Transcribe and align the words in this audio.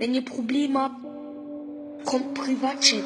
Wenn 0.00 0.14
ihr 0.14 0.24
Probleme 0.24 0.78
habt, 0.78 0.94
kommt 2.04 2.32
Privatchat. 2.32 3.02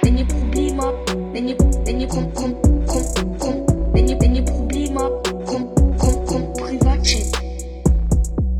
Wenn 0.00 0.16
ihr 0.16 0.24
Probleme 0.24 0.82
habt, 0.82 1.14
wenn 1.34 1.46
ihr, 1.46 1.58
wenn 1.58 2.00
ihr, 2.00 2.08
kommt, 2.08 2.34
kommt, 2.34 2.62
kommt, 2.86 3.38
kommt, 3.38 3.68
wenn 3.92 4.08
ihr, 4.08 4.18
wenn 4.18 4.34
ihr 4.34 4.44
Probleme 4.46 4.98
habt, 4.98 5.30
kommt, 5.44 5.76
kommt, 5.98 6.26
kommt 6.26 6.54
Privatchat. 6.56 7.38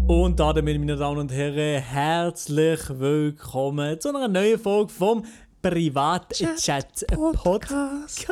Und 0.07 0.39
damit, 0.39 0.79
meine 0.79 0.97
Damen 0.97 1.17
und 1.17 1.33
Herren, 1.33 1.81
herzlich 1.81 2.81
willkommen 2.91 3.99
zu 3.99 4.11
einer 4.11 4.29
neuen 4.29 4.59
Folge 4.59 4.93
vom 4.93 5.25
Privatchat 5.63 7.07
Podcast. 7.37 8.29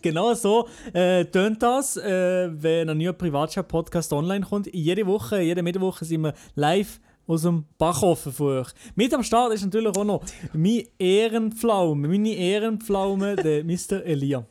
Genau 0.00 0.32
so 0.32 0.66
äh, 0.94 1.26
tönt 1.26 1.62
das, 1.62 1.98
äh, 1.98 2.48
wenn 2.50 2.88
ein 2.88 2.96
neuer 2.96 3.12
Privatchat 3.12 3.68
Podcast 3.68 4.10
online 4.14 4.46
kommt. 4.46 4.66
Jede 4.72 5.06
Woche, 5.06 5.42
jede 5.42 5.62
Mittwoch 5.62 5.98
sind 5.98 6.22
wir 6.22 6.32
live 6.54 6.98
aus 7.28 7.42
dem 7.42 7.66
euch. 7.78 8.68
Mit 8.94 9.14
am 9.14 9.22
Start 9.22 9.52
ist 9.52 9.62
natürlich 9.62 9.94
auch 9.94 10.04
noch 10.04 10.24
mein 10.54 10.82
Ehrenpflaume, 10.98 12.08
meine 12.08 12.34
Ehrenpflaume, 12.34 13.36
der 13.36 13.64
Mr. 13.64 14.02
Elia. 14.04 14.46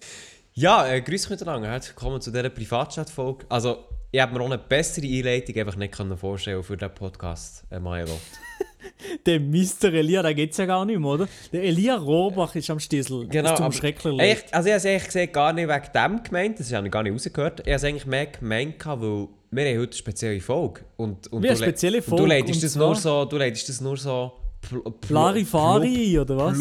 Ja, 0.54 0.88
äh, 0.88 1.02
grüß 1.02 1.30
miteinander. 1.30 1.70
Herzlich 1.70 1.96
willkommen 1.96 2.22
zu 2.22 2.32
dieser 2.32 2.50
Privatchat-Folge. 2.50 3.46
Also, 3.50 3.78
ich 4.12 4.22
habe 4.22 4.34
mir 4.34 4.42
auch 4.42 4.46
eine 4.46 4.58
bessere 4.58 5.08
Einleitung 5.08 5.56
einfach 5.58 5.76
nicht 5.76 5.96
vorstellen 6.20 6.64
für 6.64 6.78
diesen 6.78 6.94
Podcast, 6.94 7.66
äh, 7.72 7.80
Milo. 7.80 8.20
Der 9.26 9.40
Mr. 9.40 9.92
Elia, 9.92 10.22
da 10.22 10.32
geht 10.34 10.52
es 10.52 10.58
ja 10.58 10.66
gar 10.66 10.86
nicht 10.86 11.00
mehr, 11.00 11.10
oder? 11.10 11.28
Der 11.52 11.64
Elia 11.64 11.96
Rohrbach 11.96 12.56
ist 12.56 12.70
am 12.70 12.80
Stissel. 12.80 13.28
Genau, 13.28 13.72
schrecklich 13.72 14.14
leid. 14.14 14.30
Echt, 14.30 14.54
also 14.54 14.68
ich 14.68 14.74
habe 14.74 14.78
es 14.78 14.86
eigentlich 14.86 15.06
gesehen, 15.06 15.32
gar 15.32 15.52
nicht 15.52 15.68
wegen 15.68 15.92
dem 15.94 16.24
gemeint, 16.24 16.60
das 16.60 16.72
habe 16.72 16.88
ich 16.88 16.92
gar 16.92 17.04
nicht 17.04 17.14
rausgehört. 17.14 17.62
Ich 17.62 17.66
habe 17.66 17.76
es 17.76 17.84
eigentlich 17.84 18.06
mehr 18.06 18.28
gemeint, 18.28 18.86
weil 18.86 19.28
wir 19.52 19.66
haben 19.66 19.80
heute 19.80 19.92
eine 19.92 19.94
spezielle 19.98 20.42
Folge. 20.42 20.82
Und, 20.98 21.28
und 21.28 21.44
Wie 21.44 21.48
eine 21.50 21.58
spezielle 21.58 22.02
Folge, 22.02 22.24
Du 22.24 22.28
leitest 22.30 22.64
das 22.64 22.76
nur 22.76 22.96
so, 22.96 23.26
du 23.26 23.38
leitest 23.38 23.70
das 23.70 23.82
nur 23.82 23.98
so... 23.98 24.32
Pl 24.62 24.82
pl 25.02 25.14
Larifari, 25.14 26.20
oder 26.20 26.36
was? 26.38 26.58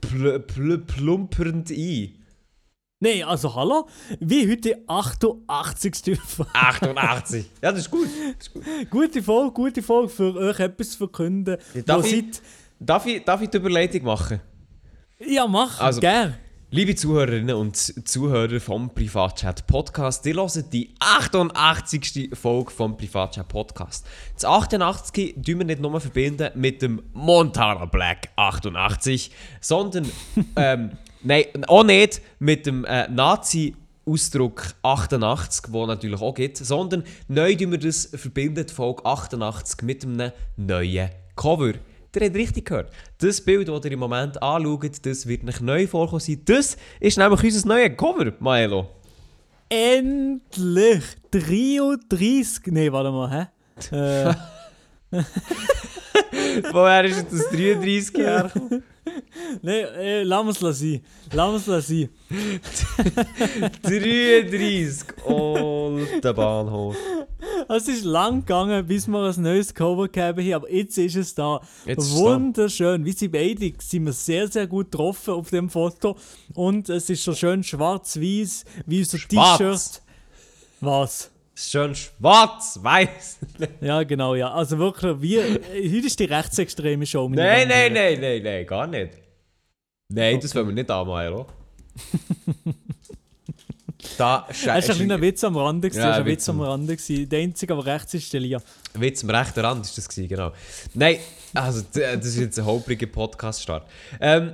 Pl 0.00 0.38
pl 0.40 0.40
pl 0.40 0.78
plumpernd 0.78 1.70
ein. 1.70 2.14
Nein, 3.00 3.22
also 3.24 3.54
hallo? 3.54 3.88
Wie 4.20 4.42
heute 4.50 4.60
die 4.60 4.74
88. 4.88 6.18
Folge. 6.20 6.50
88. 6.52 7.46
ja, 7.62 7.70
das 7.72 7.80
ist 7.80 7.90
gut. 7.90 8.06
Das 8.38 8.46
ist 8.48 8.52
gut. 8.52 8.64
Gute 8.90 9.22
Folge, 9.22 9.52
gute 9.52 9.82
Folge 9.82 10.08
für 10.10 10.34
euch 10.36 10.60
etwas 10.60 10.90
zu 10.90 10.98
verkünden. 10.98 11.56
Darf 11.86 12.02
wo 12.04 12.06
ich- 12.06 12.24
Darf 12.80 13.06
ich, 13.06 13.24
darf 13.24 13.40
ich 13.42 13.48
die 13.48 13.56
Überleitung 13.56 14.04
machen? 14.04 14.40
Ja, 15.26 15.46
mach, 15.46 15.80
Also- 15.80 16.00
gern. 16.00 16.34
Liebe 16.70 16.94
Zuhörerinnen 16.94 17.56
und 17.56 17.76
Zuhörer 17.76 18.60
vom 18.60 18.90
Privatchat 18.90 19.66
Podcast, 19.66 20.26
ihr 20.26 20.34
hört 20.34 20.70
die 20.70 20.94
88. 20.98 22.28
Folge 22.34 22.70
vom 22.70 22.94
Privatchat 22.94 23.48
Podcast. 23.48 24.06
Das 24.34 24.44
88. 24.44 25.36
tun 25.36 25.60
wir 25.60 25.64
nicht 25.64 25.80
nur 25.80 25.98
verbinden 25.98 26.50
mit 26.56 26.82
dem 26.82 27.00
Montana 27.14 27.86
Black 27.86 28.28
88, 28.36 29.30
sondern 29.62 30.12
ähm, 30.56 30.90
nein, 31.22 31.46
auch 31.68 31.84
nicht 31.84 32.20
mit 32.38 32.66
dem 32.66 32.84
äh, 32.84 33.08
Nazi 33.08 33.74
Ausdruck 34.04 34.74
88, 34.82 35.72
wo 35.72 35.86
natürlich 35.86 36.20
auch 36.20 36.34
gibt, 36.34 36.58
sondern 36.58 37.02
neu 37.28 37.54
tun 37.54 37.70
wir 37.70 37.78
das 37.78 38.10
verbinden, 38.14 38.66
die 38.66 38.74
Folge 38.74 39.06
88 39.06 39.80
mit 39.84 40.04
einem 40.04 40.32
neuen 40.58 41.08
Cover. 41.34 41.72
Ihr 42.16 42.26
habt 42.26 42.36
richtig 42.36 42.66
gehört. 42.66 42.90
Das 43.18 43.40
Bild, 43.40 43.68
das 43.68 43.84
ihr 43.84 43.92
im 43.92 43.98
Moment 44.00 44.42
anschaut, 44.42 45.04
das 45.04 45.26
wird 45.26 45.42
nicht 45.42 45.60
neu 45.60 45.86
vorkommen 45.86 46.20
sein. 46.20 46.40
Das 46.44 46.76
ist 47.00 47.18
nämlich 47.18 47.44
unser 47.44 47.68
neues 47.68 47.96
Cover, 47.96 48.32
Maelo. 48.40 48.88
Endlich! 49.68 51.04
33. 51.30 52.66
Nee, 52.72 52.90
warte 52.90 53.10
mal, 53.10 53.30
hä? 53.30 54.34
Äh, 55.10 55.22
Woher 56.72 57.04
ist 57.04 57.16
jetzt 57.16 57.32
das 57.32 57.48
33 57.50 58.14
her? 58.18 58.50
nee, 59.62 59.80
äh, 59.80 60.22
lass 60.22 60.62
uns 60.62 60.78
sein. 60.78 61.00
Lass 61.32 61.68
uns 61.68 61.86
sein. 61.86 62.08
33. 63.82 65.24
Und 65.24 66.06
der 66.22 66.32
Bahnhof. 66.32 66.96
Es 67.68 67.88
ist 67.88 68.04
lang 68.04 68.40
gegangen, 68.40 68.86
bis 68.86 69.06
wir 69.06 69.22
ein 69.22 69.42
neues 69.42 69.74
Cover 69.74 70.08
gegeben 70.08 70.44
haben, 70.44 70.54
aber 70.54 70.72
jetzt 70.72 70.98
ist 70.98 71.16
es 71.16 71.34
da. 71.34 71.60
Jetzt 71.84 72.06
es. 72.06 72.16
Wunderschön. 72.16 73.04
Wie 73.04 73.12
sie 73.12 73.28
beide 73.28 73.72
sind 73.78 74.06
wir 74.06 74.12
sehr, 74.12 74.48
sehr 74.48 74.66
gut 74.66 74.90
getroffen 74.90 75.34
auf 75.34 75.50
dem 75.50 75.68
Foto. 75.68 76.16
Und 76.54 76.88
es 76.88 77.10
ist 77.10 77.24
so 77.24 77.34
schön 77.34 77.62
schwarz-weiß, 77.62 78.64
wie 78.86 79.00
unser. 79.00 79.18
T-Shirt. 79.18 80.02
Was? 80.80 81.30
Schön 81.60 81.92
schwarz, 81.92 82.78
weiß. 82.80 83.38
Ja, 83.80 84.04
genau, 84.04 84.36
ja. 84.36 84.52
Also 84.52 84.78
wirklich, 84.78 85.20
wie, 85.20 85.40
heute 85.40 86.06
ist 86.06 86.20
die 86.20 86.24
rechtsextreme 86.24 87.04
Show. 87.04 87.28
Nein, 87.28 87.66
nein, 87.66 87.92
nein, 87.92 88.20
nein, 88.20 88.42
nein, 88.44 88.64
gar 88.64 88.86
nicht. 88.86 89.14
Nein, 90.08 90.38
das 90.38 90.54
wollen 90.54 90.68
wir 90.68 90.74
nicht 90.74 90.88
an, 90.88 91.04
Maelo. 91.08 91.46
da 94.18 94.46
Es 94.48 94.66
war 94.66 94.74
ein 94.76 95.20
Witz 95.20 95.42
am 95.42 95.56
Rande. 95.56 95.88
Ja, 95.88 96.02
war 96.04 96.14
ein 96.14 96.26
Witz 96.26 96.42
Witz 96.42 96.48
am 96.48 96.60
Rande. 96.60 96.96
Der 96.96 97.40
einzige, 97.40 97.72
aber 97.72 97.84
rechts 97.86 98.14
ist 98.14 98.32
der 98.32 98.38
Lia. 98.38 98.62
Witz 98.94 99.24
am 99.24 99.30
rechten 99.30 99.58
Rand 99.58 99.84
ist 99.84 99.98
das 99.98 100.08
gewesen, 100.08 100.28
genau. 100.28 100.52
Nein, 100.94 101.18
also 101.54 101.82
das 101.92 102.24
ist 102.24 102.38
jetzt 102.38 102.58
ein 102.60 102.66
holpriger 102.66 103.08
Podcast-Start. 103.08 103.84
Ähm, 104.20 104.52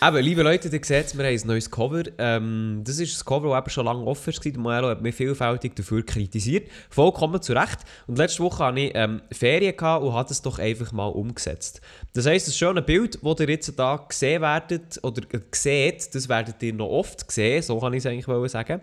aber, 0.00 0.22
liebe 0.22 0.42
Leute, 0.42 0.68
ihr 0.68 0.84
seht, 0.84 1.16
wir 1.16 1.24
haben 1.24 1.34
ein 1.34 1.46
neues 1.46 1.70
Cover. 1.70 2.02
Ähm, 2.18 2.82
das 2.84 2.98
ist 2.98 3.20
ein 3.20 3.24
Cover, 3.24 3.60
das 3.60 3.72
schon 3.72 3.84
lange 3.84 4.04
offen 4.04 4.32
war. 4.32 4.62
Maelo 4.62 4.88
hat 4.88 5.02
mich 5.02 5.14
vielfältig 5.14 5.76
dafür 5.76 6.04
kritisiert. 6.04 6.68
Vollkommen 6.90 7.40
zu 7.40 7.52
Recht. 7.52 7.78
Und 8.06 8.18
letzte 8.18 8.42
Woche 8.42 8.64
hatte 8.64 8.80
ich 8.80 8.92
ähm, 8.94 9.22
Ferien 9.30 9.74
und 9.74 10.12
habe 10.14 10.30
es 10.30 10.42
doch 10.42 10.58
einfach 10.58 10.92
mal 10.92 11.06
umgesetzt. 11.06 11.80
Das 12.12 12.26
heisst, 12.26 12.48
das 12.48 12.56
schöne 12.56 12.82
Bild, 12.82 13.18
das 13.22 13.40
ihr 13.40 13.48
jetzt 13.48 13.72
hier 13.76 14.00
gesehen 14.08 14.42
werdet, 14.42 14.98
oder 15.02 15.22
äh, 15.32 15.40
seht, 15.52 16.14
das 16.14 16.28
werdet 16.28 16.62
ihr 16.62 16.74
noch 16.74 16.88
oft 16.88 17.30
sehen, 17.30 17.62
so 17.62 17.78
kann 17.78 17.92
ich 17.92 18.04
es 18.04 18.06
eigentlich 18.06 18.50
sagen. 18.50 18.80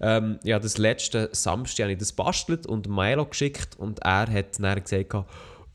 Ähm, 0.00 0.38
ja, 0.44 0.58
das 0.58 0.78
letzte 0.78 1.28
Samstag 1.32 1.84
habe 1.84 1.92
ich 1.92 1.98
das 1.98 2.12
bastelt 2.12 2.66
und 2.66 2.88
Maelo 2.88 3.26
geschickt 3.26 3.76
und 3.78 4.00
er 4.00 4.30
hat 4.30 4.60
dann 4.60 4.82
gesagt, 4.82 5.14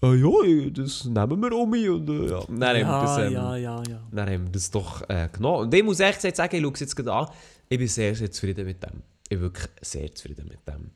ah 0.01 0.13
ja, 0.13 0.69
das 0.71 1.05
nehmen 1.05 1.41
wir 1.41 1.51
um 1.53 1.71
und 1.71 2.09
äh, 2.09 2.29
ja. 2.29 2.43
Dann 2.47 2.63
haben 2.63 2.75
wir 2.75 2.79
Ja, 2.79 3.01
das, 3.03 3.17
ähm, 3.19 3.33
ja, 3.33 3.55
ja, 3.57 3.83
ja. 3.89 4.01
dann 4.11 4.29
haben 4.29 4.43
wir 4.45 4.51
das 4.51 4.71
doch 4.71 5.07
äh, 5.09 5.29
genommen. 5.31 5.65
Und 5.65 5.73
ich 5.73 5.83
muss 5.83 5.99
echt 5.99 6.21
sagen, 6.21 6.55
ich 6.55 6.61
schaue 6.61 6.73
es 6.73 6.79
jetzt 6.79 6.95
gerade 6.95 7.13
an, 7.13 7.27
ich 7.69 7.77
bin 7.77 7.87
sehr, 7.87 8.15
sehr 8.15 8.31
zufrieden 8.31 8.65
mit 8.65 8.81
dem. 8.83 9.01
Ich 9.23 9.29
bin 9.29 9.41
wirklich 9.41 9.67
sehr 9.81 10.11
zufrieden 10.13 10.47
mit 10.49 10.67
dem. 10.67 10.91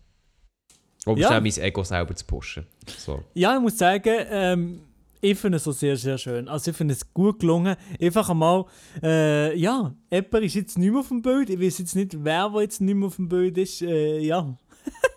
Um 1.06 1.18
Ja. 1.18 1.40
mein 1.40 1.46
Ego 1.58 1.84
selber 1.84 2.16
zu 2.16 2.26
pushen. 2.26 2.66
So. 2.98 3.24
Ja, 3.36 3.56
ich 3.56 3.62
muss 3.62 3.78
sagen, 3.78 4.14
ähm, 4.30 4.82
ich 5.22 5.38
finde 5.38 5.58
es 5.58 5.64
so 5.64 5.72
sehr, 5.72 5.96
sehr 5.98 6.18
schön. 6.18 6.48
Also 6.48 6.72
ich 6.72 6.78
finde 6.78 6.94
es 6.94 7.14
gut 7.14 7.40
gelungen. 7.40 7.76
Einfach 8.02 8.30
einmal, 8.30 8.66
äh, 9.02 9.56
ja, 9.58 9.94
jemand 10.12 10.44
ist 10.44 10.56
jetzt 10.56 10.78
nicht 10.78 10.92
mehr 10.92 11.00
auf 11.00 11.08
dem 11.10 11.22
Bild. 11.22 11.50
Ich 11.50 11.60
weiß 11.60 11.78
jetzt 11.80 11.96
nicht, 11.96 12.24
wer 12.24 12.52
wo 12.52 12.60
jetzt 12.60 12.82
nicht 12.82 12.96
mehr 12.96 13.08
auf 13.08 13.16
dem 13.18 13.30
Bild 13.30 13.58
ist. 13.58 13.82
Äh, 13.82 14.20
ja. 14.20 14.58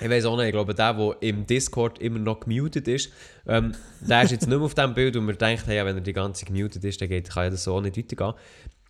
Ich 0.00 0.08
weiß 0.10 0.24
auch 0.26 0.36
nicht, 0.36 0.46
ich 0.46 0.52
glaube, 0.52 0.74
der, 0.74 0.94
der 0.94 1.16
im 1.20 1.46
Discord 1.46 1.98
immer 2.00 2.18
noch 2.18 2.40
gemutet 2.40 2.86
ist, 2.88 3.10
ähm, 3.46 3.74
der 4.00 4.22
ist 4.22 4.30
jetzt 4.30 4.46
nicht 4.46 4.56
mehr 4.56 4.64
auf 4.64 4.74
diesem 4.74 4.94
Bild 4.94 5.16
und 5.16 5.26
wir 5.26 5.34
denken, 5.34 5.70
ja, 5.72 5.84
wenn 5.84 5.96
er 5.96 6.02
die 6.02 6.12
ganze 6.12 6.40
Zeit 6.44 6.54
gemutet 6.54 6.84
ist, 6.84 7.00
dann 7.00 7.08
geht, 7.08 7.30
kann 7.30 7.44
ja 7.44 7.50
das 7.50 7.64
so 7.64 7.80
nicht 7.80 7.96
weitergehen. 7.96 8.34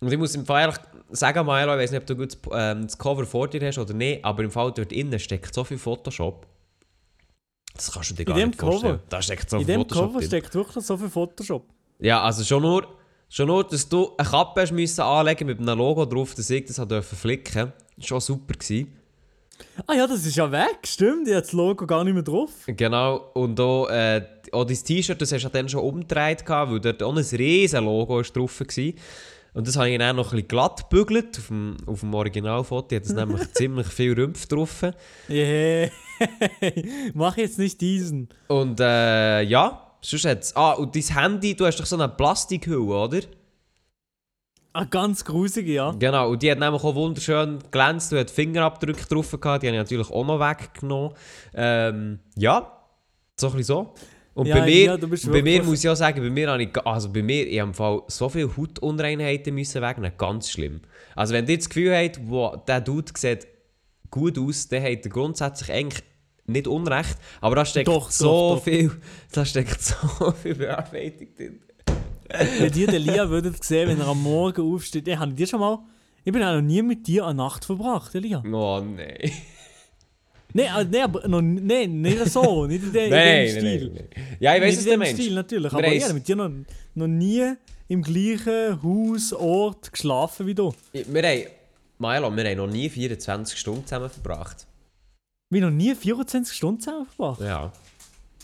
Und 0.01 0.11
ich 0.11 0.17
muss 0.17 0.35
im 0.35 0.45
Fall 0.45 0.61
ehrlich 0.61 0.77
sagen, 1.11 1.45
Maelo, 1.45 1.73
ich 1.73 1.79
weiß 1.79 1.91
nicht, 1.91 2.01
ob 2.01 2.05
du 2.07 2.15
gut 2.15 2.31
das, 2.33 2.39
ähm, 2.53 2.83
das 2.83 2.97
Cover 2.97 3.25
vor 3.25 3.47
dir 3.47 3.65
hast 3.67 3.77
oder 3.77 3.93
nicht, 3.93 4.23
aber 4.23 4.43
im 4.43 4.51
Fall 4.51 4.71
dort 4.71 4.91
innen 4.93 5.19
steckt 5.19 5.53
so 5.53 5.63
viel 5.63 5.77
Photoshop. 5.77 6.45
Das 7.75 7.91
kannst 7.91 8.11
du 8.11 8.13
dir 8.15 8.21
In 8.23 8.25
gar 8.27 8.35
dem 8.37 8.49
nicht 8.49 8.59
vorstellen. 8.59 8.95
Cover? 8.97 9.03
Da 9.09 9.21
steckt 9.21 9.49
so 9.49 9.57
In 9.57 9.65
viel 9.65 9.73
dem 9.75 9.81
Photoshop 9.81 10.05
Cover 10.07 10.19
drin. 10.19 10.27
steckt 10.27 10.55
wirklich 10.55 10.85
so 10.85 10.97
viel 10.97 11.09
Photoshop. 11.09 11.65
Ja, 11.99 12.21
also 12.23 12.43
schon 12.43 12.61
nur, 12.61 12.87
schon 13.29 13.47
nur, 13.47 13.63
dass 13.65 13.87
du 13.89 14.11
eine 14.17 14.27
Kappe 14.29 14.61
hast 14.61 14.71
müssen 14.71 15.01
anlegen 15.01 15.47
mit 15.47 15.59
einem 15.59 15.77
Logo 15.77 16.05
drauf, 16.05 16.33
dass 16.35 16.49
ich 16.49 16.65
das 16.65 16.75
flicken 16.77 17.53
durfte, 17.53 17.73
schon 18.07 18.21
super 18.21 18.53
gewesen. 18.53 18.98
Ah 19.87 19.93
ja, 19.93 20.07
das 20.07 20.25
ist 20.25 20.35
ja 20.35 20.51
weg, 20.51 20.79
stimmt. 20.85 21.27
Ich 21.27 21.33
habe 21.33 21.41
das 21.41 21.53
Logo 21.53 21.85
gar 21.85 22.03
nicht 22.03 22.13
mehr 22.13 22.23
drauf. 22.23 22.51
Genau, 22.67 23.31
und 23.33 23.59
auch, 23.59 23.87
äh, 23.89 24.25
auch 24.51 24.65
dein 24.65 24.77
T-Shirt, 24.77 25.21
das 25.21 25.31
hast 25.31 25.41
du 25.41 25.47
ja 25.47 25.49
dann 25.51 25.69
schon 25.69 25.81
umgedreht, 25.81 26.43
weil 26.47 26.79
dort 26.79 27.03
auch 27.03 27.15
ein 27.15 27.23
riesen 27.23 27.85
Logo 27.85 28.19
ist 28.19 28.35
drauf 28.35 28.59
war. 28.59 28.93
Und 29.53 29.67
das 29.67 29.77
habe 29.77 29.89
ich 29.89 29.97
dann 29.97 30.15
noch 30.15 30.27
ein 30.27 30.31
bisschen 30.31 30.47
glatt 30.47 30.89
gebügelt 30.89 31.37
auf 31.37 31.47
dem, 31.47 31.77
auf 31.85 31.99
dem 32.01 32.13
Originalfoto. 32.13 32.95
hat 32.95 33.03
es 33.03 33.13
nämlich 33.13 33.51
ziemlich 33.53 33.87
viel 33.87 34.13
Rümpf 34.13 34.45
drauf. 34.47 34.83
Yeah. 35.29 35.89
Mach 37.13 37.35
jetzt 37.37 37.57
nicht 37.57 37.81
diesen. 37.81 38.29
Und 38.47 38.79
äh, 38.79 39.41
ja, 39.41 39.95
sonst 40.01 40.25
hat's... 40.25 40.55
Ah, 40.55 40.73
und 40.73 40.95
dein 40.95 41.03
Handy, 41.03 41.55
du 41.55 41.65
hast 41.65 41.79
doch 41.79 41.85
so 41.85 41.95
eine 41.95 42.09
Plastikhülle, 42.09 42.79
oder? 42.79 43.21
Ah, 44.79 44.85
ganz 44.85 45.25
grusig, 45.25 45.67
ja. 45.67 45.93
Genau, 45.99 46.29
und 46.29 46.41
die 46.41 46.49
hat 46.49 46.57
nämlich 46.57 46.81
auch 46.81 46.95
wunderschön 46.95 47.59
glänzt 47.69 48.13
und 48.13 48.19
hat 48.19 48.31
Fingerabdrücke 48.31 49.05
drauf 49.07 49.29
gehabt. 49.31 49.61
Die 49.61 49.67
habe 49.67 49.75
ich 49.75 49.81
natürlich 49.83 50.09
auch 50.09 50.25
noch 50.25 50.39
weggenommen. 50.39 51.11
Ähm, 51.53 52.19
ja, 52.37 52.79
so 53.37 53.47
ein 53.47 53.57
bisschen 53.57 53.63
so. 53.65 53.93
Und 54.35 54.45
Ja, 54.45 54.59
bei 54.59 54.65
mir, 54.65 54.85
ja, 54.85 54.97
bei 54.97 55.41
mir 55.41 55.63
muss 55.63 55.83
ich 55.83 55.89
auch 55.89 55.95
sagen, 55.95 56.21
bei 56.21 56.29
mir 56.29 56.49
habe 56.49 56.63
ich, 56.63 56.69
also 56.85 57.11
bei 57.11 57.21
mir, 57.21 57.45
ich 57.45 57.57
im 57.57 57.73
Fall 57.73 58.03
so 58.07 58.29
viele 58.29 58.55
Hautunreinheiten 58.55 59.53
müssen 59.53 59.81
wegnehmen, 59.81 60.13
ganz 60.17 60.49
schlimm. 60.49 60.79
Also 61.13 61.33
wenn 61.33 61.45
ihr 61.45 61.57
das 61.57 61.67
Gefühl 61.67 61.93
habt, 61.93 62.21
wo 62.23 62.55
der 62.55 62.79
Dude 62.79 63.11
sieht 63.17 63.47
gut 64.09 64.39
aus, 64.39 64.69
dann 64.69 64.81
habt 64.83 65.03
ihr 65.03 65.11
grundsätzlich 65.11 65.73
eigentlich 65.73 66.03
nicht 66.45 66.67
unrecht, 66.69 67.17
aber 67.41 67.57
da 67.57 67.65
steckt 67.65 67.89
Doch, 67.89 68.09
so 68.09 68.25
doch, 68.25 68.55
doch. 68.55 68.63
viel, 68.63 68.91
da 69.33 69.43
steckt 69.43 69.81
so 69.81 70.31
viel 70.41 70.55
Bearbeitung 70.55 71.27
drin. 71.35 71.59
Wenn 72.59 72.73
ihr 72.73 72.87
den 72.87 73.01
Lia 73.01 73.29
würdet 73.29 73.63
sehen, 73.63 73.89
wenn 73.89 73.99
er 73.99 74.07
am 74.07 74.21
Morgen 74.21 74.61
aufsteht, 74.73 75.07
ich 75.07 75.17
habe 75.17 75.33
dir 75.33 75.47
schon 75.47 75.59
mal, 75.59 75.79
ich 76.23 76.31
bin 76.31 76.43
auch 76.43 76.53
noch 76.53 76.61
nie 76.61 76.81
mit 76.81 77.07
dir 77.07 77.25
eine 77.25 77.35
Nacht 77.35 77.65
verbracht, 77.65 78.13
Elia. 78.15 78.43
Oh 78.45 78.81
nein. 78.81 79.17
Nein, 80.51 80.67
also, 80.71 80.99
aber 80.99 81.27
noch, 81.27 81.41
nee, 81.41 81.85
nicht 81.85 82.25
so, 82.25 82.65
nicht 82.65 82.83
in, 82.83 82.91
de, 82.91 83.03
in 83.03 83.09
Nein, 83.11 83.45
dem 83.45 83.53
nein, 83.53 83.59
Stil. 83.59 83.91
nein, 83.93 84.07
nein. 84.15 84.37
Ja, 84.39 84.55
ich 84.55 84.61
weiß, 84.63 84.77
nicht 84.77 84.87
was 84.87 84.93
in 84.93 84.99
dem. 84.99 85.15
Stil 85.15 85.33
natürlich, 85.35 85.71
aber 85.73 85.87
habe 85.87 86.13
mit 86.15 86.27
dir 86.27 86.35
noch, 86.35 86.49
noch 86.95 87.07
nie 87.07 87.53
im 87.87 88.01
gleichen 88.01 88.81
Haus, 88.81 89.31
Ort 89.31 89.91
geschlafen 89.91 90.47
wie 90.47 90.55
du. 90.55 90.73
Wir 90.91 91.03
haben, 91.21 91.43
Milo, 91.99 92.35
wir 92.35 92.49
haben 92.49 92.57
noch 92.57 92.67
nie 92.67 92.89
24 92.89 93.59
Stunden 93.59 93.85
zusammen 93.85 94.09
verbracht. 94.09 94.65
Wir 95.51 95.61
haben 95.61 95.69
noch 95.69 95.77
nie 95.85 95.93
24 95.93 96.55
Stunden 96.57 96.81
zusammen 96.81 97.05
verbracht. 97.05 97.41
Ja. 97.41 97.71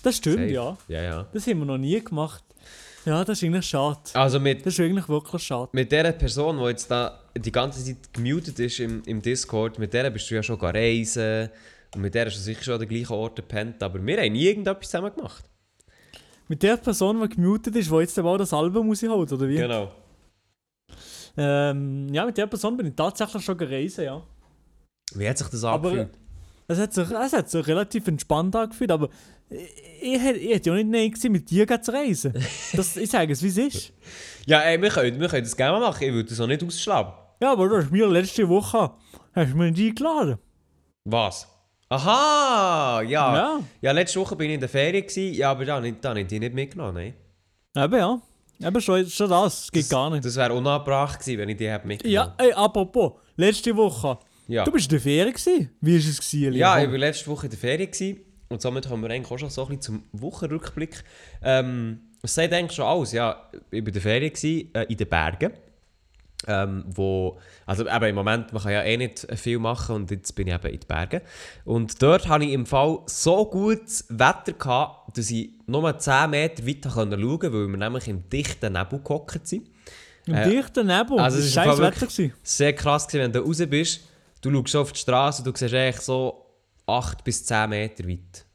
Das 0.04 0.18
stimmt, 0.18 0.38
safe. 0.38 0.52
ja. 0.52 0.78
Ja, 0.88 1.02
ja. 1.02 1.28
Das 1.34 1.48
haben 1.48 1.58
wir 1.58 1.66
noch 1.66 1.80
nie 1.80 2.00
gemacht. 2.04 2.44
Ja, 3.06 3.24
das 3.24 3.38
ist 3.38 3.44
eigentlich 3.44 3.66
schade. 3.66 4.00
Also 4.14 4.40
mit, 4.40 4.66
Das 4.66 4.74
ist 4.74 4.80
eigentlich 4.80 5.08
wirklich 5.08 5.44
schade. 5.44 5.70
mit 5.74 5.92
dieser 5.92 6.12
Person, 6.12 6.58
die 6.58 6.64
jetzt 6.66 6.90
da 6.90 7.20
die 7.38 7.52
ganze 7.52 7.84
Zeit 7.84 8.12
gemutet 8.14 8.58
ist 8.60 8.80
im, 8.80 9.04
im 9.06 9.22
Discord, 9.22 9.78
mit 9.78 9.94
der 9.94 10.10
bist 10.10 10.30
du 10.30 10.36
ja 10.36 10.44
schon 10.44 10.60
reisen 10.60 11.50
und 11.94 12.02
mit 12.02 12.16
der 12.16 12.26
hast 12.26 12.38
du 12.38 12.42
sicher 12.42 12.64
schon 12.64 12.74
an 12.76 12.80
den 12.82 12.90
gleichen 12.90 13.14
Ort 13.14 13.36
gepennt, 13.36 13.82
aber 13.84 14.04
wir 14.04 14.18
haben 14.18 14.34
nie 14.34 14.46
irgendetwas 14.48 14.90
zusammen 14.90 15.14
gemacht. 15.16 15.44
Mit 16.48 16.62
der 16.64 16.78
Person, 16.78 17.22
die 17.22 17.30
gemutet 17.36 17.76
ist, 17.76 17.90
die 17.92 17.96
jetzt 17.96 18.20
auch 18.20 18.38
das 18.38 18.54
Album 18.54 18.90
rausholt, 18.90 19.32
oder 19.32 19.48
wie? 19.48 19.58
Genau. 19.58 19.92
Ähm, 21.38 22.08
ja, 22.14 22.26
mit 22.26 22.38
der 22.38 22.48
Person 22.48 22.78
bin 22.78 22.88
ich 22.88 22.96
tatsächlich 22.96 23.44
schon 23.44 23.58
gereist, 23.58 23.98
ja. 23.98 24.22
Wie 25.14 25.28
hat 25.28 25.38
sich 25.38 25.48
das 25.48 25.64
Aber 25.64 25.90
angefühlt? 25.90 26.18
Es 26.68 26.80
hat 26.80 26.94
sich, 26.94 27.10
es 27.10 27.34
hat 27.34 27.50
sich 27.50 27.68
relativ 27.68 28.08
entspannt 28.08 28.56
angefühlt, 28.56 28.92
aber 28.92 29.10
ich, 29.50 30.14
ich, 30.14 30.22
hätte- 30.22 30.40
ich 30.40 30.54
hätte 30.56 30.70
ja 30.70 30.76
nicht 30.76 30.88
nein 30.90 31.10
gewesen, 31.12 31.32
mit 31.32 31.50
dir 31.50 31.82
zu 31.82 31.92
reisen. 31.94 32.34
Das, 32.74 32.98
ich 32.98 33.10
sage 33.10 33.34
es, 33.34 33.42
wie 33.44 33.48
es 33.48 33.58
ist. 33.58 33.94
Ja, 34.48 34.60
ey, 34.62 34.80
wir 34.80 34.90
können, 34.90 35.20
wir 35.20 35.28
können 35.28 35.44
das 35.44 35.58
gerne 35.58 35.80
machen, 35.80 36.04
ich 36.04 36.14
würde 36.14 36.30
das 36.30 36.40
auch 36.40 36.46
nicht 36.46 36.64
ausschlagen. 36.64 37.12
Ja, 37.42 37.52
aber 37.54 37.68
du 37.68 37.78
hast 37.78 37.90
mir 37.92 38.08
letzte 38.08 38.48
Woche 38.48 38.92
hast 39.34 39.52
du 39.52 39.58
mich 39.58 39.72
nicht 39.76 39.90
eingeladen. 39.90 40.38
Was? 41.06 41.48
Aha, 41.90 43.02
ja. 43.02 43.36
ja. 43.36 43.60
Ja. 43.82 43.92
letzte 43.92 44.20
Woche 44.20 44.36
bin 44.36 44.50
ich 44.50 44.54
in 44.56 44.60
der 44.60 44.70
Ferien, 44.70 45.02
gewesen, 45.06 45.34
ja, 45.34 45.50
aber 45.52 45.66
da, 45.66 45.80
nicht- 45.82 45.98
da 46.04 46.10
habe 46.10 46.22
ich 46.22 46.28
dich 46.28 46.40
nicht 46.40 46.54
mitgenommen, 46.54 46.94
nein. 46.94 47.84
Eben 47.84 47.96
ja. 47.98 48.22
Eben 48.68 48.82
schon, 48.82 49.06
schon 49.08 49.30
das, 49.30 49.62
das 49.64 49.72
geht 49.72 49.90
gar 49.90 50.10
nicht. 50.12 50.24
Das 50.24 50.36
wäre 50.36 50.54
unangebracht 50.54 51.20
gewesen, 51.20 51.40
wenn 51.40 51.50
ich 51.50 51.58
dich 51.58 51.68
hätte 51.68 51.88
mitgenommen. 51.88 52.14
Ja, 52.38 52.46
ey, 52.46 52.54
apropos, 52.54 53.14
letzte 53.36 53.76
Woche. 53.76 54.18
Ja. 54.48 54.64
Du 54.64 54.72
bist 54.72 54.86
in 54.86 54.90
der 54.92 55.02
Ferien 55.02 55.34
gewesen. 55.34 55.70
Wie 55.82 55.94
war 55.94 56.10
es 56.10 56.20
gewesen, 56.20 56.54
Ja, 56.54 56.82
ich 56.82 56.90
war 56.90 56.98
letzte 56.98 57.28
Woche 57.28 57.48
in 57.48 57.50
der 57.52 57.60
Ferien 57.60 57.92
gewesen, 57.92 58.20
und 58.50 58.62
somit 58.62 58.88
kommen 58.88 59.04
wir 59.04 59.10
eigentlich 59.10 59.32
auch 59.32 59.40
schon 59.40 59.50
so 59.50 59.64
ein 59.64 59.78
bisschen 59.78 59.82
zum 59.82 60.04
Wochenrückblick. 60.14 61.04
Ähm, 61.42 62.00
es 62.22 62.36
sagt 62.36 62.54
eigentlich 62.54 62.76
schon 62.76 62.86
alles. 62.86 63.12
Ja, 63.12 63.50
ich 63.72 63.82
war 63.82 63.88
in 63.88 63.94
der 63.94 64.02
Ferien 64.02 64.34
gewesen, 64.34 64.74
äh, 64.74 64.84
in 64.84 64.98
den 64.98 65.08
Bergen. 65.08 65.54
Ähm, 66.48 66.84
wo, 66.88 67.40
also 67.66 67.88
eben 67.88 68.06
im 68.06 68.16
Moment, 68.16 68.54
man 68.54 68.62
kann 68.62 68.72
ja 68.72 68.84
eh 68.84 68.98
nicht 68.98 69.26
viel 69.36 69.58
machen 69.58 69.96
und 69.96 70.12
jetzt 70.12 70.36
bin 70.36 70.48
ich 70.48 70.54
eben 70.54 70.68
in 70.68 70.80
den 70.80 70.88
Bergen. 70.88 71.22
Und 71.64 72.02
dort 72.04 72.28
hatte 72.28 72.46
ich 72.46 72.52
im 72.52 72.68
Fall 72.68 73.00
so 73.08 73.50
gutes 73.50 74.06
Wetter, 74.10 74.54
gehabt, 74.54 75.18
dass 75.18 75.32
ich 75.32 75.50
nur 75.66 75.98
10 75.98 76.30
Meter 76.30 76.68
weit 76.68 76.84
schauen 76.84 77.10
konnte, 77.10 77.52
weil 77.52 77.68
wir 77.68 77.78
nämlich 77.78 78.08
im 78.08 78.30
dichten 78.30 78.74
Nebel 78.74 79.00
gehockt 79.00 79.48
sind. 79.48 79.68
Im 80.28 80.36
äh, 80.36 80.50
dichten 80.50 80.86
Nebel. 80.86 81.20
also 81.20 81.40
es 81.40 81.56
war 81.56 81.78
Wetter. 81.80 82.06
Gewesen. 82.06 82.34
Sehr 82.44 82.74
krass 82.74 83.08
gewesen, 83.08 83.24
wenn 83.24 83.32
du 83.34 83.40
raus 83.40 83.64
bist, 83.68 84.02
du 84.46 84.62
schaust 84.66 84.76
auf 84.76 84.94
die 84.94 85.00
Straße 85.00 85.44
und 85.44 85.48
du 85.48 85.58
siehst 85.58 85.74
eigentlich 85.74 86.02
so 86.02 86.46
8 86.88 87.24
bis 87.24 87.46
10 87.46 87.70
Meter 87.70 88.08
weit. 88.08 88.46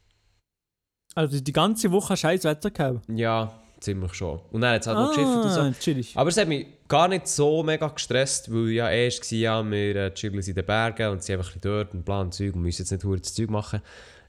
Also 1.15 1.41
die 1.41 1.53
ganze 1.53 1.91
Woche 1.91 2.17
scheiß 2.17 2.45
Wetter 2.45 2.71
gehabt. 2.71 3.01
Ja, 3.09 3.53
ziemlich 3.81 4.15
schon. 4.15 4.41
Und 4.53 4.61
dann 4.61 4.75
hat 4.75 4.83
es 4.83 4.87
halt 4.87 4.99
noch 4.99 5.09
geschifft 5.09 5.45
und 5.45 5.51
so. 5.51 5.61
Ah, 5.61 5.73
chillig. 5.79 6.17
Aber 6.17 6.31
es 6.31 6.37
hat 6.37 6.49
mich 6.49 6.67
gar 6.87 7.09
nicht 7.09 7.27
so 7.27 7.63
mega 7.63 7.89
gestresst, 7.89 8.53
weil 8.53 8.71
ja 8.71 8.91
erst 8.91 9.31
war, 9.33 9.39
ja, 9.39 9.71
wir 9.71 9.97
äh, 9.97 10.15
chillen 10.15 10.39
in 10.39 10.55
den 10.55 10.65
Bergen 10.65 11.11
und 11.11 11.23
sind 11.23 11.37
einfach 11.37 11.51
ein 11.51 11.61
bisschen 11.61 11.77
dort 11.77 11.95
und 11.95 12.05
planen 12.05 12.33
Zeug 12.33 12.55
und 12.55 12.63
müssen 12.63 12.83
jetzt 12.83 12.93
nicht 12.93 13.25
das 13.25 13.35
Zeug 13.35 13.51
machen. 13.51 13.81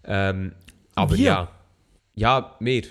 Ähm, 0.06 0.54
aber 0.96 1.18
Wir? 1.18 1.26
ja. 1.26 1.52
Ja, 2.16 2.56
wir. 2.60 2.84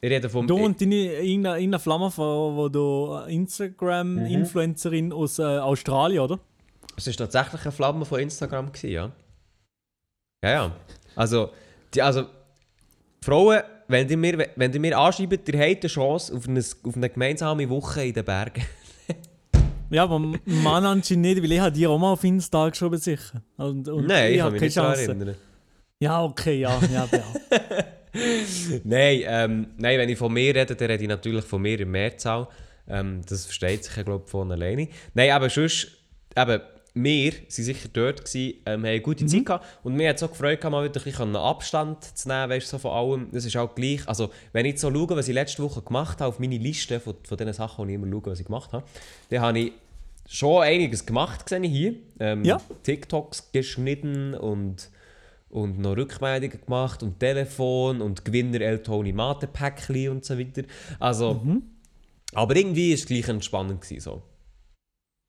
Ich 0.00 0.10
rede 0.10 0.28
vom... 0.28 0.48
Du 0.48 0.56
und 0.56 0.80
deine 0.80 1.22
irgendeine, 1.22 1.78
Flamme, 1.78 2.10
von, 2.10 2.56
wo 2.56 2.68
du 2.68 3.14
Instagram-Influencerin 3.28 5.12
aus 5.12 5.38
äh, 5.38 5.42
Australien, 5.42 6.20
oder? 6.22 6.40
Es 7.06 7.18
war 7.18 7.26
tatsächlich 7.28 7.62
eine 7.62 7.72
Flamme 7.72 8.04
von 8.04 8.20
Instagram, 8.20 8.72
gewesen, 8.72 8.90
ja. 8.90 9.12
Ja, 10.44 10.50
ja. 10.50 10.76
Also, 11.14 11.50
die, 11.94 12.02
also 12.02 12.26
Frauen, 13.22 13.60
wenn 13.88 14.08
ihr 14.08 14.16
mir, 14.16 14.48
wenn 14.56 14.72
ihr 14.72 14.80
mir 14.80 14.98
anschreibt, 14.98 15.48
ihr 15.48 15.60
habt 15.60 15.84
eine 15.84 15.88
Chance 15.88 16.34
auf 16.34 16.48
eine, 16.48 16.60
auf 16.60 16.96
eine 16.96 17.10
gemeinsame 17.10 17.68
Woche 17.68 18.04
in 18.04 18.14
den 18.14 18.24
Bergen. 18.24 18.64
Ja, 19.90 20.04
aber 20.04 20.18
Mann 20.18 20.86
anscheinend 20.86 21.26
nicht, 21.26 21.42
weil 21.42 21.52
ich 21.52 21.60
habe 21.60 21.70
dir 21.70 21.90
auch 21.90 21.98
mal 21.98 22.12
auf 22.12 22.24
Insta 22.24 22.66
geschrieben, 22.70 22.96
sicher. 22.96 23.42
Und, 23.58 23.86
und 23.88 24.06
Nein, 24.06 24.32
ich 24.32 24.40
hab 24.40 24.50
kann 24.54 24.60
mich 24.60 24.74
keine 24.74 24.90
nicht 24.96 25.06
erinnern. 25.06 25.36
Ja, 26.00 26.24
okay, 26.24 26.60
ja, 26.60 26.80
ja, 26.90 27.06
ja. 27.12 27.22
Nein, 28.84 29.22
ähm, 29.26 29.66
nein, 29.76 29.98
wenn 29.98 30.08
ich 30.08 30.16
von 30.16 30.32
mir 30.32 30.54
rede, 30.54 30.74
dann 30.74 30.90
rede 30.90 31.02
ich 31.02 31.08
natürlich 31.08 31.44
von 31.44 31.60
mir 31.60 31.78
in 31.78 31.90
Mehrzahl. 31.90 32.48
Ähm, 32.88 33.20
das 33.28 33.44
versteht 33.44 33.84
sich 33.84 33.94
ja, 33.94 34.02
glaube 34.02 34.24
ich, 34.24 34.30
von 34.30 34.50
alleine. 34.50 34.88
Nein, 35.12 35.30
aber 35.30 35.50
sonst, 35.50 35.88
eben, 36.36 36.60
wir 36.94 37.32
waren 37.32 37.40
sicher 37.48 37.88
dort, 37.92 38.24
gewesen, 38.24 38.54
ähm, 38.66 38.72
haben 38.80 38.84
eine 38.84 39.00
gute 39.00 39.24
Zeit 39.26 39.46
gehabt 39.46 39.66
und 39.82 39.94
mir 39.94 40.10
hat 40.10 40.16
es 40.16 40.22
auch 40.22 40.30
gefreut, 40.30 40.62
mal 40.64 40.84
wieder 40.84 41.00
ein 41.00 41.04
bisschen 41.04 41.36
Abstand 41.36 42.04
zu 42.16 42.28
nehmen, 42.28 42.50
weißt, 42.50 42.68
so 42.68 42.78
von 42.78 42.90
allem. 42.90 43.28
Das 43.32 43.44
ist 43.44 43.56
auch 43.56 43.74
gleich, 43.74 44.06
also 44.06 44.30
wenn 44.52 44.66
ich 44.66 44.72
jetzt 44.72 44.82
so 44.82 44.92
schaue, 44.92 45.16
was 45.16 45.28
ich 45.28 45.34
letzte 45.34 45.62
Woche 45.62 45.80
gemacht 45.82 46.20
habe, 46.20 46.28
auf 46.28 46.38
meine 46.38 46.58
Liste 46.58 47.00
von, 47.00 47.14
von 47.24 47.36
den 47.38 47.52
Sachen, 47.52 47.86
die 47.88 47.94
ich 47.94 48.00
immer 48.00 48.10
schaue, 48.10 48.26
was 48.26 48.40
ich 48.40 48.46
gemacht 48.46 48.72
habe, 48.72 48.84
dann 49.30 49.40
habe 49.40 49.58
ich 49.58 49.72
schon 50.28 50.62
einiges 50.62 51.04
gemacht, 51.06 51.48
sehe 51.48 51.60
ich 51.60 51.70
hier. 51.72 51.94
Ähm, 52.20 52.44
Ja. 52.44 52.60
TikToks 52.82 53.52
geschnitten 53.52 54.34
und 54.34 54.90
und 55.48 55.78
noch 55.78 55.96
Rückmeldungen 55.98 56.62
gemacht 56.64 57.02
und 57.02 57.20
Telefon 57.20 58.00
und 58.00 58.24
Gewinner 58.24 58.62
El 58.62 58.82
Tony 58.82 59.12
Mate 59.12 59.46
Päckchen 59.46 60.08
und 60.08 60.24
so 60.24 60.38
weiter. 60.38 60.62
Also, 60.98 61.42
aber 62.32 62.56
irgendwie 62.56 62.88
war 62.88 62.94
es 62.94 63.04
gleich 63.04 63.28
entspannend. 63.28 63.82
Gewesen, 63.82 64.00
so. 64.00 64.22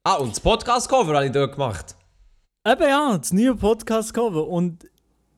Ah, 0.05 0.15
und 0.15 0.31
das 0.31 0.39
Podcast-Cover 0.41 1.15
habe 1.15 1.27
ich 1.27 1.31
dort 1.31 1.53
gemacht. 1.53 1.95
Eben 2.67 2.83
ja, 2.89 3.17
das 3.17 3.31
neue 3.31 3.55
Podcast-Cover. 3.55 4.45
Und 4.49 4.85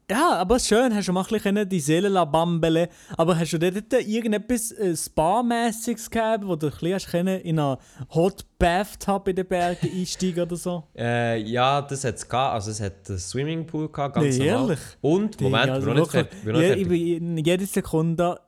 ja, 0.10 0.32
aber 0.38 0.58
schön, 0.60 0.94
hast 0.96 1.08
du 1.08 1.14
mal 1.14 1.22
ein 1.22 1.28
bisschen 1.28 1.70
die 1.70 1.80
Seele 1.80 2.10
la 2.10 2.26
bambele. 2.26 2.90
Aber 3.16 3.38
hast 3.38 3.54
du 3.54 3.60
dort 3.60 3.94
irgendetwas 3.94 4.72
äh, 4.72 4.96
Spa-mäßiges 4.96 6.10
gehabt, 6.10 6.48
wo 6.48 6.56
du 6.56 6.68
ein 6.72 6.74
bisschen 6.80 7.28
in 7.28 7.60
einer 7.60 7.78
Hot 8.16 8.44
Bathtub 8.58 9.28
in 9.28 9.36
den 9.36 9.48
Bergen 9.48 9.88
einsteigen 10.00 10.42
oder 10.44 10.56
so? 10.56 10.84
Äh, 10.98 11.42
ja, 11.42 11.84
das 11.84 12.04
hat 12.04 12.16
es 12.16 12.28
gehabt. 12.28 12.54
Also, 12.56 12.72
es 12.72 12.82
hat 12.82 13.08
einen 13.08 13.20
Swimmingpool 13.20 13.90
gehabt, 13.92 14.16
ganz 14.16 14.36
Nee, 14.36 14.50
normal. 14.50 14.70
ehrlich? 14.70 14.80
Und, 15.02 15.42
Moment, 15.42 15.70
also 15.70 15.86
wir 15.88 15.94
nicht 15.94 16.12
wirklich, 16.14 16.28
fertig. 16.42 16.46
wir 16.46 16.54
je, 16.56 16.60
nicht 16.60 16.88
fertig. 16.90 17.36
über 17.36 17.46
jede 17.52 17.66
Sekunde. 17.68 18.40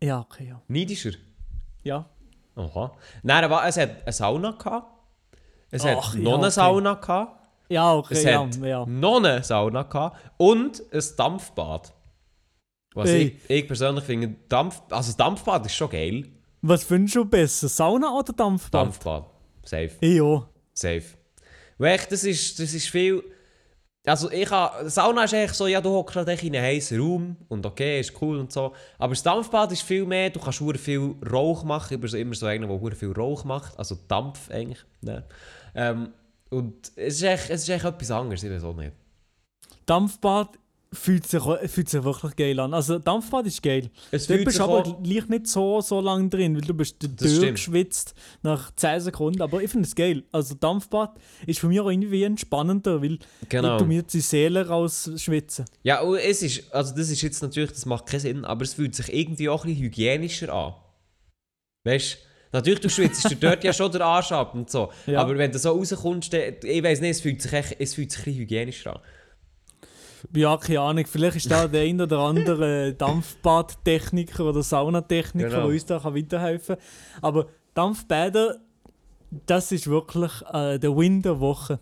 Ja, 0.00 0.20
okay, 0.20 0.46
ja. 0.50 0.62
Neidischer? 0.68 1.12
Ja. 1.82 2.08
Aha. 2.54 2.92
Nein, 3.24 3.42
aber 3.42 3.66
es 3.66 3.76
hat 3.76 3.90
eine 4.04 4.12
Sauna 4.12 4.52
gehabt. 4.52 4.93
Es 5.74 5.84
Ach, 5.84 5.88
hat 5.88 6.14
ja, 6.14 6.20
noch 6.20 6.34
eine 6.34 6.42
okay. 6.42 6.50
Sauna 6.50 6.94
gehabt. 6.94 7.48
Ja, 7.68 7.94
okay, 7.94 8.14
Es 8.14 8.22
ja, 8.22 8.46
hat 8.46 8.56
ja. 8.56 8.86
noch 8.86 9.16
eine 9.16 9.42
Sauna 9.42 9.82
gehabt 9.82 10.16
und 10.36 10.80
ein 10.92 11.02
Dampfbad. 11.16 11.92
Was 12.94 13.10
Hey. 13.10 13.40
ich, 13.48 13.50
ich 13.50 13.66
persönlich 13.66 14.04
finde, 14.04 14.36
Dampf, 14.48 14.82
also 14.88 15.08
das 15.08 15.16
Dampfbad 15.16 15.66
ist 15.66 15.74
schon 15.74 15.90
geil. 15.90 16.28
Was 16.62 16.84
findest 16.84 17.16
du 17.16 17.24
besser, 17.24 17.68
Sauna 17.68 18.16
oder 18.16 18.32
Dampfbad? 18.32 18.82
Dampfbad. 18.82 19.24
Safe. 19.64 19.90
Ja. 20.00 20.48
Safe. 20.72 21.02
Weil 21.78 21.98
das 22.08 22.22
ist, 22.22 22.60
das 22.60 22.72
ist 22.72 22.88
viel. 22.88 23.24
Also 24.06 24.30
ich 24.30 24.48
habe, 24.48 24.88
Sauna 24.88 25.24
ist 25.24 25.32
echt 25.32 25.54
so, 25.56 25.66
ja 25.66 25.80
du 25.80 25.90
hockst 25.90 26.14
halt 26.14 26.28
echt 26.28 26.44
in 26.44 26.54
einen 26.54 26.64
heißen 26.64 27.00
Raum 27.00 27.36
und 27.48 27.66
okay, 27.66 27.98
ist 27.98 28.12
cool 28.22 28.38
und 28.38 28.52
so. 28.52 28.74
Aber 28.98 29.14
das 29.14 29.24
Dampfbad 29.24 29.72
ist 29.72 29.82
viel 29.82 30.06
mehr, 30.06 30.30
du 30.30 30.38
kannst 30.38 30.60
hure 30.60 30.78
viel 30.78 31.16
Rauch 31.32 31.64
machen. 31.64 31.94
Ich 31.94 32.00
bin 32.00 32.08
so 32.08 32.16
immer 32.16 32.34
so 32.34 32.46
einer, 32.46 32.68
der 32.68 32.80
hure 32.80 32.94
viel 32.94 33.10
Rauch 33.12 33.42
macht. 33.44 33.76
Also 33.76 33.98
Dampf 34.06 34.50
eigentlich. 34.52 34.84
Ne? 35.00 35.24
Ähm, 35.74 36.08
und 36.50 36.92
es 36.96 37.14
ist, 37.16 37.22
echt, 37.22 37.50
es 37.50 37.62
ist 37.62 37.68
echt 37.68 37.84
etwas 37.84 38.10
anderes, 38.10 38.42
ich 38.42 38.50
weiß 38.50 38.64
auch 38.64 38.76
nicht. 38.76 38.92
Dampfbad 39.86 40.58
fühlt 40.92 41.26
sich, 41.26 41.42
fühlt 41.66 41.88
sich 41.88 42.04
wirklich 42.04 42.36
geil 42.36 42.58
an. 42.60 42.72
Also 42.72 42.98
Dampfbad 43.00 43.46
ist 43.46 43.60
geil. 43.62 43.90
Es 44.12 44.28
Du 44.28 44.38
bist 44.44 44.60
aber 44.60 44.82
gleich 45.02 45.28
nicht 45.28 45.48
so, 45.48 45.80
so 45.80 46.00
lange 46.00 46.28
drin, 46.28 46.54
weil 46.54 46.62
du 46.62 46.72
bist 46.72 46.96
durchgeschwitzt 47.02 48.14
nach 48.42 48.70
10 48.76 49.00
Sekunden. 49.00 49.42
Aber 49.42 49.60
ich 49.62 49.70
finde 49.70 49.86
es 49.88 49.94
geil. 49.94 50.22
Also 50.30 50.54
Dampfbad 50.54 51.18
ist 51.46 51.58
für 51.58 51.66
mich 51.66 51.80
auch 51.80 51.90
irgendwie 51.90 52.22
entspannender, 52.22 53.02
weil 53.02 53.18
Genau. 53.48 53.78
tu 53.78 53.84
mir 53.86 54.02
die 54.04 54.20
Seele 54.20 54.68
rausschwitzen. 54.68 55.64
Ja, 55.82 56.00
und 56.00 56.18
es 56.18 56.42
ist, 56.42 56.72
also 56.72 56.94
das 56.94 57.10
ist 57.10 57.22
jetzt 57.22 57.42
natürlich, 57.42 57.72
das 57.72 57.86
macht 57.86 58.06
keinen 58.06 58.20
Sinn, 58.20 58.44
aber 58.44 58.62
es 58.62 58.74
fühlt 58.74 58.94
sich 58.94 59.12
irgendwie 59.12 59.48
auch 59.48 59.64
ein 59.64 59.70
bisschen 59.70 59.84
hygienischer 59.86 60.52
an. 60.52 60.74
Weißt 61.84 62.14
du, 62.14 62.18
natürlich, 62.54 62.80
du 62.80 62.88
schwitzt 62.88 63.28
dir 63.30 63.36
dort 63.36 63.62
ja 63.64 63.72
schon 63.72 63.92
den 63.92 64.00
Arsch 64.02 64.32
ab 64.32 64.54
und 64.54 64.70
so. 64.70 64.90
Ja. 65.06 65.20
Aber 65.20 65.36
wenn 65.36 65.52
du 65.52 65.58
so 65.58 65.72
rauskommst, 65.72 66.32
dann, 66.32 66.54
ich 66.62 66.82
weiß 66.82 67.00
nicht, 67.02 67.10
es 67.10 67.20
fühlt 67.20 67.42
sich, 67.42 67.52
echt, 67.52 67.76
es 67.78 67.94
fühlt 67.94 68.10
sich 68.10 68.20
ein 68.20 68.24
bisschen 68.24 68.40
hygienischer 68.40 68.96
an. 68.96 69.02
Ja, 70.34 70.56
keine 70.56 70.80
Ahnung. 70.80 71.04
Vielleicht 71.06 71.36
ist 71.36 71.50
da 71.50 71.68
der 71.68 71.82
ein 71.82 72.00
oder 72.00 72.18
andere 72.20 72.94
Dampfbadtechniker 72.98 74.44
oder 74.46 74.62
Saunatechniker, 74.62 75.48
Genau. 75.50 75.60
der 75.66 75.74
uns 75.74 75.84
da 75.84 75.98
kann 75.98 76.14
weiterhelfen 76.16 76.76
kann. 76.76 76.84
Aber 77.20 77.46
Dampfbäder, 77.74 78.56
das 79.46 79.70
ist 79.72 79.86
wirklich 79.88 80.32
äh, 80.52 80.78
der 80.78 80.96
Win 80.96 81.20
der 81.22 81.40
Woche. 81.40 81.78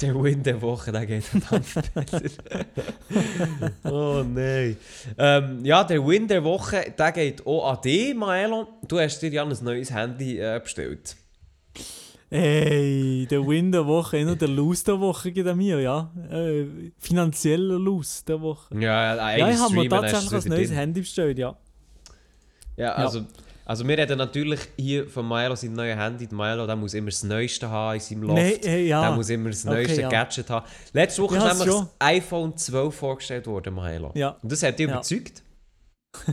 Der 0.00 0.14
Win 0.14 0.44
der 0.44 0.62
Woche, 0.62 0.92
der 0.92 1.06
geht 1.06 1.24
an 1.34 1.42
Dampfbäder. 1.50 2.64
oh 3.84 4.22
nein. 4.22 4.76
Ähm, 5.18 5.64
ja, 5.64 5.82
der 5.82 6.06
Win 6.06 6.28
der 6.28 6.44
Woche, 6.44 6.94
der 6.96 7.10
geht 7.10 7.44
auch 7.44 7.72
an 7.72 7.80
dich, 7.82 8.14
Maelo. 8.14 8.68
Du 8.86 9.00
hast 9.00 9.18
dir 9.20 9.30
ja 9.30 9.44
ein 9.44 9.56
neues 9.62 9.92
Handy 9.92 10.38
äh, 10.38 10.60
bestellt. 10.62 11.16
Hey, 12.30 13.26
der 13.28 13.44
Win 13.44 13.72
der 13.72 13.86
Woche, 13.86 14.18
eher 14.18 14.36
der 14.36 14.48
Lose 14.48 14.84
der 14.84 15.00
Woche 15.00 15.32
geht 15.32 15.46
an 15.46 15.56
mir, 15.56 15.80
ja. 15.80 16.12
Äh, 16.30 16.66
finanzieller 16.98 17.78
Lose 17.78 18.22
der 18.24 18.40
Woche. 18.40 18.78
Ja, 18.78 19.30
äh, 19.30 19.40
Ja, 19.40 19.50
ich 19.50 19.58
habe 19.58 19.74
mir 19.74 19.88
tatsächlich 19.88 20.44
ein 20.44 20.50
neues 20.50 20.68
drin. 20.68 20.76
Handy 20.76 21.00
bestellt, 21.00 21.38
ja. 21.38 21.56
Ja, 22.76 22.92
also, 22.92 23.24
also 23.68 23.86
wir 23.86 23.98
reden 23.98 24.16
natürlich 24.16 24.60
hier 24.78 25.06
von 25.08 25.28
Milo 25.28 25.54
sein 25.54 25.74
neues 25.74 25.94
Handy. 25.94 26.26
Der 26.26 26.36
Milo 26.38 26.66
der 26.66 26.74
muss 26.74 26.94
immer 26.94 27.10
das 27.10 27.22
Neueste 27.22 27.68
haben 27.68 27.96
in 27.96 28.00
seinem 28.00 28.22
Loft. 28.22 28.34
Nein, 28.36 28.54
hey, 28.64 28.88
ja. 28.88 29.02
Der 29.02 29.12
muss 29.12 29.28
immer 29.28 29.50
das 29.50 29.66
Okay, 29.66 29.74
neueste 29.74 30.00
ja. 30.00 30.08
Gadget 30.08 30.48
haben. 30.48 30.66
Letzte 30.94 31.22
Woche 31.22 31.34
Ja, 31.34 31.48
ist 31.50 31.58
nämlich 31.58 31.76
das 31.76 31.88
iPhone 31.98 32.56
12 32.56 32.94
vorgestellt 32.94 33.46
worden, 33.46 33.74
Milo. 33.74 34.10
Ja. 34.14 34.38
Und 34.42 34.50
das 34.50 34.62
hat 34.62 34.78
dich 34.78 34.88
überzeugt? 34.88 35.42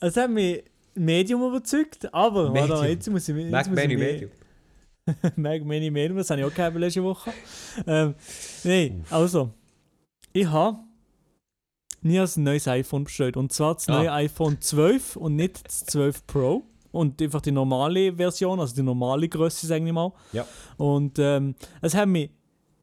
Es 0.00 0.16
hat 0.16 0.28
mich 0.28 0.64
Medium 0.94 1.42
überzeugt, 1.46 2.12
aber 2.12 2.50
Medium. 2.50 2.70
warte, 2.70 2.88
jetzt 2.88 3.08
muss 3.08 3.28
ich 3.28 3.36
jetzt 3.36 3.50
Mac 3.52 3.68
muss 3.68 3.78
ich 3.78 3.96
Medium. 3.96 4.30
Mac 5.36 5.64
Mini 5.64 5.90
Medium, 5.90 6.18
das 6.18 6.30
habe 6.30 6.40
ich 6.40 6.46
auch 6.46 6.52
gehabt 6.52 6.76
letzte 6.76 7.02
Woche. 7.04 7.32
Ähm, 7.86 8.14
Nein, 8.64 9.04
also, 9.08 9.50
ich 10.32 10.46
habe 10.46 10.78
nie 12.02 12.18
ein 12.20 12.28
neues 12.36 12.66
iPhone 12.68 13.04
bestellt. 13.04 13.36
Und 13.36 13.52
zwar 13.52 13.74
das 13.74 13.88
Ah. 13.88 13.92
neue 13.98 14.12
iPhone 14.12 14.60
12 14.60 15.16
und 15.16 15.36
nicht 15.36 15.66
das 15.66 15.84
12 15.86 16.26
Pro. 16.26 16.64
Und 16.92 17.22
einfach 17.22 17.40
die 17.40 17.52
normale 17.52 18.14
Version, 18.16 18.58
also 18.58 18.74
die 18.74 18.82
normale 18.82 19.28
Größe, 19.28 19.66
sage 19.66 19.86
ich 19.86 19.92
mal. 19.92 20.12
Ja. 20.32 20.44
Und 20.76 21.18
ähm, 21.20 21.54
es 21.82 21.94
hat 21.94 22.08
mich 22.08 22.30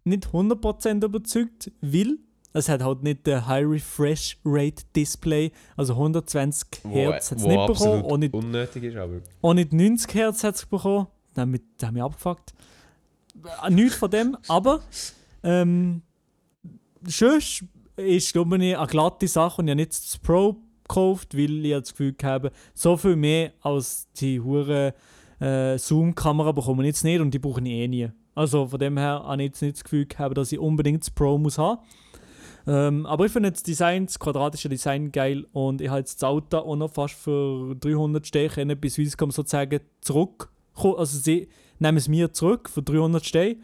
nicht 0.05 0.27
100% 0.27 1.03
überzeugt, 1.03 1.71
weil 1.81 2.17
es 2.53 2.69
hat 2.69 2.81
halt 2.81 3.03
nicht 3.03 3.27
den 3.27 3.45
High 3.45 3.65
Refresh 3.67 4.37
Rate 4.45 4.83
Display, 4.95 5.51
also 5.75 5.93
120 5.93 6.69
Hertz 6.85 7.31
hat 7.31 7.39
es 7.39 7.43
nicht 7.43 7.67
bekommen, 7.67 8.03
auch 8.05 8.17
nicht 8.17 8.33
unnötig 8.33 8.83
ist, 8.85 8.95
aber... 8.95 9.19
auch 9.41 9.53
nicht 9.53 9.73
90 9.73 10.13
Hertz 10.15 10.43
hat 10.45 10.55
es 10.55 10.65
bekommen. 10.65 11.07
Das 11.33 11.41
hat 11.43 11.93
mich 11.93 12.01
abgefuckt. 12.01 12.53
Äh, 13.63 13.69
Nichts 13.69 13.95
von 13.97 14.09
dem, 14.09 14.37
aber 14.47 14.79
ähm, 15.43 16.01
sonst 17.03 17.65
ist 17.97 18.33
glaube 18.33 18.63
ich 18.63 18.77
eine 18.77 18.87
glatte 18.87 19.27
Sache 19.27 19.61
und 19.61 19.67
ich 19.67 19.71
habe 19.71 19.81
nicht 19.81 19.91
das 19.91 20.17
Pro 20.17 20.57
gekauft, 20.87 21.35
weil 21.37 21.65
ich 21.65 21.71
das 21.73 21.91
Gefühl 21.91 22.15
habe, 22.23 22.51
so 22.73 22.95
viel 22.97 23.15
mehr 23.15 23.51
als 23.61 24.07
die 24.13 24.39
hure 24.39 24.93
äh, 25.39 25.77
Zoom-Kamera 25.77 26.51
bekomme 26.51 26.83
ich 26.83 26.87
jetzt 26.87 27.03
nicht 27.03 27.19
und 27.19 27.31
die 27.31 27.39
brauche 27.39 27.61
ich 27.61 27.67
eh 27.67 27.87
nie. 27.87 28.09
Also 28.35 28.67
von 28.67 28.79
dem 28.79 28.97
her 28.97 29.23
habe 29.25 29.41
ich 29.41 29.47
jetzt 29.49 29.61
nicht 29.61 29.77
das 29.77 29.83
Gefühl 29.83 30.05
gehabt, 30.05 30.37
dass 30.37 30.51
ich 30.51 30.59
unbedingt 30.59 31.01
das 31.01 31.09
Pro 31.09 31.37
muss 31.37 31.57
haben. 31.57 31.81
Ähm, 32.67 33.05
aber 33.05 33.25
ich 33.25 33.31
finde 33.31 33.51
das 33.51 33.63
Design, 33.63 34.05
das 34.05 34.19
quadratische 34.19 34.69
Design 34.69 35.11
geil 35.11 35.45
und 35.53 35.81
ich 35.81 35.89
habe 35.89 35.99
jetzt 35.99 36.21
das 36.21 36.27
Auto 36.27 36.57
auch 36.57 36.75
noch 36.75 36.91
fast 36.91 37.15
für 37.15 37.75
300 37.75 38.27
Steine 38.27 38.75
bis 38.75 38.95
Swisscom 38.95 39.31
sozusagen 39.31 39.79
zurück. 40.01 40.49
Also 40.75 41.17
sie 41.17 41.47
nehmen 41.79 41.97
es 41.97 42.07
mir 42.07 42.33
zurück 42.33 42.69
für 42.69 42.81
300 42.81 43.25
Steine 43.25 43.57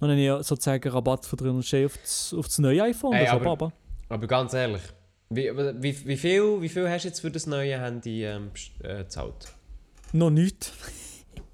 dann 0.00 0.10
habe 0.10 0.20
ich 0.20 0.26
ja 0.26 0.42
sozusagen 0.42 0.88
Rabatt 0.88 1.24
für 1.26 1.36
300 1.36 1.64
Steine 1.64 1.86
auf 1.86 1.96
das, 1.98 2.34
auf 2.36 2.46
das 2.46 2.58
neue 2.58 2.82
iPhone. 2.82 3.12
Ey, 3.14 3.26
aber- 3.28 3.50
aber, 3.50 3.72
Aber 4.08 4.26
ganz 4.26 4.52
ehrlich, 4.54 4.82
wie, 5.30 5.50
wie, 5.80 6.06
wie, 6.06 6.16
viel, 6.16 6.60
wie 6.60 6.68
viel 6.68 6.88
hast 6.88 7.04
du 7.04 7.08
jetzt 7.08 7.20
für 7.20 7.30
das 7.30 7.46
neue 7.46 7.80
Handy 7.80 8.24
ähm, 8.24 8.50
äh, 8.82 8.98
gezahlt? 8.98 9.48
noch 10.12 10.30
nicht. 10.30 10.72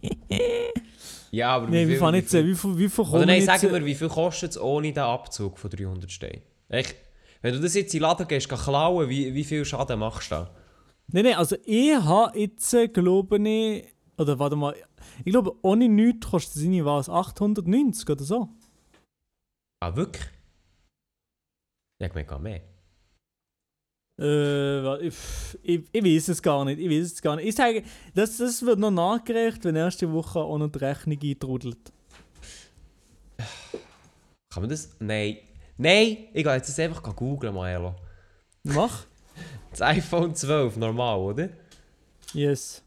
Ja, 1.33 1.55
aber 1.55 1.67
Nein, 1.69 1.87
wie, 1.89 1.97
viel, 1.97 1.99
viel, 2.01 2.13
wie 2.13 2.23
viel- 2.23 2.47
wie, 2.47 2.55
viel, 2.57 2.79
wie 2.79 2.89
viel 2.89 3.05
Oder 3.05 3.27
nein, 3.27 3.41
äh, 3.47 3.63
wir, 3.63 3.85
wie 3.85 3.95
viel 3.95 4.09
kostet 4.09 4.51
es 4.51 4.61
ohne 4.61 4.93
den 4.93 4.99
Abzug 5.03 5.59
von 5.59 5.71
300 5.71 6.11
Steinen? 6.11 6.43
Echt? 6.69 6.97
Wenn 7.41 7.55
du 7.55 7.61
das 7.61 7.75
jetzt 7.75 7.95
in 7.95 8.01
den 8.01 8.03
Laden 8.03 8.27
gehst, 8.27 8.49
gehst 8.49 8.63
klauen, 8.65 9.09
wie, 9.09 9.33
wie 9.33 9.45
viel 9.45 9.65
Schaden 9.65 10.01
machst 10.01 10.31
du 10.33 10.35
da? 10.35 10.51
Nein, 11.13 11.25
nein, 11.27 11.35
also 11.35 11.57
ich 11.65 11.95
habe 11.95 12.37
jetzt, 12.39 12.75
äh, 12.75 12.89
glaube 12.89 13.39
ich, 13.49 13.85
oder 14.21 14.39
warte 14.39 14.55
mal, 14.55 14.77
ich 15.25 15.33
glaube, 15.33 15.57
ohne 15.63 15.89
nichts 15.89 16.29
kostet 16.29 16.63
irgendwie 16.63 16.85
was, 16.85 17.09
890 17.09 18.11
oder 18.11 18.23
so. 18.23 18.51
Ah, 19.83 19.97
wirklich? 19.97 20.27
Ja, 21.99 22.09
ich 22.09 22.15
meine 22.15 22.27
gar 22.27 22.39
mehr. 22.39 22.61
Äh, 24.21 25.07
ich, 25.07 25.17
ich, 25.63 25.85
ich 25.91 26.05
weiß 26.05 26.29
es 26.29 26.43
gar 26.43 26.67
nicht, 26.67 26.79
ich 26.79 26.91
weiß 26.91 27.13
es 27.13 27.23
gar 27.23 27.37
nicht. 27.37 27.49
Ich 27.49 27.55
sage, 27.55 27.83
das, 28.15 28.37
das 28.37 28.61
wird 28.61 28.79
noch 28.79 28.91
nachgereicht, 28.91 29.65
wenn 29.65 29.75
erste 29.75 30.13
Woche 30.13 30.41
noch 30.41 30.69
die 30.69 30.79
Rechnung 30.79 31.19
eintrudelt. 31.23 31.91
Kann 34.51 34.63
man 34.63 34.69
das? 34.69 34.95
Nein. 34.99 35.39
Nein! 35.79 36.29
Ich 36.35 36.45
gehe 36.45 36.55
jetzt 36.55 36.79
einfach 36.79 37.03
googeln, 37.17 37.55
Maelo. 37.55 37.95
Mach. 38.65 39.07
Das 39.71 39.81
iPhone 39.81 40.35
12, 40.35 40.77
normal, 40.77 41.19
oder? 41.21 41.49
Yes. 42.35 42.83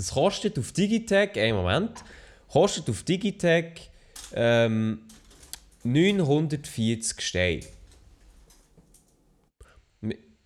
Das 0.00 0.12
kostet 0.12 0.58
auf 0.58 0.72
Digitec, 0.72 1.36
einen 1.36 1.58
Moment, 1.58 2.02
kostet 2.48 2.88
auf 2.88 3.02
Digitec 3.02 3.90
ähm, 4.32 5.02
940 5.84 7.20
Steine. 7.20 7.66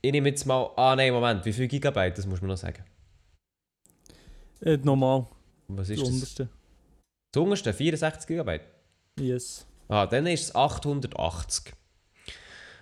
Ich 0.03 0.11
nehme 0.11 0.31
jetzt 0.31 0.45
mal. 0.45 0.73
Ah, 0.75 0.97
nein, 0.97 1.13
Moment, 1.13 1.45
wie 1.45 1.53
viel 1.53 1.69
Gigabyte? 1.69 2.19
Das 2.19 2.27
muss 2.27 2.41
man 2.41 2.51
noch 2.51 2.57
sagen. 2.57 2.83
Äh, 4.61 4.79
normal, 4.79 5.29
Was 5.69 5.87
das 5.87 5.91
ist 5.91 6.03
das? 6.03 6.09
unterste. 6.09 6.49
Das 7.33 7.41
unterste 7.41 7.73
64 7.75 8.27
Gigabyte. 8.27 8.63
Yes. 9.21 9.67
Ah, 9.87 10.05
dann 10.07 10.27
ist 10.27 10.43
es 10.47 10.55
880. 10.57 11.73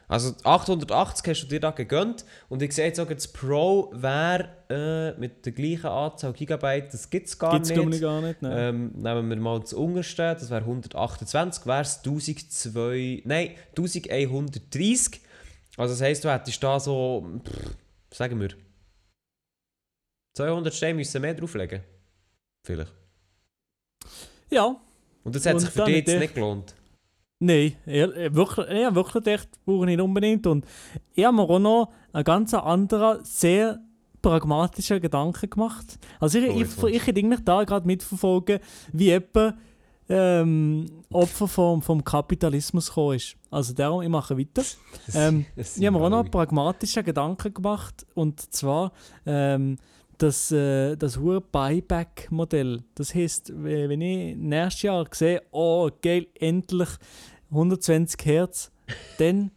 Also 0.09 0.35
880 0.45 1.27
hast 1.27 1.43
du 1.43 1.47
dir 1.47 1.61
da 1.61 1.71
gegönnt 1.71 2.25
und 2.49 2.61
ich 2.63 2.73
sehe 2.75 2.87
jetzt 2.87 2.97
sogar, 2.99 3.15
das 3.15 3.29
Pro 3.29 3.91
wäre 3.95 4.49
äh, 4.69 5.19
mit 5.19 5.47
der 5.47 5.53
gleichen 5.53 5.87
Anzahl 5.87 6.33
Gigabyte, 6.33 6.93
das 6.93 7.09
gibt 7.09 7.29
es 7.29 7.39
gar 7.39 7.53
Gibt 7.53 7.67
es 7.67 7.73
glaube 7.73 7.89
ich 7.91 7.95
nicht. 7.95 8.03
gar 8.03 8.21
nicht, 8.21 8.43
nein. 8.43 8.53
Ähm, 8.55 8.93
nehmen 8.95 9.29
wir 9.31 9.37
mal 9.37 9.61
das 9.61 9.73
unterste, 9.73 10.35
das 10.35 10.51
wäre 10.51 10.61
128, 10.63 11.67
wäre 11.67 11.81
es 11.81 11.99
1200, 11.99 13.27
nein, 13.27 13.51
1130. 13.77 15.21
Also 15.79 15.95
das 15.95 16.03
heisst, 16.03 16.25
du 16.25 16.31
hättest 16.31 16.63
da 16.63 16.79
so, 16.79 17.41
pff, 17.45 17.77
sagen 18.15 18.39
wir, 18.41 18.51
200 20.35 20.75
Steine 20.75 20.95
müssen 20.95 21.23
mehr 21.23 21.35
drauflegen. 21.35 21.83
Vielleicht. 22.65 22.93
Ja, 24.51 24.77
Und 25.25 25.35
das 25.35 25.47
hat 25.47 25.55
Und 25.55 25.61
sich 25.61 25.71
für 25.71 25.85
dich 25.85 25.97
jetzt 25.97 26.09
nicht 26.09 26.21
nicht 26.21 26.35
gelohnt. 26.35 26.75
Nein, 27.45 27.73
ehr- 27.87 28.17
äh, 28.17 28.35
wirklich, 28.35 28.67
ja, 28.71 28.95
wirklich 28.95 29.27
echt 29.27 29.49
brauche 29.65 29.81
ich 29.85 29.87
nicht 29.97 30.01
unbedingt. 30.01 30.47
Und 30.47 30.65
ich 31.15 31.25
habe 31.25 31.35
mir 31.37 31.43
auch 31.43 31.59
noch 31.59 31.89
einen 32.13 32.23
ganz 32.25 32.55
anderen, 32.55 33.25
sehr 33.25 33.81
pragmatischen 34.23 35.01
Gedanken 35.01 35.51
gemacht. 35.51 35.99
Also 36.21 36.39
ich, 36.39 36.51
Oh, 36.51 36.61
ich, 36.61 36.95
ich, 36.95 37.03
ich 37.03 37.09
eigentlich 37.09 37.41
da 37.45 37.65
gerade 37.65 37.85
mitverfolgen, 37.87 38.61
wie 38.93 39.07
jemand 39.07 39.57
ähm, 40.09 40.87
Opfer 41.11 41.49
vom, 41.49 41.83
vom 41.83 42.05
Kapitalismus 42.05 42.89
gekommen 42.89 43.17
ist. 43.17 43.37
Also 43.51 43.73
darum, 43.73 44.03
ich 44.03 44.09
mache 44.09 44.39
weiter. 44.39 44.63
Ähm, 45.15 45.45
ich 45.57 45.67
habe 45.85 45.91
mir 45.99 46.05
auch 46.05 46.11
noch 46.11 46.21
einen 46.21 46.31
pragmatischen 46.31 47.05
Gedanken 47.05 47.53
gemacht. 47.53 48.07
Und 48.15 48.41
zwar 48.55 48.93
ähm, 49.27 49.79
das, 50.23 50.51
äh, 50.53 50.97
das 50.97 51.19
hohe 51.19 51.41
Buyback-Modell. 51.41 52.83
Das 52.95 53.15
heisst, 53.15 53.51
we- 53.51 53.89
wenn 53.89 54.01
ich 54.01 54.37
nächstes 54.37 54.83
Jahr 54.83 55.07
sehe, 55.13 55.43
oh 55.51 55.91
geil, 56.03 56.27
endlich 56.39 56.89
120 57.51 58.25
Hertz, 58.25 58.71
dann 59.19 59.51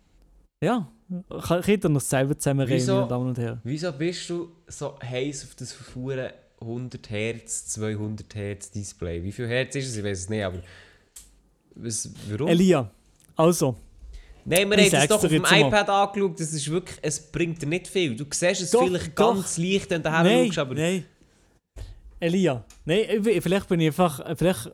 ja, 0.63 0.89
kann 1.43 1.61
ich 1.67 1.83
noch 1.83 2.01
selber 2.01 2.37
zusammenreden, 2.37 2.77
Wieso? 2.77 2.95
meine 2.95 3.07
Damen 3.07 3.27
und 3.29 3.37
Herren. 3.37 3.61
Wieso 3.63 3.91
bist 3.91 4.29
du 4.29 4.49
so 4.67 4.97
heiß 5.01 5.43
auf 5.45 5.55
das 5.55 5.71
verfuhren 5.71 6.31
100 6.61 7.09
Hertz, 7.09 7.67
200 7.67 8.33
Hertz 8.35 8.71
Display? 8.71 9.23
Wie 9.23 9.31
viel 9.31 9.47
Hertz 9.47 9.75
ist 9.75 9.87
es? 9.89 9.97
Ich 9.97 10.03
weiß 10.03 10.19
es 10.19 10.29
nicht, 10.29 10.43
aber. 10.43 10.59
Was, 11.75 12.09
warum? 12.29 12.47
Elia, 12.47 12.89
also, 13.35 13.75
Nein, 14.45 14.69
wir 14.69 14.77
ich 14.77 14.93
haben 14.93 15.01
es 15.01 15.07
doch 15.07 15.15
auf 15.23 15.29
dem 15.29 15.41
jetzt 15.41 15.51
mal. 15.51 15.59
iPad 15.61 15.89
angeschaut. 15.89 16.39
Das 16.39 16.53
ist 16.53 16.69
wirklich, 16.69 16.97
es 17.01 17.31
bringt 17.31 17.61
dir 17.61 17.65
nicht 17.67 17.87
viel. 17.87 18.15
Du 18.15 18.25
siehst 18.31 18.61
es 18.61 18.71
Doch, 18.71 18.85
vielleicht 18.85 19.17
doch. 19.17 19.33
ganz 19.33 19.57
leicht, 19.57 19.89
wenn 19.89 20.03
du 20.03 20.11
her 20.11 20.23
nein, 20.23 20.45
schaust, 20.47 20.59
aber. 20.59 20.75
nein. 20.75 21.05
Elia, 22.19 22.63
nein, 22.85 23.23
vielleicht 23.41 23.67
bin 23.67 23.79
ich 23.79 23.87
einfach, 23.87 24.37
vielleicht, 24.37 24.71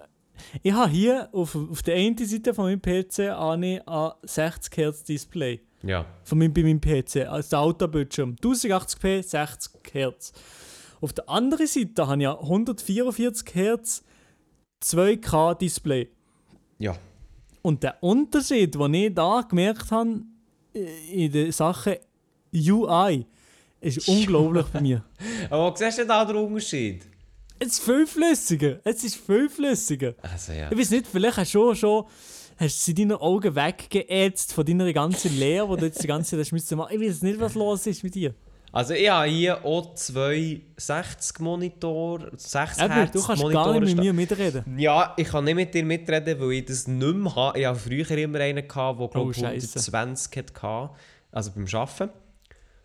ich 0.61 0.71
habe 0.73 0.91
hier 0.91 1.29
auf, 1.31 1.55
auf 1.55 1.81
der 1.81 1.95
einen 1.95 2.17
Seite 2.17 2.53
von 2.53 2.65
meinem 2.65 2.81
PC 2.81 3.19
eine 3.31 3.81
ein 3.87 4.11
60 4.23 4.77
Hertz 4.77 5.03
Display. 5.03 5.61
Ja. 5.83 6.05
von 6.23 6.37
meinem, 6.37 6.53
bei 6.53 6.61
meinem 6.61 6.79
PC, 6.79 7.27
als 7.27 7.49
der 7.49 7.59
Autobildschirm. 7.59 8.35
1080p, 8.35 9.23
60 9.23 9.71
Hertz. 9.93 10.31
Auf 11.01 11.11
der 11.13 11.27
anderen 11.27 11.65
Seite 11.65 12.05
habe 12.05 12.17
ich 12.17 12.23
ja 12.25 12.39
144 12.39 13.55
Hertz 13.55 14.03
2K 14.83 15.55
Display. 15.57 16.09
Ja. 16.77 16.95
Und 17.61 17.83
der 17.83 18.01
Unterschied, 18.01 18.75
den 18.75 18.93
ich 18.93 19.13
da 19.13 19.41
gemerkt 19.47 19.91
habe, 19.91 20.21
in 20.73 21.31
der 21.31 21.51
Sache 21.51 21.99
UI 22.53 23.25
ist 23.79 24.07
unglaublich 24.07 24.65
bei 24.67 24.81
mir. 24.81 25.03
Aber 25.49 25.71
wo 25.71 25.75
siehst 25.75 25.99
du 25.99 26.05
da 26.05 26.25
den 26.25 26.35
Unterschied? 26.37 27.05
Es 27.59 27.73
ist 27.73 27.83
viel 27.83 28.07
flüssiger. 28.07 28.79
Es 28.83 29.03
ist 29.03 29.15
viel 29.17 29.47
flüssiger. 29.49 30.15
Also 30.21 30.51
ja. 30.53 30.71
Ich 30.71 30.77
weiß 30.77 30.89
nicht, 30.91 31.07
vielleicht 31.07 31.37
hast 31.37 31.53
du 31.53 31.73
schon, 31.73 31.75
schon 31.75 32.05
hast 32.57 32.87
du 32.87 32.93
deine 32.93 33.21
Augen 33.21 33.55
weggeätzt 33.55 34.53
von 34.53 34.65
deiner 34.65 34.91
ganzen 34.93 35.37
Lehre, 35.37 35.69
wo 35.69 35.75
du 35.75 35.85
jetzt 35.85 36.01
die 36.01 36.07
ganze 36.07 36.31
Zeit 36.31 36.39
hast 36.39 36.51
müssen 36.51 36.77
machen. 36.77 36.99
Ich 36.99 37.07
weiß 37.07 37.21
nicht, 37.21 37.39
was 37.39 37.53
los 37.53 37.85
ist 37.85 38.03
mit 38.03 38.15
dir. 38.15 38.33
Also 38.73 38.93
ich 38.93 39.09
habe 39.09 39.27
hier 39.27 39.65
auch 39.65 39.93
zwei 39.95 40.61
60 40.77 41.39
Monitor, 41.39 42.31
6 42.35 42.77
Eben, 42.79 42.93
Hertz 42.93 43.11
du 43.11 43.21
kannst 43.21 43.43
Monitore 43.43 43.73
gar 43.73 43.79
nicht 43.81 43.95
mit 43.95 44.03
mir 44.05 44.13
mitreden. 44.13 44.79
Ja, 44.79 45.13
ich 45.17 45.27
kann 45.27 45.43
nicht 45.43 45.55
mit 45.55 45.73
dir 45.73 45.83
mitreden, 45.83 46.39
weil 46.39 46.51
ich 46.53 46.65
das 46.65 46.87
nicht 46.87 47.15
mehr 47.15 47.35
habe. 47.35 47.59
Ich 47.59 47.65
hatte 47.65 47.79
früher 47.79 48.09
immer 48.11 48.39
einen, 48.39 48.65
gehabt, 48.65 48.99
der 48.99 49.07
glaube 49.09 49.27
Oh, 49.27 49.31
ich 49.31 49.37
Scheisse. 49.37 49.79
120 49.79 50.37
hatte, 50.37 50.89
also 51.31 51.51
beim 51.51 51.65
Arbeiten. 51.73 52.09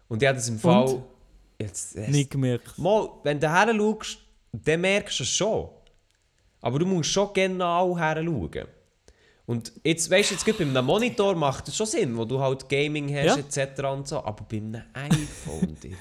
Und 0.08 0.22
ich 0.22 0.28
habe 0.28 0.38
das 0.38 0.48
im 0.48 0.58
Fall... 0.58 0.86
Und? 0.86 1.02
Jetzt, 1.58 1.94
jetzt, 1.94 2.10
Nicht 2.10 2.30
gemerkt. 2.30 2.76
Mal, 2.78 3.08
wenn 3.22 3.40
du 3.40 3.50
her 3.50 3.72
schaust, 3.74 4.18
dann 4.52 4.80
merkst 4.80 5.20
du 5.20 5.22
es 5.22 5.30
schon. 5.30 5.68
Aber 6.60 6.78
du 6.78 6.86
musst 6.86 7.10
schon 7.10 7.32
genau 7.32 7.96
her 7.96 8.22
schauen. 8.22 8.66
Und 9.46 9.72
jetzt, 9.84 10.10
weißt 10.10 10.30
du, 10.30 10.34
jetzt 10.34 10.44
gerade 10.44 10.58
bei 10.64 10.70
einem 10.70 10.84
Monitor 10.84 11.34
macht 11.36 11.68
es 11.68 11.76
schon 11.76 11.86
Sinn, 11.86 12.16
wo 12.16 12.24
du 12.24 12.40
halt 12.40 12.68
Gaming 12.68 13.14
hast 13.14 13.54
Ja. 13.54 13.62
etc. 13.64 13.80
und 13.84 14.08
so, 14.08 14.18
aber 14.24 14.44
bei 14.50 14.56
einem 14.56 14.82
iPhone, 14.92 15.76
Digga. 15.82 15.96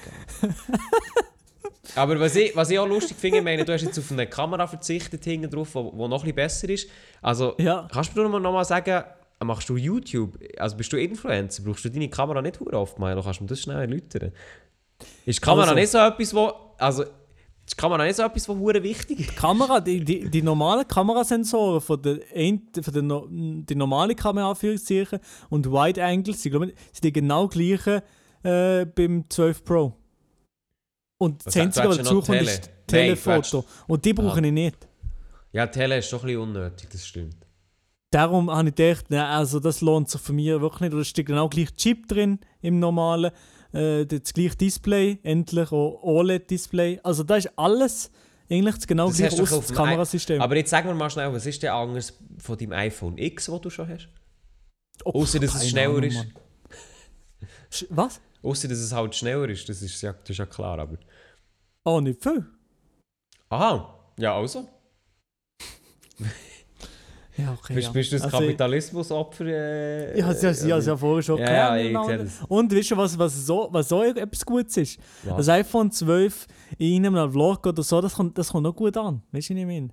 aber 1.94 2.18
was 2.20 2.34
ich, 2.36 2.54
was 2.56 2.70
ich 2.70 2.78
auch 2.78 2.86
lustig 2.88 3.16
finde, 3.16 3.38
ich 3.38 3.44
meine, 3.44 3.64
du 3.64 3.72
hast 3.72 3.82
jetzt 3.82 3.98
auf 3.98 4.10
eine 4.10 4.26
Kamera 4.26 4.66
verzichtet 4.66 5.24
hinten 5.24 5.48
drauf, 5.50 5.74
wo, 5.74 5.92
wo 5.96 6.08
noch 6.08 6.18
ein 6.24 6.34
bisschen 6.34 6.34
besser 6.34 6.68
ist. 6.68 6.88
Also, 7.22 7.54
Ja. 7.58 7.88
kannst 7.92 8.16
du 8.16 8.28
mir 8.28 8.40
noch 8.40 8.52
mal 8.52 8.64
sagen, 8.64 9.04
machst 9.44 9.68
du 9.68 9.76
YouTube? 9.76 10.38
Also 10.58 10.76
bist 10.76 10.92
du 10.92 10.96
Influencer? 10.96 11.62
Brauchst 11.62 11.84
du 11.84 11.88
deine 11.90 12.08
Kamera 12.10 12.42
nicht 12.42 12.58
hure 12.60 12.78
oft 12.78 12.98
mal? 12.98 13.14
Kannst 13.22 13.38
du 13.40 13.44
mir 13.44 13.48
das 13.48 13.60
schnell 13.60 13.78
erläutern? 13.80 14.32
Ist 15.24 15.38
die 15.38 15.40
Kamera 15.40 15.62
Also- 15.68 15.74
nicht 15.74 15.90
so 15.90 15.98
etwas, 15.98 16.34
wo... 16.34 16.52
Also, 16.78 17.04
ist 17.66 17.72
die 17.72 17.80
Kamera 17.80 18.04
nicht 18.04 18.16
so 18.16 18.22
etwas, 18.22 18.48
was 18.48 18.56
hure 18.56 18.82
wichtig 18.82 19.20
ist? 19.20 19.30
Die 19.30 19.34
Kamera, 19.34 19.80
die, 19.80 20.04
die, 20.04 20.30
die 20.30 20.42
normalen 20.42 20.86
Kamerasensoren 20.86 21.80
von 21.80 22.00
der, 22.00 22.20
von 22.82 22.94
der 22.94 23.02
no, 23.02 23.26
die 23.28 23.74
normale 23.74 24.14
Kamera 24.14 24.50
Anführungszeichen 24.50 25.18
und 25.50 25.66
Wide 25.66 26.02
Angles, 26.04 26.44
ich 26.44 26.50
glaube, 26.50 26.66
sind 26.92 27.04
die 27.04 27.12
genau 27.12 27.48
gleichen 27.48 28.02
äh, 28.44 28.86
beim 28.86 29.24
12 29.28 29.64
Pro. 29.64 29.92
Und 31.18 31.44
das 31.44 31.56
Einzige, 31.56 31.88
was 31.88 31.96
dazu 31.98 32.20
kommt, 32.20 32.42
ist 32.42 32.66
Nein, 32.92 33.16
Telefoto. 33.16 33.64
Und 33.88 34.04
die 34.04 34.12
brauche 34.12 34.40
Ah. 34.40 34.44
ich 34.44 34.52
nicht. 34.52 34.88
Ja, 35.52 35.66
Tele 35.66 35.98
ist 35.98 36.12
doch 36.12 36.22
ein 36.22 36.26
bisschen 36.26 36.42
unnötig, 36.42 36.88
das 36.90 37.06
stimmt. 37.06 37.36
Darum 38.12 38.50
habe 38.50 38.68
ich 38.68 38.74
gedacht, 38.74 39.06
nein, 39.08 39.24
also 39.24 39.58
das 39.58 39.80
lohnt 39.80 40.08
sich 40.08 40.20
für 40.20 40.32
mich 40.32 40.46
wirklich 40.46 40.82
nicht. 40.82 40.94
Oder 40.94 41.04
steht 41.04 41.26
genau 41.26 41.48
gleich 41.48 41.74
Chip 41.74 42.06
drin 42.06 42.38
im 42.60 42.78
normalen, 42.78 43.32
äh, 43.72 44.04
das 44.04 44.32
gleiche 44.32 44.56
Display, 44.56 45.18
endlich 45.22 45.72
auch 45.72 46.02
OLED-Display. 46.02 47.00
Also 47.02 47.22
da 47.22 47.36
ist 47.36 47.50
alles 47.56 48.10
eigentlich 48.50 48.74
das 48.76 48.86
genau 48.86 49.08
Das 49.08 49.16
gleiche 49.16 49.42
aus 49.42 49.50
das 49.50 49.72
Kamerasystem. 49.72 50.40
Aber 50.40 50.56
jetzt 50.56 50.70
sag 50.70 50.84
mir 50.84 50.94
mal 50.94 51.10
schnell, 51.10 51.32
was 51.32 51.46
ist 51.46 51.62
denn 51.62 51.70
anders 51.70 52.12
von 52.38 52.56
deinem 52.56 52.72
iPhone 52.72 53.18
X, 53.18 53.46
das 53.46 53.60
du 53.60 53.70
schon 53.70 53.88
hast? 53.88 54.08
Oh, 55.04 55.22
Außer 55.22 55.38
dass 55.40 55.54
es 55.54 55.68
schneller 55.68 55.96
Ahnung, 55.96 56.04
ist. 57.70 57.86
Was? 57.90 58.20
Außer 58.42 58.68
dass 58.68 58.78
es 58.78 58.92
halt 58.92 59.14
schneller 59.14 59.48
ist, 59.48 59.68
das 59.68 59.82
ist 59.82 60.00
ja, 60.02 60.12
das 60.12 60.30
ist 60.30 60.38
ja 60.38 60.46
klar, 60.46 60.78
aber... 60.78 60.98
Oh, 61.84 62.00
nicht 62.00 62.22
viel. 62.22 62.46
Aha, 63.48 63.94
ja 64.18 64.36
also. 64.36 64.68
Ja, 67.36 67.52
okay. 67.52 67.74
Bist, 67.74 67.88
ja. 67.88 67.92
bist 67.92 68.12
du 68.12 68.16
das 68.16 68.24
Also, 68.24 68.38
Kapitalismusopfer? 68.38 69.46
Äh, 69.46 70.22
habe 70.22 70.32
es 70.32 70.42
ja, 70.42 70.74
hab's 70.74 70.86
ja 70.86 70.96
vorher 70.96 71.22
schon 71.22 71.38
Ja, 71.38 71.76
ja, 71.76 72.16
das. 72.16 72.40
Und 72.48 72.74
weißt 72.74 72.90
du, 72.92 72.96
was, 72.96 73.18
was, 73.18 73.46
so, 73.46 73.68
was 73.70 73.88
so 73.88 74.02
etwas 74.02 74.44
Gutes 74.44 74.76
ist? 74.76 74.98
Was? 75.24 75.36
Das 75.36 75.48
iPhone 75.50 75.90
12 75.90 76.46
in 76.78 77.06
einem 77.06 77.30
Vlog 77.30 77.66
oder 77.66 77.82
so, 77.82 78.00
das 78.00 78.14
kommt, 78.14 78.38
das 78.38 78.48
kommt 78.48 78.62
noch 78.62 78.74
gut 78.74 78.96
an. 78.96 79.22
Weißt 79.32 79.50
du, 79.50 79.54
was 79.54 79.60
ich 79.60 79.66
meine? 79.66 79.90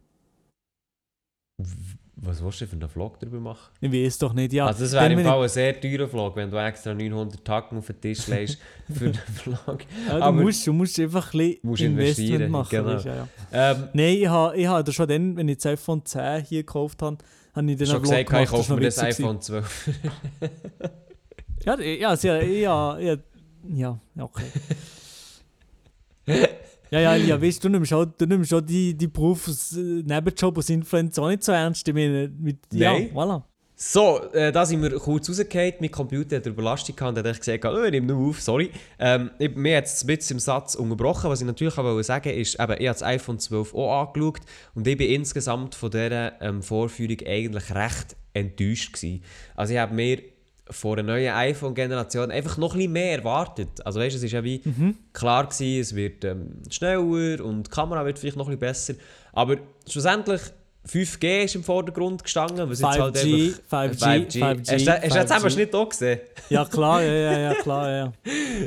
Was 2.26 2.42
willst 2.42 2.62
du 2.62 2.68
für 2.68 2.74
einen 2.78 2.88
Vlog 2.88 3.20
darüber 3.20 3.40
machen? 3.40 3.70
Ich 3.82 3.92
weiß 3.92 4.18
doch 4.20 4.34
nicht, 4.34 4.54
ja. 4.54 4.66
also 4.66 4.84
das 4.84 4.94
wäre 4.94 5.12
im 5.12 5.20
Fall 5.24 5.44
ein 5.44 5.50
sehr 5.50 5.80
teurer 5.80 6.08
Vlog, 6.08 6.36
wenn 6.38 6.50
du 6.50 6.58
extra 6.58 6.94
900 6.94 7.44
Tacken 7.44 7.78
auf 7.80 7.88
den 7.88 8.00
Tisch 8.00 8.28
legst 8.28 8.60
für 8.94 9.10
den 9.12 9.14
Vlog. 9.16 9.80
ja, 10.08 10.18
du, 10.20 10.24
aber- 10.24 10.42
musst, 10.42 10.66
du 10.66 10.72
musst 10.74 10.98
einfach 11.00 11.34
ein 11.34 11.38
bisschen 11.40 11.60
Musst 11.64 11.82
Investment 11.82 12.30
investieren, 12.30 12.52
machen. 12.52 12.70
genau. 12.70 12.94
Weißt, 12.96 13.06
ja, 13.06 13.16
ja. 13.16 13.72
Ähm, 13.72 13.90
Nein, 13.94 14.16
ich 14.18 14.28
habe 14.28 14.58
ich 14.58 14.68
hab 14.68 14.94
schon 14.94 15.08
dann, 15.08 15.36
wenn 15.36 15.50
ich 15.50 15.58
das 15.58 15.66
iPhone 15.66 16.06
10 16.06 16.44
hier 16.46 16.64
gekauft 16.64 17.02
habe, 17.02 17.18
habe 17.54 17.72
ich 17.72 17.78
den 17.78 17.88
schon 17.88 17.96
Vlog 17.98 18.04
gesagt, 18.04 18.30
gemacht. 18.30 18.44
ich 18.44 18.50
kaufe 18.50 18.74
mir 18.76 18.82
das 18.82 19.00
iPhone 19.00 19.42
12. 19.42 19.90
Ja, 21.66 21.80
ja, 21.80 22.14
ja, 22.16 22.42
ja, 22.42 22.98
ja, 23.00 23.18
ja, 23.68 24.00
ja, 24.16 24.24
okay. 24.24 24.46
ja, 26.94 27.16
ja, 27.16 27.16
ja, 27.16 27.42
weißt 27.42 27.64
du, 27.64 27.70
nimmst 27.70 27.92
auch, 27.92 28.06
du 28.06 28.26
nimmst 28.28 28.54
auch 28.54 28.62
die, 28.62 28.94
die 28.94 29.08
Berufs-, 29.08 29.76
äh, 29.76 30.04
Nebenjob 30.04 30.58
als 30.58 30.70
Influencer 30.70 31.24
auch 31.24 31.30
nicht 31.30 31.44
so 31.44 31.52
ernst. 31.52 31.88
Ich 31.88 31.94
meine, 31.94 32.32
mit, 32.40 32.60
ja, 32.72 32.94
Nein. 32.94 33.10
voilà. 33.14 33.42
So, 33.76 34.22
äh, 34.32 34.52
da 34.52 34.64
sind 34.66 34.84
wir 34.84 34.92
kurz 35.00 35.28
rausgefallen. 35.28 35.74
Mein 35.80 35.90
Computer 35.90 36.36
hat 36.36 36.46
eine 36.46 36.54
Überlastung 36.54 36.96
gehabt 36.96 37.18
und 37.18 37.20
hat 37.20 37.26
echt 37.26 37.40
gesagt, 37.40 37.66
oh, 37.66 37.84
ich 37.84 37.92
nehme 37.92 38.08
nur 38.08 38.30
auf, 38.30 38.40
sorry. 38.40 38.70
Ähm, 39.00 39.32
ich, 39.40 39.56
mir 39.56 39.78
hat 39.78 39.86
es 39.86 40.04
ein 40.04 40.08
bisschen 40.08 40.36
im 40.36 40.40
Satz 40.40 40.76
unterbrochen. 40.76 41.32
Was 41.32 41.42
ich 41.42 41.48
natürlich 41.48 41.78
auch 41.78 41.84
wollte 41.84 42.04
sagen 42.04 42.30
ist, 42.30 42.54
eben, 42.60 42.74
ich 42.74 42.88
habe 42.88 43.00
das 43.00 43.02
iPhone 43.02 43.40
12 43.40 43.74
auch 43.74 44.08
angeschaut 44.08 44.42
und 44.76 44.88
ich 44.88 44.96
bin 44.96 45.10
insgesamt 45.10 45.74
von 45.74 45.90
dieser 45.90 46.40
ähm, 46.42 46.62
Vorführung 46.62 47.18
eigentlich 47.26 47.74
recht 47.74 48.16
enttäuscht 48.34 48.94
gewesen. 48.94 49.24
Also 49.56 49.74
ich 49.74 49.80
habe 49.80 49.96
mir 49.96 50.22
vor 50.74 50.98
einer 50.98 51.04
neuen 51.04 51.34
iPhone-Generation 51.34 52.32
einfach 52.32 52.58
noch 52.58 52.74
ein 52.74 52.78
bisschen 52.78 52.92
mehr 52.94 53.18
erwartet. 53.20 53.70
Also 53.86 54.00
weißt, 54.00 54.14
du, 54.14 54.18
es 54.18 54.24
ist 54.24 54.32
ja 54.32 54.44
wie 54.44 54.62
klar 55.14 55.48
gewesen, 55.48 55.82
es 55.82 55.96
wird 55.96 56.26
ähm, 56.26 56.62
schneller 56.70 57.44
und 57.44 57.68
die 57.68 57.72
Kamera 57.72 58.06
wird 58.06 58.20
vielleicht 58.20 58.38
noch 58.38 58.48
ein 58.48 58.58
bisschen 58.58 58.96
besser. 58.96 59.04
Aber 59.32 59.58
schlussendlich 59.88 60.42
5G 60.88 61.46
ist 61.46 61.56
im 61.56 61.64
Vordergrund 61.64 62.24
gestanden. 62.24 62.70
Was 62.70 62.82
jetzt 62.82 63.00
halt 63.00 63.16
5G, 63.16 63.54
einfach, 63.72 64.08
5G, 64.08 64.40
5G, 64.40 64.74
Hast 64.74 64.88
du, 64.88 64.92
hast 64.92 65.16
du 65.16 65.20
jetzt 65.20 65.32
5G. 65.32 65.40
eben 65.40 65.50
Schnitt 65.50 65.76
auch 65.76 65.90
gesehen? 65.90 66.20
Ja, 66.50 66.66
klar, 66.66 67.02
ja, 67.02 67.14
ja, 67.14 67.40
ja, 67.40 67.54
klar, 67.62 67.90
ja. 67.90 68.14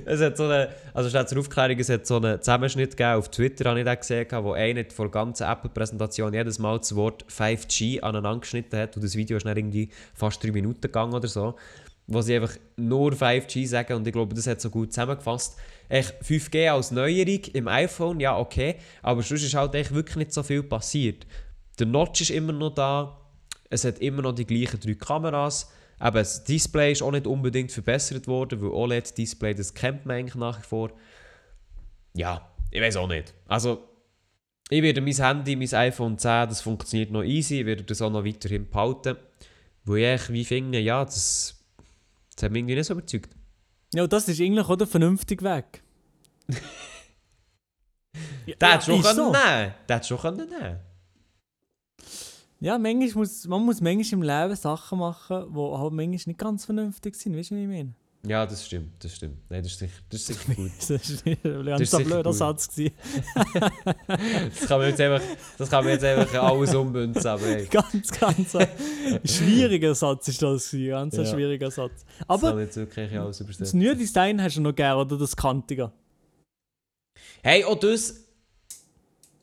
Es 0.07 0.21
hat 0.23 0.37
so 0.39 0.45
eine, 0.45 0.71
also 0.95 1.11
statt 1.11 1.29
zur 1.29 1.41
Aufklärung, 1.41 1.79
es 1.79 1.91
hat 1.91 2.07
so 2.07 2.17
einen 2.17 2.41
Zusammenschnitt 2.41 2.97
gegeben 2.97 3.19
auf 3.19 3.31
Twitter, 3.31 3.69
habe 3.69 3.81
ich 3.81 3.85
den 3.85 3.97
gesehen, 3.99 4.27
wo 4.43 4.53
einer 4.53 4.85
vor 4.91 5.07
der 5.07 5.13
ganzen 5.13 5.45
Apple-Präsentation 5.45 6.33
jedes 6.33 6.59
Mal 6.59 6.79
das 6.79 6.97
Wort 6.97 7.27
5G 7.27 8.01
aneinander 8.01 8.41
geschnitten 8.41 8.79
hat 8.79 8.97
und 8.97 9.05
das 9.05 9.15
Video 9.15 9.37
ist 9.37 9.45
dann 9.45 9.57
irgendwie 9.57 9.91
fast 10.15 10.43
drei 10.43 10.53
Minuten 10.53 10.81
gegangen 10.81 11.13
oder 11.13 11.29
so, 11.29 11.55
wo 12.07 12.21
sie 12.21 12.37
einfach 12.37 12.57
nur 12.77 13.13
5G 13.13 13.67
sagen 13.67 13.95
und 13.95 14.07
ich 14.07 14.13
glaube, 14.13 14.35
das 14.35 14.47
hat 14.47 14.61
so 14.61 14.71
gut 14.71 14.93
zusammengefasst. 14.93 15.59
Echt 15.89 16.15
5G 16.23 16.71
als 16.71 16.91
Neuerung 16.91 17.41
im 17.53 17.69
iPhone, 17.69 18.21
ja 18.21 18.39
okay, 18.39 18.77
aber 19.03 19.23
sonst 19.23 19.43
ist 19.43 19.55
halt 19.55 19.75
echt 19.75 19.93
wirklich 19.93 20.17
nicht 20.17 20.33
so 20.33 20.43
viel 20.43 20.63
passiert. 20.63 21.27
Der 21.79 21.87
Notch 21.87 22.23
ist 22.23 22.31
immer 22.31 22.53
noch 22.53 22.75
da, 22.75 23.21
es 23.71 23.85
hat 23.85 23.99
immer 23.99 24.23
noch 24.23 24.33
die 24.33 24.47
gleichen 24.47 24.81
drei 24.81 24.95
Kameras. 24.95 25.71
Eben, 26.01 26.15
das 26.15 26.45
Display 26.45 26.93
ist 26.93 27.03
auch 27.03 27.11
nicht 27.11 27.27
unbedingt 27.27 27.73
verbessert 27.73 28.27
worden, 28.27 28.61
weil 28.61 28.71
OLED-Display, 28.71 29.55
das 29.55 29.75
kennt 29.75 30.07
man 30.07 30.17
eigentlich 30.17 30.35
nach 30.35 30.59
wie 30.61 30.67
vor. 30.67 30.93
Ja, 32.15 32.51
ich 32.71 32.81
weiß 32.81 32.97
auch 32.97 33.09
nicht. 33.09 33.35
Also, 33.47 33.83
ich 34.69 34.83
werde 34.83 35.01
mein 35.01 35.15
Handy, 35.15 35.57
mein 35.57 35.73
iPhone 35.73 36.19
10, 36.19 36.49
das 36.49 36.61
funktioniert 36.61 37.11
noch 37.11 37.23
easy, 37.23 37.61
ich 37.61 37.67
werde 37.67 37.85
das 37.85 38.03
auch 38.03 38.11
noch 38.11 38.25
weiterhin 38.25 38.69
behalten. 38.69 39.17
Wo 39.85 39.95
ich 39.95 40.33
wie 40.33 40.45
finde, 40.45 40.81
ja, 40.81 41.05
das, 41.05 41.56
das 42.37 42.45
hat 42.45 42.53
mich 42.53 42.61
irgendwie 42.61 42.75
nicht 42.77 42.87
so 42.87 42.95
überzeugt. 42.95 43.35
Ja, 43.95 44.05
und 44.05 44.13
das 44.13 44.29
ist 44.29 44.41
eigentlich 44.41 44.67
auch 44.67 44.77
der 44.77 44.87
vernünftige 44.87 45.45
Weg. 45.45 45.83
Der 48.61 48.75
hätte 48.75 48.85
schon 48.87 49.01
ist 49.01 49.07
können 49.07 49.17
so. 49.17 49.33
nehmen 49.33 49.75
Der 49.89 50.03
schon 50.03 50.19
können 50.19 50.49
nehmen 50.49 50.79
Ja, 52.61 52.79
manchmal 52.79 53.15
muss, 53.15 53.47
man 53.47 53.65
muss 53.65 53.81
manchmal 53.81 54.13
im 54.13 54.23
Leben 54.23 54.57
Sachen 54.57 54.99
machen, 54.99 55.53
die 55.53 55.59
halt 55.59 55.93
manchmal 55.93 56.09
nicht 56.09 56.39
ganz 56.39 56.65
vernünftig 56.65 57.17
sind. 57.17 57.37
Weißt 57.37 57.51
du, 57.51 57.57
was 57.57 57.63
ich 57.63 57.69
meine? 57.69 57.95
Ja, 58.25 58.45
das 58.45 58.67
stimmt, 58.67 58.93
das 59.05 59.15
stimmt. 59.15 59.39
Nein, 59.49 59.63
das 59.63 59.73
ist 59.73 59.79
sicher, 59.79 59.93
das 60.11 60.21
ist 60.21 60.27
sicher 60.27 60.55
gut. 60.55 60.71
Das 60.89 60.91
ist 60.91 61.27
ein 61.27 61.37
Das 61.43 61.65
ganz 61.65 61.91
sicher 61.91 62.05
blöder. 62.05 62.33
Satz. 62.33 62.69
Das 62.75 64.69
kann 64.69 64.79
man 64.81 64.89
jetzt 64.89 65.01
einfach, 65.01 65.23
das 65.59 65.71
kann 65.71 65.85
man 65.85 65.93
jetzt 65.93 66.05
einfach 66.05 66.43
alles 66.43 66.75
ummünzen, 66.75 67.27
aber 67.27 67.47
hey, 67.47 67.67
Ganz, 67.67 68.11
ganz 68.11 68.57
ein 68.57 68.69
schwieriger 69.25 69.95
Satz 69.95 70.29
ist 70.29 70.43
das. 70.43 70.71
Ganz 70.73 71.17
Ja. 71.17 71.25
schwieriger 71.25 71.71
Satz. 71.71 72.05
das 72.19 72.29
Aber 72.29 72.55
man 72.55 72.65
jetzt 72.65 72.77
wirklich 72.77 73.17
alles 73.19 73.39
das 73.59 73.75
neue 73.75 73.95
Design 73.97 74.43
hast 74.43 74.57
du 74.57 74.61
noch 74.61 74.75
gerne, 74.75 75.01
oder 75.01 75.17
das 75.19 75.37
kantige? 75.37 75.93
Hey, 77.43 77.65
auch 77.65 77.79
das. 77.79 78.25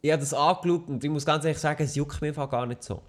Ich 0.02 0.12
habe 0.12 0.20
das 0.20 0.34
angeschaut 0.34 0.90
und 0.90 1.02
ich 1.02 1.10
muss 1.10 1.26
ganz 1.26 1.46
ehrlich 1.46 1.60
sagen, 1.60 1.82
es 1.84 1.96
juckt 1.96 2.20
mir 2.22 2.28
einfach 2.30 2.50
gar 2.50 2.66
nicht 2.66 2.84
so. 2.84 3.02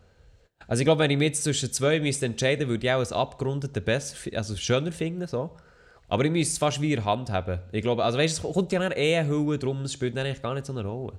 Also 0.66 0.80
ich 0.80 0.86
glaube, 0.86 1.00
wenn 1.00 1.10
ich 1.10 1.18
mich 1.18 1.28
jetzt 1.28 1.44
zwischen 1.44 1.72
zwei 1.72 2.00
müsste 2.00 2.26
entscheiden 2.26 2.68
würde, 2.68 2.86
ich 2.86 2.92
auch 2.92 3.00
ein 3.00 3.12
abgerundete 3.12 3.80
besser, 3.80 4.16
also 4.36 4.56
schöner 4.56 4.92
finden. 4.92 5.26
So. 5.26 5.50
Aber 6.08 6.24
ich 6.24 6.30
müsste 6.30 6.52
es 6.52 6.58
fast 6.58 6.80
wie 6.80 6.92
in 6.92 6.96
der 6.96 7.04
Hand 7.04 7.30
haben. 7.30 7.60
Ich 7.72 7.82
glaube, 7.82 8.04
also 8.04 8.18
weißt 8.18 8.38
es 8.38 8.42
kommt 8.42 8.72
ja 8.72 8.78
dann 8.80 8.92
eh 8.92 9.24
Hülle 9.24 9.58
drum, 9.58 9.82
es 9.82 9.92
spielt 9.92 10.16
dann 10.16 10.26
eigentlich 10.26 10.42
gar 10.42 10.54
nicht 10.54 10.66
so 10.66 10.72
eine 10.72 10.84
Rolle. 10.84 11.18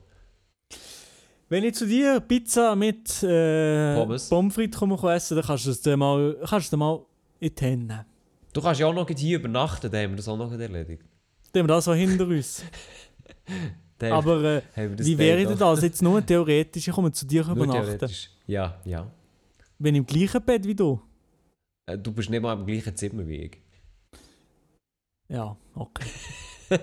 Wenn 1.48 1.64
ich 1.64 1.76
zu 1.76 1.86
dir 1.86 2.20
Pizza 2.22 2.76
mit 2.76 3.22
äh, 3.22 3.96
Pommes. 3.96 4.30
Pommes 4.30 4.54
frites 4.56 4.80
komme 4.80 4.98
essen, 5.14 5.36
dann 5.38 5.46
kannst 5.46 5.66
du 5.68 5.72
es 5.72 5.82
dir 5.82 5.96
mal, 5.96 6.36
kannst 6.50 6.74
du 6.74 6.78
mal 6.78 7.06
in 7.40 7.54
die 7.54 7.64
Hände 7.64 7.86
nehmen. 7.94 8.06
Du 8.52 8.62
kannst 8.62 8.80
ja 8.82 8.88
auch 8.88 8.94
noch 8.94 9.08
hier 9.08 9.38
übernachten, 9.38 9.92
dann 9.92 10.04
haben 10.04 10.12
wir 10.12 10.18
das 10.18 10.28
auch 10.28 10.38
noch 10.38 10.52
erledigt. 10.52 11.04
Dann 11.52 11.62
haben 11.62 11.68
wir 11.70 11.76
das 11.76 11.86
so 11.86 11.94
hinter 11.94 12.26
uns. 12.26 12.64
Aber 14.02 14.44
äh, 14.44 14.62
wie 14.98 15.18
wäre 15.18 15.38
denn 15.46 15.54
auch- 15.54 15.76
das 15.76 15.84
jetzt 15.84 16.02
nur 16.02 16.26
theoretisch? 16.26 16.88
Ich 16.88 16.94
komme 16.94 17.12
zu 17.12 17.26
dir 17.26 17.46
Nur 17.46 17.66
übernachten. 17.66 18.10
Ja, 18.48 18.80
ja. 18.86 19.08
Wenn 19.80 19.96
im 19.96 20.06
gleichen 20.06 20.44
Bett 20.44 20.66
wie 20.66 20.76
du. 20.76 21.02
Äh, 21.86 21.98
Du 21.98 22.12
bist 22.12 22.30
nicht 22.30 22.42
mal 22.42 22.54
im 22.54 22.66
gleichen 22.66 22.96
Zimmer 22.96 23.26
wie 23.28 23.44
ich. 23.46 23.58
Ja, 25.28 25.56
okay. 25.74 26.06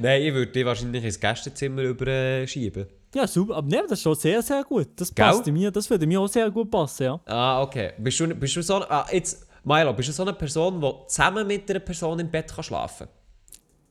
Nein, 0.00 0.22
ich 0.22 0.32
würde 0.32 0.50
dich 0.52 0.64
wahrscheinlich 0.64 1.04
ins 1.04 1.18
Gästezimmer 1.20 1.82
überschieben. 1.82 2.86
Ja, 3.14 3.26
super. 3.26 3.56
Aber 3.56 3.66
nee, 3.68 3.80
das 3.82 3.92
ist 3.92 4.02
schon 4.02 4.14
sehr, 4.14 4.42
sehr 4.42 4.62
gut. 4.64 4.88
Das 4.96 5.14
Gell? 5.14 5.24
passt 5.26 5.46
mir. 5.46 5.70
Das 5.70 5.88
würde 5.88 6.06
mir 6.06 6.20
auch 6.20 6.26
sehr 6.28 6.50
gut 6.50 6.70
passen, 6.70 7.02
ja. 7.04 7.20
Ah, 7.26 7.62
okay. 7.62 7.92
Bist 7.98 8.20
du, 8.20 8.34
bist 8.34 8.56
du 8.56 8.62
so 8.62 8.76
ah, 8.76 9.06
jetzt, 9.10 9.46
Milo, 9.64 9.92
bist 9.92 10.08
du 10.08 10.12
so 10.12 10.22
eine 10.22 10.32
Person, 10.34 10.80
die 10.80 10.92
zusammen 11.08 11.46
mit 11.46 11.70
einer 11.70 11.80
Person 11.80 12.18
im 12.18 12.30
Bett 12.30 12.52
kann 12.52 12.64
schlafen 12.64 13.08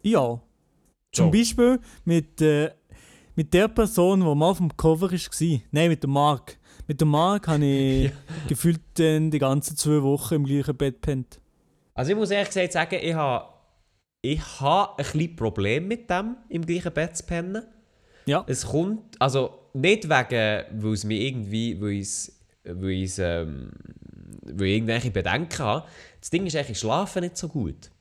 Ja. 0.03 0.39
Zum 1.11 1.25
So. 1.27 1.31
Beispiel 1.31 1.79
mit, 2.03 2.41
äh, 2.41 2.71
mit 3.35 3.53
der 3.53 3.67
Person, 3.67 4.19
die 4.19 4.35
mal 4.35 4.49
auf 4.49 4.57
dem 4.57 4.75
Cover 4.75 5.11
war. 5.11 5.59
Nein, 5.71 5.89
mit 5.89 6.03
dem 6.03 6.11
Marc. 6.11 6.57
Mit 6.87 7.01
dem 7.01 7.09
Marc 7.09 7.47
habe 7.47 7.65
ich 7.65 8.11
gefühlt 8.47 8.81
dann 8.95 9.31
die 9.31 9.39
ganzen 9.39 9.75
zwei 9.75 10.01
Wochen 10.03 10.35
im 10.35 10.45
gleichen 10.45 10.75
Bett 10.75 11.01
pennt. 11.01 11.39
Also 11.93 12.11
ich 12.11 12.17
muss 12.17 12.29
ehrlich 12.31 12.49
gesagt 12.49 12.73
sagen, 12.73 12.99
ich 13.01 13.13
habe 13.13 13.53
ich 14.21 14.41
ha 14.59 14.95
ein 14.97 14.97
bisschen 14.97 15.35
Problem 15.35 15.87
mit 15.87 16.09
dem, 16.09 16.35
im 16.49 16.65
gleichen 16.65 16.91
Bett 16.93 17.15
zu 17.15 17.23
pennen. 17.23 17.63
Ja. 18.25 18.43
Es 18.47 18.65
kommt, 18.65 19.19
also 19.21 19.59
nicht 19.73 20.09
wegen, 20.09 20.83
weil 20.83 20.93
es 20.93 21.03
mir 21.03 21.19
irgendwie, 21.19 21.79
weil 21.79 21.89
ich, 21.91 22.31
weil 22.63 22.89
ich, 22.89 23.19
ähm, 23.19 23.71
weil 24.45 24.67
ich 24.67 24.75
irgendwelche 24.75 25.11
Bedenken 25.11 25.59
habe. 25.59 25.87
Das 26.19 26.29
Ding 26.31 26.45
ist 26.45 26.55
eigentlich, 26.55 26.71
ich 26.71 26.79
schlafe 26.79 27.21
nicht 27.21 27.37
so 27.37 27.47
gut. 27.47 27.91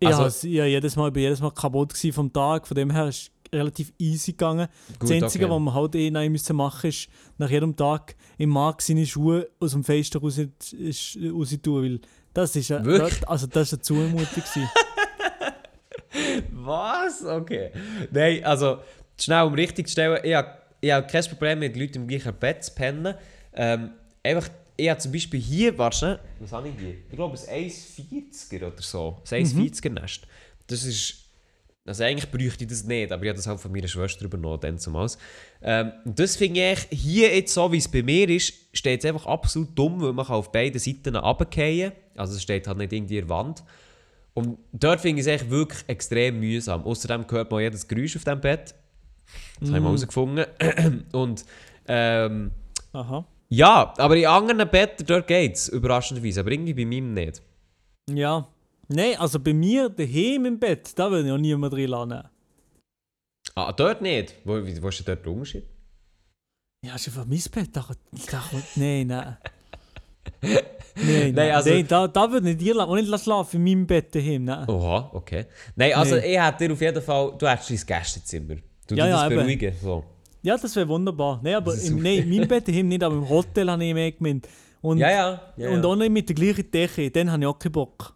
Ich 0.00 0.08
Also- 0.08 0.22
also, 0.22 0.46
ich 0.46 0.54
ja, 0.54 0.64
jedes 0.64 0.96
Mal, 0.96 1.10
bin 1.10 1.24
jedes 1.24 1.40
Mal 1.40 1.50
kaputt 1.50 1.92
vom 2.12 2.32
Tag. 2.32 2.66
Von 2.66 2.74
dem 2.74 2.90
her 2.90 3.08
ist 3.08 3.16
es 3.22 3.30
relativ 3.56 3.92
easy 3.98 4.32
gegangen. 4.32 4.68
Gut, 4.98 5.02
das 5.02 5.10
Einzige, 5.10 5.46
okay. 5.46 5.54
was 5.54 5.60
wir 5.60 5.74
halt 5.74 5.94
eh 5.96 6.10
noch 6.10 6.28
müssen 6.28 6.56
machen 6.56 6.88
ist, 6.90 7.08
nach 7.38 7.50
jedem 7.50 7.74
Tag 7.74 8.14
im 8.38 8.50
Marc 8.50 8.82
seine 8.82 9.06
Schuhe 9.06 9.48
aus 9.60 9.72
dem 9.72 9.84
Fenster 9.84 10.20
raus, 10.20 10.38
ist, 10.38 11.18
raus 11.32 11.56
tun, 11.62 11.82
weil 11.82 12.00
das 12.34 12.54
ist, 12.56 12.70
eine- 12.70 13.08
also 13.26 13.46
das 13.46 13.72
ist 13.72 13.74
eine 13.74 13.82
Zumutung. 13.82 14.42
Was? 16.52 17.24
Okay. 17.24 17.70
Nein, 18.10 18.44
also, 18.44 18.78
schnell 19.20 19.42
um 19.44 19.54
richtig 19.54 19.86
zu 19.86 19.92
stellen, 19.92 20.18
ich 20.22 20.34
habe, 20.34 20.50
ich 20.80 20.90
habe 20.90 21.06
kein 21.06 21.24
Problem 21.24 21.58
mit 21.60 21.76
Leuten 21.76 22.02
im 22.02 22.08
gleichen 22.08 22.34
Bett 22.34 22.64
zu 22.64 22.74
pennen. 22.74 23.14
Ähm, 23.54 23.90
einfach, 24.22 24.48
ich 24.76 24.88
habe 24.88 25.00
zum 25.00 25.12
Beispiel 25.12 25.40
hier, 25.40 25.76
warte 25.78 26.20
was 26.40 26.52
habe 26.52 26.68
ich 26.68 26.74
hier? 26.78 26.94
Ich 27.08 27.16
glaube, 27.16 27.38
ein 27.48 27.70
1,40er 27.70 28.66
oder 28.66 28.82
so. 28.82 29.22
Ein 29.30 29.44
1,40er 29.44 29.90
Nest. 29.90 30.22
Das 30.66 30.84
ist, 30.84 31.25
also 31.86 32.04
eigentlich 32.04 32.30
bräuchte 32.30 32.64
ich 32.64 32.70
das 32.70 32.84
nicht, 32.84 33.12
aber 33.12 33.22
ich 33.22 33.28
habe 33.28 33.36
das 33.36 33.46
halt 33.46 33.60
von 33.60 33.70
meiner 33.72 33.88
Schwester 33.88 34.24
übernommen, 34.24 34.58
dann 34.60 34.78
zumals. 34.78 35.18
Ähm, 35.62 35.92
und 36.04 36.18
das 36.18 36.36
finde 36.36 36.72
ich 36.72 36.80
hier 36.90 37.34
jetzt 37.34 37.54
so, 37.54 37.70
wie 37.70 37.78
es 37.78 37.88
bei 37.88 38.02
mir 38.02 38.28
ist, 38.28 38.52
steht 38.72 39.04
es 39.04 39.08
einfach 39.08 39.26
absolut 39.26 39.76
dumm, 39.78 40.00
weil 40.00 40.12
man 40.12 40.26
kann 40.26 40.36
auf 40.36 40.50
beiden 40.50 40.78
Seiten 40.78 41.16
runterfallen 41.16 41.92
Also 42.16 42.34
es 42.34 42.42
steht 42.42 42.66
halt 42.66 42.78
nicht 42.78 42.92
irgendwie 42.92 43.18
in 43.18 43.26
der 43.26 43.36
Wand. 43.36 43.62
Und 44.34 44.58
dort 44.72 45.00
finde 45.00 45.20
ich 45.20 45.26
es 45.26 45.32
echt 45.32 45.48
wirklich 45.48 45.82
extrem 45.86 46.40
mühsam. 46.40 46.82
Außerdem 46.84 47.24
hört 47.30 47.50
man 47.50 47.60
jedes 47.60 47.88
Geräusch 47.88 48.16
auf 48.16 48.24
dem 48.24 48.40
Bett. 48.40 48.74
Das 49.60 49.70
haben 49.70 49.82
wir 49.82 49.84
herausgefunden. 49.84 50.44
Und 51.12 51.44
ähm, 51.88 52.50
Aha. 52.92 53.24
ja, 53.48 53.94
aber 53.96 54.16
in 54.16 54.26
anderen 54.26 54.68
Betten 54.68 55.06
dort 55.06 55.26
geht 55.26 55.54
es, 55.54 55.68
überraschenderweise. 55.68 56.40
Aber 56.40 56.50
irgendwie 56.50 56.74
bei 56.74 56.84
meinem 56.84 57.14
nicht. 57.14 57.40
Ja. 58.10 58.46
Nein, 58.88 59.16
also 59.18 59.40
bei 59.40 59.52
mir 59.52 59.88
daheim 59.88 60.44
im 60.46 60.58
Bett, 60.58 60.92
da 60.96 61.10
will 61.10 61.24
ich 61.26 61.32
auch 61.32 61.38
niemand 61.38 61.72
drin 61.74 61.90
lassen. 61.90 62.22
Ah, 63.54 63.72
dort 63.72 64.02
nicht? 64.02 64.34
Wo, 64.44 64.52
wo 64.54 64.88
ist 64.88 64.98
denn 64.98 65.06
dort 65.06 65.24
der 65.24 65.32
Unterschied? 65.32 65.64
Ja, 66.84 66.94
ist 66.94 67.08
einfach 67.08 67.24
mein 67.24 67.42
Bett. 67.52 67.70
Da, 67.72 67.84
da, 68.30 68.44
nein, 68.76 69.06
nein. 69.08 69.36
Nein, 70.98 71.04
nein, 71.24 71.34
Nein, 71.34 71.50
also- 71.52 71.68
nein, 71.70 71.86
da, 71.86 72.08
da 72.08 72.32
würde 72.32 72.50
ich 72.50 72.56
dir 72.56 72.74
la- 72.74 72.84
auch 72.84 72.94
nicht 72.94 73.20
schlafen 73.22 73.56
in 73.56 73.64
meinem 73.64 73.86
Bett 73.86 74.14
daheim. 74.14 74.44
Nein. 74.44 74.66
Oha, 74.68 75.10
okay. 75.12 75.44
Nein, 75.74 75.92
also 75.94 76.16
Nee. 76.16 76.32
ich 76.34 76.40
hätte 76.40 76.66
dir 76.66 76.72
auf 76.72 76.80
jeden 76.80 77.02
Fall, 77.02 77.34
du 77.38 77.46
hättest 77.46 77.70
dein 77.90 77.98
Gästezimmer. 77.98 78.54
Du 78.86 78.94
Ja, 78.94 79.06
ja, 79.06 79.16
das 79.22 79.26
eben. 79.32 79.36
beruhigen. 79.42 79.74
So. 79.82 80.04
Ja, 80.42 80.56
das 80.56 80.74
wäre 80.74 80.88
wunderbar. 80.88 81.38
Nein, 81.44 81.54
aber 81.56 81.74
im, 81.74 82.02
nein, 82.02 82.18
in 82.22 82.30
meinem 82.30 82.48
Bett 82.48 82.66
daheim 82.66 82.88
nicht, 82.88 83.02
aber 83.02 83.14
im 83.14 83.28
Hotel 83.28 83.70
habe 83.70 83.84
ich 83.84 83.92
mehr 83.92 84.10
gemeint. 84.12 84.48
Und, 84.80 84.96
Ja, 84.98 85.10
ja. 85.10 85.42
ja, 85.58 85.68
und 85.70 85.82
ja. 85.82 85.84
auch 85.84 85.96
nicht 85.96 86.10
mit 86.10 86.28
der 86.30 86.34
gleichen 86.34 86.70
Decke, 86.70 87.10
dann 87.10 87.30
habe 87.30 87.42
ich 87.42 87.46
auch 87.46 87.58
keinen 87.58 87.72
Bock. 87.72 88.15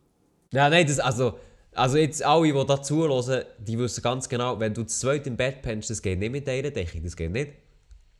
Ja, 0.53 0.69
nein, 0.69 0.87
das, 0.87 0.99
also, 0.99 1.39
also 1.75 1.97
jetzt 1.97 2.25
alle, 2.25 2.53
die 2.53 2.67
da 2.67 2.83
zuhören, 2.83 3.45
die 3.59 3.79
wissen 3.79 4.03
ganz 4.03 4.29
genau, 4.29 4.59
wenn 4.59 4.75
du 4.75 4.83
zu 4.85 4.99
zweit 5.01 5.27
im 5.27 5.37
Bett 5.37 5.63
pennst, 5.63 5.91
das 5.91 6.03
geht 6.03 6.19
nicht 6.19 6.33
mit 6.33 6.49
einer 6.49 6.71
Decke, 6.71 7.01
das 7.01 7.17
geht 7.17 7.31
nicht. 7.33 7.53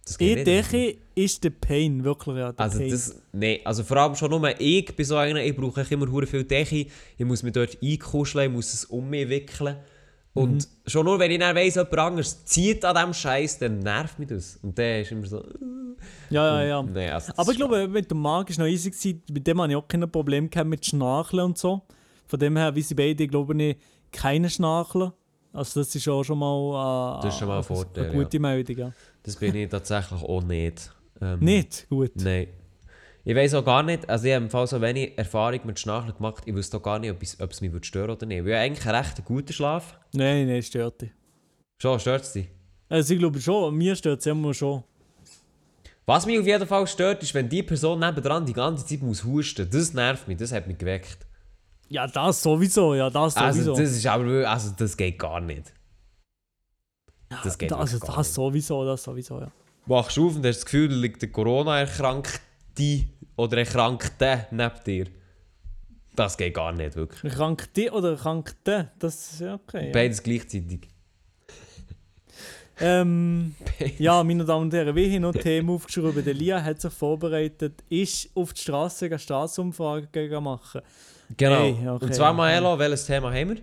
Das 0.05 0.17
geht 0.17 0.31
Die 0.31 0.35
nicht. 0.53 0.73
Decke 0.73 0.97
ist 1.15 1.45
der 1.45 1.51
Pain, 1.51 2.03
wirklich. 2.05 2.37
Ja, 2.37 2.53
der 2.53 2.65
Also 2.65 2.79
Pain. 2.79 2.91
das, 2.91 3.21
nee, 3.33 3.61
also 3.65 3.83
vor 3.85 3.97
allem 3.99 4.15
schon 4.15 4.31
nur 4.31 4.61
ich 4.61 4.97
bei 4.97 5.05
so 5.05 5.17
einer, 5.17 5.43
ich 5.45 5.55
brauche 5.57 5.85
immer 5.91 6.11
hure 6.11 6.27
viel 6.27 6.45
Decke, 6.45 6.87
ich 7.19 7.25
muss 7.27 7.43
mich 7.43 7.53
dort 7.53 7.77
einkuscheln, 7.83 8.51
ich 8.51 8.57
muss 8.57 8.73
es 8.73 8.85
um 8.87 9.11
mich 9.11 9.29
wickeln. 9.29 9.77
Und 10.33 10.53
Mhm. 10.53 10.67
schon 10.87 11.05
nur, 11.07 11.19
wenn 11.19 11.33
ich 11.33 11.41
dann 11.41 11.57
weiss, 11.57 11.75
jemand 11.75 11.99
anderes 11.99 12.45
zieht 12.45 12.85
an 12.85 12.95
diesem 12.95 13.15
Scheiß, 13.15 13.59
dann 13.59 13.81
nervt 13.81 14.19
mich 14.21 14.29
das. 14.29 14.59
Und 14.63 14.79
der 14.79 15.01
ist 15.03 15.11
immer 15.11 15.27
so... 15.27 15.45
ja, 16.31 16.63
ja, 16.63 16.67
ja. 16.67 16.83
Nee, 16.83 17.11
also 17.11 17.33
Aber 17.37 17.51
ich 17.51 17.57
glaube, 17.59 17.89
mit 17.89 18.09
dem 18.11 18.19
Marc 18.19 18.49
war 18.51 18.65
noch 18.65 18.71
easy. 18.73 18.91
Gewesen. 18.91 19.23
Mit 19.33 19.47
dem 19.47 19.61
hatte 19.61 19.73
ich 19.73 19.77
auch 19.77 19.89
kein 19.89 20.09
Problem 20.11 20.49
mit 20.67 20.87
Schnarchen 20.87 21.41
und 21.41 21.59
so. 21.59 21.83
Von 22.31 22.39
dem 22.39 22.57
her, 22.57 22.73
wie 22.77 22.83
sie 22.83 22.95
beide, 22.95 23.27
glaube 23.27 23.61
ich, 23.61 23.77
keine 24.13 24.49
Schnarchen. 24.49 25.11
Also 25.53 25.81
das 25.81 25.93
ist 25.93 26.07
auch 26.09 26.23
schon 26.23 26.39
mal, 26.39 27.19
äh, 27.19 27.23
Das 27.25 27.35
ist 27.35 27.41
schon 27.41 27.49
mal 27.49 27.59
ein 27.59 27.65
Vorteil, 27.65 28.05
eine 28.05 28.15
gute 28.15 28.39
Meldung. 28.39 28.77
Ja. 28.77 28.93
Das 29.25 29.35
bin 29.35 29.53
ich 29.57 29.69
tatsächlich 29.69 30.23
auch 30.23 30.43
nicht. 30.45 30.93
Ähm, 31.21 31.41
Nicht? 31.41 31.89
Gut. 31.91 32.13
Nein. 32.15 32.47
Ich 33.25 33.35
weiß 33.35 33.55
auch 33.55 33.65
gar 33.65 33.83
nicht, 33.83 34.09
also 34.09 34.27
ich 34.27 34.33
habe 34.35 34.45
im 34.45 34.51
Fall 34.51 34.67
so 34.69 34.81
wenig 34.81 35.19
Erfahrung 35.19 35.61
mit 35.65 35.81
Schnarchen 35.81 36.15
gemacht, 36.15 36.45
ich 36.47 36.55
wüsste 36.55 36.77
auch 36.77 36.83
gar 36.83 37.01
nicht, 37.01 37.11
ob 37.11 37.21
es, 37.21 37.39
ob 37.41 37.51
es 37.51 37.61
mich 37.61 37.73
stören 37.85 38.11
oder 38.11 38.25
nicht. 38.27 38.45
Weil 38.45 38.51
ich 38.51 38.55
habe 38.55 38.65
eigentlich 38.65 38.87
einen 38.87 38.95
recht 39.05 39.25
guten 39.25 39.53
Schlaf. 39.53 39.99
Nein, 40.13 40.47
nein, 40.47 40.63
stört 40.63 41.03
dich. 41.03 41.11
Schon, 41.79 41.99
stört 41.99 42.23
es 42.23 42.33
dich? 42.33 42.47
Also 42.89 43.13
ich 43.13 43.19
glaube 43.19 43.41
schon, 43.41 43.75
mir 43.75 43.97
stört 43.97 44.21
es 44.21 44.27
immer 44.27 44.55
schon. 44.55 44.85
Was 46.07 46.27
mich 46.27 46.39
auf 46.39 46.47
jeden 46.47 46.67
Fall 46.67 46.87
stört, 46.87 47.23
ist, 47.25 47.35
wenn 47.35 47.49
die 47.49 47.65
Person 47.65 47.99
nebendran 47.99 48.47
die 48.47 48.53
ganze 48.53 48.87
Zeit 48.87 49.03
muss 49.03 49.25
husten. 49.25 49.69
Das 49.69 49.93
nervt 49.93 50.29
mich, 50.29 50.39
das 50.39 50.53
hat 50.53 50.69
mich 50.69 50.79
geweckt. 50.79 51.27
Ja, 51.91 52.07
das 52.07 52.41
sowieso, 52.41 52.95
ja, 52.95 53.11
das 53.11 53.35
sowieso. 53.35 53.73
Also 53.73 53.83
das 53.83 53.91
ist 53.91 54.07
aber 54.07 54.49
also 54.49 54.73
das 54.79 54.97
geht 54.97 55.19
gar 55.19 55.41
nicht. 55.41 55.75
Das 57.43 57.59
geht 57.59 57.73
also 57.73 57.99
das 57.99 58.17
nicht. 58.17 58.35
sowieso, 58.35 58.85
das 58.85 59.03
sowieso, 59.03 59.41
ja. 59.41 59.51
Wachst 59.87 60.17
du 60.17 60.29
auf 60.29 60.37
und 60.37 60.47
hast 60.47 60.59
das 60.59 60.65
Gefühl, 60.65 60.89
da 60.89 60.95
liegt 60.95 61.21
der 61.23 61.33
Corona-Erkrankte 61.33 63.07
oder 63.37 63.59
Erkrankte 63.59 64.47
neben 64.53 64.85
dir. 64.87 65.07
Das 66.15 66.37
geht 66.37 66.55
gar 66.55 66.73
nicht, 66.73 66.95
wirklich. 66.95 67.33
Krankte 67.33 67.91
oder 67.93 68.15
Krankte, 68.17 68.93
das 68.99 69.33
ist 69.33 69.41
ja 69.41 69.55
okay. 69.55 69.87
Ja. 69.87 69.93
Beides 69.93 70.23
gleichzeitig. 70.23 70.89
Ähm, 72.81 73.55
ja, 73.99 74.23
meine 74.23 74.45
Damen 74.45 74.67
und 74.67 74.75
Herren, 74.75 74.95
wir 74.95 75.13
haben 75.13 75.23
noch 75.23 75.33
Themen 75.33 75.71
aufgeschrieben. 75.71 76.25
Der 76.25 76.35
Lia 76.35 76.63
hat 76.63 76.81
sich 76.81 76.93
vorbereitet, 76.93 77.83
ist 77.89 78.31
auf 78.35 78.53
die 78.53 78.61
Straße 78.63 79.07
eine 79.07 79.19
Staatsumfrage 79.19 80.09
gegen 80.13 80.43
machen. 80.43 80.83
Genau. 81.37 81.63
Hey, 81.63 81.89
okay. 81.89 82.05
Und 82.05 82.15
zwar, 82.15 82.33
Maelo, 82.33 82.79
welches 82.79 83.07
Thema 83.07 83.33
haben 83.33 83.51
wir? 83.51 83.57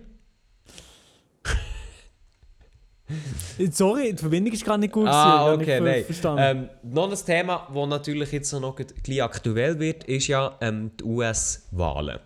Sorry, 3.70 4.12
die 4.12 4.18
Verbindung 4.18 4.52
ist 4.52 4.64
gerade 4.64 4.80
nicht 4.80 4.92
gut. 4.92 5.08
Ah, 5.08 5.52
okay, 5.52 5.80
nein. 5.80 6.04
Ähm, 6.38 6.68
noch 6.82 7.10
ein 7.10 7.16
Thema, 7.24 7.66
das 7.72 7.86
natürlich 7.86 8.30
jetzt 8.32 8.52
noch 8.52 8.76
bisschen 8.76 9.22
aktuell 9.22 9.78
wird, 9.78 10.04
ist 10.04 10.26
ja 10.28 10.56
ähm, 10.60 10.90
die 10.98 11.04
US-Wahlen. 11.04 12.18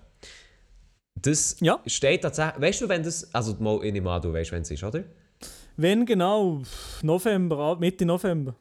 Das 1.15 1.57
Ja. 1.61 1.79
steht 1.87 2.23
tatsächlich. 2.23 2.61
Weißt 2.63 2.81
du, 2.81 2.89
wenn 2.89 3.03
das. 3.03 3.33
Also, 3.33 3.55
mal, 3.61 3.79
nehme 3.93 4.11
an, 4.11 4.21
du 4.21 4.33
weißt, 4.33 4.51
wenn 4.53 4.63
es 4.63 4.71
ist, 4.73 4.83
oder? 4.83 5.05
Wenn 5.77 6.05
genau? 6.05 6.63
November, 7.03 7.77
Mitte 7.79 8.05
November. 8.05 8.55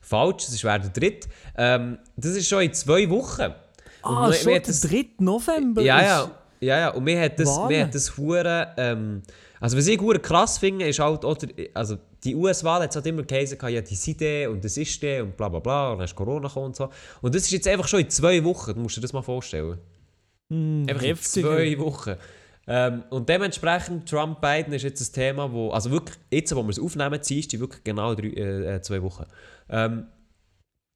Falsch, 0.00 0.48
es 0.48 0.62
wäre 0.62 0.80
der 0.80 0.90
dritte. 0.90 1.28
Ähm, 1.56 1.98
das 2.16 2.32
ist 2.36 2.48
schon 2.48 2.62
in 2.62 2.74
zwei 2.74 3.08
Wochen. 3.08 3.54
Ah, 4.02 4.28
wir- 4.28 4.34
schon 4.34 4.46
wir 4.46 4.52
der 4.52 4.60
hat 4.62 4.68
das- 4.68 4.80
3. 4.80 5.06
November? 5.18 5.82
Ja, 5.82 6.02
ja. 6.02 6.30
Ja, 6.62 6.78
ja. 6.78 6.88
Und 6.90 7.04
mir 7.04 7.20
hat 7.20 7.38
das, 7.40 7.58
mir 7.68 7.84
hat 7.84 7.94
das 7.94 8.16
hure, 8.16 8.68
ähm, 8.76 9.22
Also, 9.62 9.76
was 9.76 9.86
ich 9.88 10.00
hure 10.00 10.18
krass 10.18 10.56
finde, 10.56 10.86
ist 10.88 10.98
halt, 11.00 11.22
oder, 11.22 11.46
also 11.74 11.96
die 12.24 12.34
US-Wahl 12.34 12.82
hat 12.82 12.90
es 12.90 12.96
halt 12.96 13.06
immer 13.06 13.22
geheißen, 13.24 13.58
ja, 13.68 13.82
die 13.82 13.94
sind 13.94 14.22
und 14.48 14.64
das 14.64 14.76
ist 14.78 15.02
die 15.02 15.20
und 15.20 15.36
bla 15.36 15.50
bla 15.50 15.58
bla 15.58 15.92
und 15.92 15.98
dann 15.98 16.04
ist 16.06 16.14
Corona 16.14 16.48
gekommen 16.48 16.66
und 16.66 16.76
so. 16.76 16.88
Und 17.20 17.34
das 17.34 17.42
ist 17.42 17.50
jetzt 17.50 17.68
einfach 17.68 17.86
schon 17.86 18.00
in 18.00 18.08
zwei 18.08 18.42
Wochen, 18.42 18.72
du 18.74 18.80
musst 18.80 18.96
dir 18.96 19.02
das 19.02 19.12
mal 19.12 19.20
vorstellen. 19.20 19.76
Hm, 20.50 20.86
Einfach 20.88 21.02
in 21.02 21.08
heftig. 21.08 21.44
zwei 21.44 21.78
Wochen. 21.78 22.14
Ähm, 22.66 23.04
und 23.10 23.28
dementsprechend, 23.28 24.08
Trump 24.08 24.40
Biden 24.40 24.72
ist 24.72 24.82
jetzt 24.82 25.00
ein 25.10 25.12
Thema, 25.12 25.52
wo, 25.52 25.70
also 25.72 25.90
wirklich, 25.90 26.16
jetzt, 26.30 26.54
wo 26.56 26.62
wir 26.62 26.70
es 26.70 26.78
aufnehmen, 26.78 27.20
ziehst 27.22 27.52
du 27.52 27.60
wirklich 27.60 27.84
genau 27.84 28.14
drei, 28.14 28.28
äh, 28.28 28.76
äh, 28.76 28.80
zwei 28.82 29.02
Wochen. 29.02 29.24
Ähm, 29.68 30.06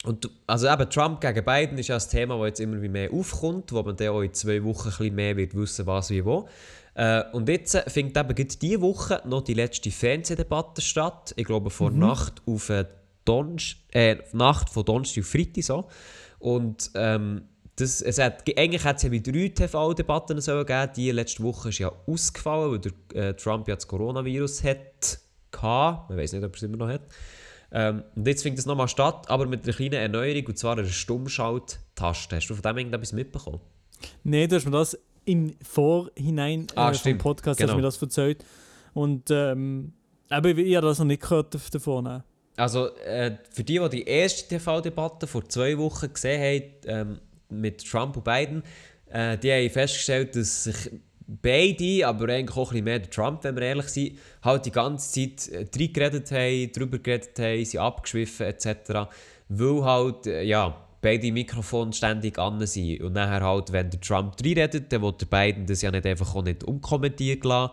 Und 0.05 0.31
also 0.47 0.69
eben 0.69 0.91
Trump 0.91 1.21
gegen 1.21 1.45
Biden 1.45 1.79
ist 1.79 1.89
ja 1.89 1.97
ein 1.97 2.03
Thema, 2.09 2.37
das 2.37 2.47
jetzt 2.47 2.61
immer 2.61 2.77
mehr 2.77 3.11
aufkommt, 3.11 3.73
wo 3.73 3.83
man 3.83 3.97
dann 3.97 4.09
auch 4.09 4.21
in 4.21 4.35
zwei 4.35 4.63
Wochen 4.63 4.89
ein 4.89 4.97
bisschen 4.97 5.15
mehr 5.15 5.37
wird 5.37 5.55
wissen, 5.57 5.87
was 5.87 6.11
wie 6.11 6.25
wo. 6.25 6.47
Äh, 6.95 7.23
und 7.33 7.49
jetzt 7.49 7.77
findet 7.91 8.17
eben 8.17 8.35
gerade 8.35 8.59
diese 8.59 8.81
Woche 8.83 9.23
noch 9.25 9.43
die 9.43 9.55
letzte 9.55 9.91
Fernsehdebatte 9.91 10.83
statt. 10.83 11.33
Ich 11.37 11.47
glaube, 11.47 11.71
vor 11.71 11.91
Mhm. 11.91 11.99
Nacht 12.01 12.43
auf 12.47 12.69
äh, 12.69 12.85
Donnerstag, 13.25 13.79
äh, 13.93 14.19
Nacht 14.33 14.69
von 14.71 14.85
Donnerstag 14.85 15.23
auf 15.23 15.31
Freitag 15.31 15.65
so. 15.65 15.89
Und 16.39 16.91
ähm, 16.95 17.43
das, 17.77 18.03
es 18.03 18.19
hat, 18.19 18.45
eigentlich 18.57 18.85
hat 18.85 18.97
es 18.99 19.03
ja 19.03 19.11
wie 19.11 19.23
drei 19.23 19.49
TV-Debatten 19.49 20.41
sollen 20.41 20.67
geben. 20.67 20.93
Die 20.95 21.11
letzte 21.11 21.43
Woche 21.43 21.71
ist 21.71 21.79
ja 21.79 21.91
ausgefallen, 22.07 22.73
weil 22.73 22.79
der, 22.79 23.29
äh, 23.29 23.35
Trump 23.35 23.67
ja 23.67 23.75
das 23.75 23.89
Coronavirus 23.89 24.63
hat. 24.65 25.19
Man 25.63 26.17
weiß 26.17 26.33
nicht, 26.33 26.45
ob 26.45 26.53
er 26.53 26.57
es 26.57 26.63
immer 26.63 26.77
noch 26.77 26.89
hat. 26.89 27.03
Ähm, 27.77 28.05
und 28.15 28.27
jetzt 28.29 28.43
findet 28.45 28.61
es 28.61 28.67
nochmal 28.67 28.87
statt, 28.89 29.29
aber 29.29 29.47
mit 29.47 29.65
einer 29.65 29.73
kleinen 29.73 29.95
Erneuerung, 29.95 30.47
und 30.47 30.57
zwar 30.59 30.79
einer 30.79 30.87
Stummschalt-Taste. 30.87 32.37
Hast 32.37 32.47
du 32.49 32.55
von 32.55 32.63
dem 32.63 32.79
irgendetwas 32.79 33.13
mitbekommen? 33.13 33.61
Nee, 34.23 34.47
du 34.47 34.57
hast 34.57 34.65
mir 34.65 34.71
das 34.71 34.97
im 35.25 35.55
Vorhinein 35.63 36.67
Ah, 36.77 36.91
äh, 36.91 36.95
vom 36.95 37.19
Podcast 37.19 37.59
genau. 37.59 37.73
hast 37.73 37.77
mir 37.77 37.83
das 37.83 38.01
erzählt. 38.01 38.45
Und 38.93 39.31
ähm, 39.31 39.93
aber 40.29 40.51
ich 40.51 40.77
habe 40.77 40.87
das 40.87 40.99
noch 40.99 41.07
nicht 41.07 41.23
gehört 41.23 41.55
dav- 41.55 41.71
davon. 41.71 42.05
ne? 42.05 42.25
Also, 42.57 42.95
äh, 42.99 43.37
für 43.51 43.65
die, 43.65 43.79
die 43.81 43.89
die 43.91 44.05
erste 44.05 44.47
TV-Debatte 44.49 45.27
vor 45.27 45.49
zwei 45.49 45.77
Wochen 45.79 46.13
gesehen 46.13 46.41
haben, 46.87 47.11
ähm, 47.11 47.21
mit 47.51 47.85
Trump 47.89 48.17
und 48.17 48.25
Biden, 48.25 48.63
äh, 49.11 49.37
die 49.39 49.51
haben 49.53 49.71
festgestellt, 49.71 50.37
dass 50.37 50.65
sich 50.65 50.91
beide, 51.27 52.07
aber 52.07 52.29
eigentlich 52.29 52.57
auch 52.57 52.71
ein 52.71 52.85
bisschen 52.85 52.85
mehr 52.85 53.11
Trump, 53.11 53.45
wenn 53.45 53.57
wir 53.57 53.63
ehrlich 53.63 53.89
sind, 53.89 54.19
halt 54.43 54.67
die 54.67 54.71
ganze 54.71 55.11
Zeit 55.11 55.49
äh, 55.49 55.67
reingeredet 55.77 56.31
haben, 56.31 56.73
drüber 56.73 56.99
geredet 56.99 57.39
haben, 57.39 57.65
sie 57.65 57.79
abgeschwiffen 57.79 58.47
etc. 58.47 59.11
Weil 59.49 59.85
halt, 59.85 60.27
äh, 60.27 60.43
ja, 60.43 60.85
beide 61.05 61.31
Mikrofone 61.31 61.93
ständig 61.93 62.39
an 62.39 62.65
sind. 62.67 63.03
Und 63.03 63.13
nachher 63.13 63.43
halt, 63.43 63.73
wenn 63.73 63.91
der 63.91 64.01
Trump 64.01 64.37
reinredet, 64.43 64.91
dann 64.91 65.03
will 65.03 65.13
der 65.13 65.27
Biden 65.27 65.67
das 65.67 65.83
ja 65.83 65.91
nicht 65.91 66.07
einfach 66.07 66.35
auch 66.35 66.43
nicht 66.43 66.65
unkommentiert 66.65 67.45
lassen. 67.45 67.73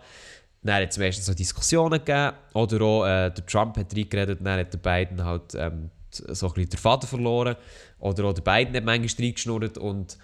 Dann 0.63 0.83
hat 0.83 0.91
es 0.91 0.97
meistens 0.97 1.25
so 1.25 1.33
Diskussionen 1.33 2.03
gegeben. 2.03 2.33
Oder 2.53 2.81
auch 2.81 3.05
äh, 3.05 3.31
der 3.31 3.45
Trump 3.45 3.77
hat 3.77 3.95
reingeredet, 3.95 4.39
dann 4.41 4.59
hat 4.59 4.73
der 4.73 4.77
Biden 4.77 5.23
halt 5.23 5.55
ähm, 5.55 5.89
so 6.11 6.47
ein 6.47 6.53
bisschen 6.53 6.69
den 6.71 6.77
Faden 6.77 7.07
verloren. 7.07 7.55
Oder 7.99 8.25
auch 8.25 8.33
der 8.33 8.41
Biden 8.41 8.75
hat 8.75 8.83
manchmal 8.83 9.25
reingeschnurrt. 9.25 9.77
Und 9.77 10.17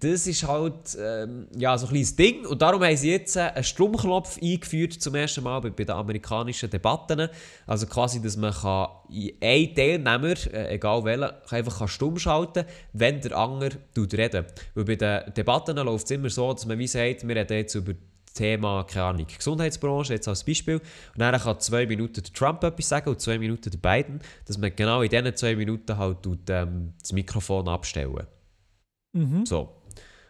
das 0.00 0.26
ist 0.26 0.46
halt 0.46 0.96
ähm, 0.98 1.48
ja, 1.56 1.76
so 1.76 1.86
ein 1.86 1.90
kleines 1.90 2.16
Ding. 2.16 2.46
Und 2.46 2.62
darum 2.62 2.82
haben 2.82 2.96
sie 2.96 3.10
jetzt 3.10 3.36
einen 3.36 3.62
Stromknopf 3.62 4.38
eingeführt 4.42 4.94
zum 4.94 5.14
ersten 5.14 5.42
Mal 5.44 5.60
bei, 5.60 5.70
bei 5.70 5.84
den 5.84 5.94
amerikanischen 5.94 6.70
Debatten. 6.70 7.28
Also 7.66 7.86
quasi, 7.86 8.22
dass 8.22 8.36
man 8.36 8.52
kann 8.52 8.88
in 9.10 9.32
einen 9.40 9.74
Teilnehmer, 9.74 10.52
äh, 10.52 10.74
egal 10.74 11.04
welchen, 11.04 11.30
einfach 11.50 11.88
stumm 11.88 12.18
schalten 12.18 12.64
kann, 12.64 12.66
wenn 12.92 13.20
der 13.20 13.36
andere 13.36 13.70
tut 13.94 14.14
reden. 14.14 14.46
Weil 14.74 14.84
bei 14.84 14.96
den 14.96 15.34
Debatten 15.34 15.76
läuft 15.76 16.06
es 16.06 16.10
immer 16.12 16.30
so, 16.30 16.52
dass 16.52 16.66
man 16.66 16.78
wie 16.78 16.86
sagt, 16.86 17.26
wir 17.26 17.36
reden 17.36 17.56
jetzt 17.56 17.74
über 17.74 17.92
das 17.92 18.34
Thema, 18.34 18.84
keine 18.84 19.06
Ahnung, 19.06 19.26
Gesundheitsbranche, 19.26 20.14
jetzt 20.14 20.28
als 20.28 20.44
Beispiel. 20.44 20.76
Und 20.76 20.82
dann 21.18 21.38
kann 21.38 21.60
zwei 21.60 21.86
Minuten 21.86 22.22
Trump 22.34 22.64
etwas 22.64 22.88
sagen 22.88 23.10
und 23.10 23.20
zwei 23.20 23.38
Minuten 23.38 23.70
Biden, 23.78 24.20
dass 24.46 24.58
man 24.58 24.74
genau 24.74 25.02
in 25.02 25.10
diesen 25.10 25.36
zwei 25.36 25.56
Minuten 25.56 25.96
halt 25.96 26.18
ähm, 26.48 26.92
das 27.00 27.12
Mikrofon 27.12 27.68
abstellen. 27.68 28.26
Mhm. 29.12 29.46
So. 29.46 29.68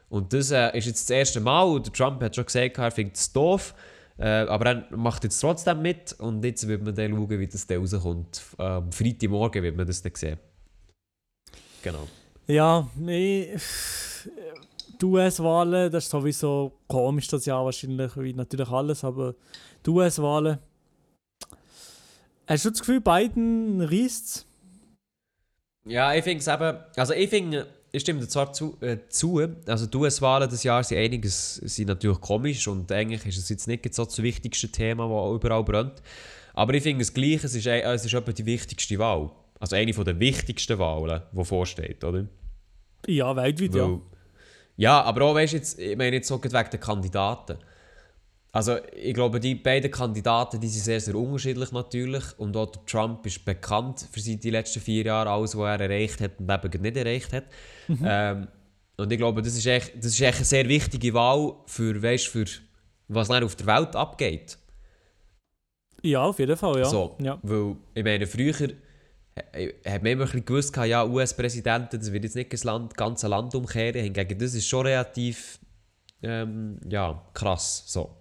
Und 0.09 0.33
das 0.33 0.51
äh, 0.51 0.77
ist 0.77 0.87
jetzt 0.87 1.11
das 1.11 1.17
erste 1.17 1.41
Mal 1.41 1.63
und 1.63 1.87
der 1.87 1.93
Trump 1.93 2.23
hat 2.23 2.37
schon 2.37 2.47
gesagt, 2.47 2.79
er 2.79 2.91
findet 2.91 3.17
es 3.17 3.33
doof, 3.33 3.75
äh, 4.19 4.25
aber 4.27 4.67
er 4.67 4.97
macht 4.97 5.25
jetzt 5.25 5.41
trotzdem 5.41 5.83
mit 5.83 6.13
und 6.19 6.45
jetzt 6.45 6.67
wird 6.69 6.83
man 6.83 6.95
dann 6.95 7.13
schauen, 7.13 7.31
wie 7.31 7.47
das 7.47 7.67
dann 7.67 7.81
rauskommt. 7.81 8.43
Ähm, 8.59 8.93
Freitagmorgen 8.93 9.63
wird 9.63 9.77
man 9.77 9.87
das 9.87 10.03
dann 10.03 10.15
sehen. 10.15 10.39
Genau. 11.83 12.07
Ja, 12.47 12.89
nee. 12.97 13.57
Die 15.01 15.05
US-Wahlen, 15.05 15.91
das 15.91 16.05
ist 16.05 16.11
sowieso 16.11 16.73
komisch 16.87 17.29
das 17.29 17.45
Jahr 17.45 17.65
wahrscheinlich, 17.65 18.17
wie 18.17 18.33
natürlich 18.33 18.69
alles, 18.71 19.05
aber 19.05 19.35
die 19.85 19.91
US-Wahlen. 19.91 20.59
Hast 22.47 22.65
du 22.65 22.71
das 22.71 22.79
Gefühl, 22.79 23.01
Biden 23.01 23.83
reißt 23.83 24.47
Ja, 25.85 26.15
ich 26.15 26.23
finde 26.23 26.39
es 26.39 26.47
eben, 26.47 26.79
also 26.97 27.13
ich 27.13 27.29
finde, 27.29 27.67
ich 27.97 28.03
stimme 28.03 28.21
dir 28.21 28.29
zwar 28.29 28.53
zu, 28.53 28.77
äh, 28.83 28.99
zu 29.09 29.41
also 29.67 29.87
die 29.87 29.97
US-Wahlen 29.97 30.51
des 30.51 30.63
Jahres 30.65 30.89
sind 30.89 30.99
einiges 30.99 31.55
sind 31.57 31.89
natürlich 31.89 32.21
komisch 32.21 32.69
und 32.69 32.93
eigentlich 32.93 33.25
ist 33.27 33.39
es 33.39 33.49
jetzt 33.49 33.67
nicht 33.67 33.95
so 33.95 34.05
das 34.05 34.23
wichtigste 34.23 34.69
Thema, 34.69 35.05
das 35.09 35.35
überall 35.37 35.65
brennt. 35.65 36.03
Aber 36.53 36.75
ich 36.75 36.83
finde 36.83 37.03
es 37.03 37.13
gleich, 37.15 37.43
es 37.43 37.55
ist, 37.55 37.67
ein- 37.67 37.83
es 37.85 38.05
ist 38.05 38.13
etwa 38.13 38.33
die 38.33 38.45
wichtigste 38.45 38.99
Wahl. 38.99 39.31
Also 39.59 39.77
eine 39.77 39.93
der 39.93 40.21
wichtigsten 40.21 40.79
Wahlen, 40.79 41.23
die 41.33 41.45
vorsteht, 41.45 42.05
oder? 42.05 42.27
Ja, 43.07 43.35
weltweit, 43.35 43.75
ja. 43.75 43.85
Weil, 43.89 44.01
ja, 44.77 45.03
aber 45.03 45.23
auch, 45.25 45.35
weißt 45.35 45.55
du, 45.55 45.57
jetzt, 45.57 45.79
ich 45.79 45.97
meine 45.97 46.17
jetzt 46.17 46.29
so 46.29 46.43
wegen 46.43 46.53
der 46.53 46.79
Kandidaten. 46.81 47.57
Also, 48.57 48.79
ich 48.95 49.13
glaube, 49.13 49.39
die 49.39 49.55
beiden 49.55 49.91
Kandidaten, 49.91 50.59
die 50.59 50.69
sind 50.69 50.83
sehr, 50.83 50.99
sehr 50.99 51.15
unterschiedlich 51.15 51.73
natürlich. 51.73 52.25
Und 52.39 52.57
auch 52.57 52.73
Trump 52.87 53.27
ist 53.27 53.45
bekannt 53.45 54.07
für 54.11 54.19
die 54.19 54.49
letzten 54.49 54.81
vier 54.81 55.05
Jahre, 55.05 55.29
alles, 55.29 55.55
was 55.59 55.79
er 55.79 55.81
erreicht 55.85 56.23
hat 56.23 56.41
und 56.41 56.51
eben 56.51 56.81
nicht 56.83 56.97
erreicht 56.97 57.35
hat. 57.35 57.45
Ähm, 58.03 58.49
und 58.97 59.13
ich 59.13 59.19
glaube, 59.19 59.43
das 59.43 59.55
ist 59.57 59.67
echt, 59.67 59.97
das 59.99 60.07
ist 60.07 60.21
echt 60.23 60.39
eine 60.39 60.47
sehr 60.47 60.67
wichtige 60.71 61.13
Wahl 61.13 61.53
für, 61.67 62.03
weißt, 62.03 62.29
für 62.29 62.47
was 63.09 63.29
dann 63.29 63.45
auf 63.45 63.57
der 63.57 63.67
Welt 63.67 63.95
abgeht. 63.95 64.57
Ja, 66.01 66.23
auf 66.23 66.39
jeden 66.39 66.57
Fall, 66.57 66.79
ja. 66.79 66.87
So, 66.87 67.15
ja. 67.21 67.39
Weil, 67.43 67.77
ich 67.95 68.05
meine, 68.05 68.27
früher 68.27 68.55
hat 68.55 70.03
man 70.03 70.13
immer 70.13 70.23
ein 70.23 70.31
bisschen 70.31 70.47
gewusst, 70.47 70.75
ja, 70.79 71.05
US-Präsidenten, 71.05 71.99
das 71.99 72.11
wird 72.11 72.25
jetzt 72.25 72.37
nicht 72.37 72.55
das 72.55 72.65
Land, 72.65 72.97
ganze 72.97 73.29
Land 73.29 73.55
umkehren. 73.55 74.03
Hingegen, 74.03 74.39
das 74.39 74.55
ist 74.55 74.67
schon 74.67 74.87
relativ 74.87 75.59
ähm, 76.23 76.81
ja, 76.89 77.23
krass. 77.35 77.85
So. 77.87 78.17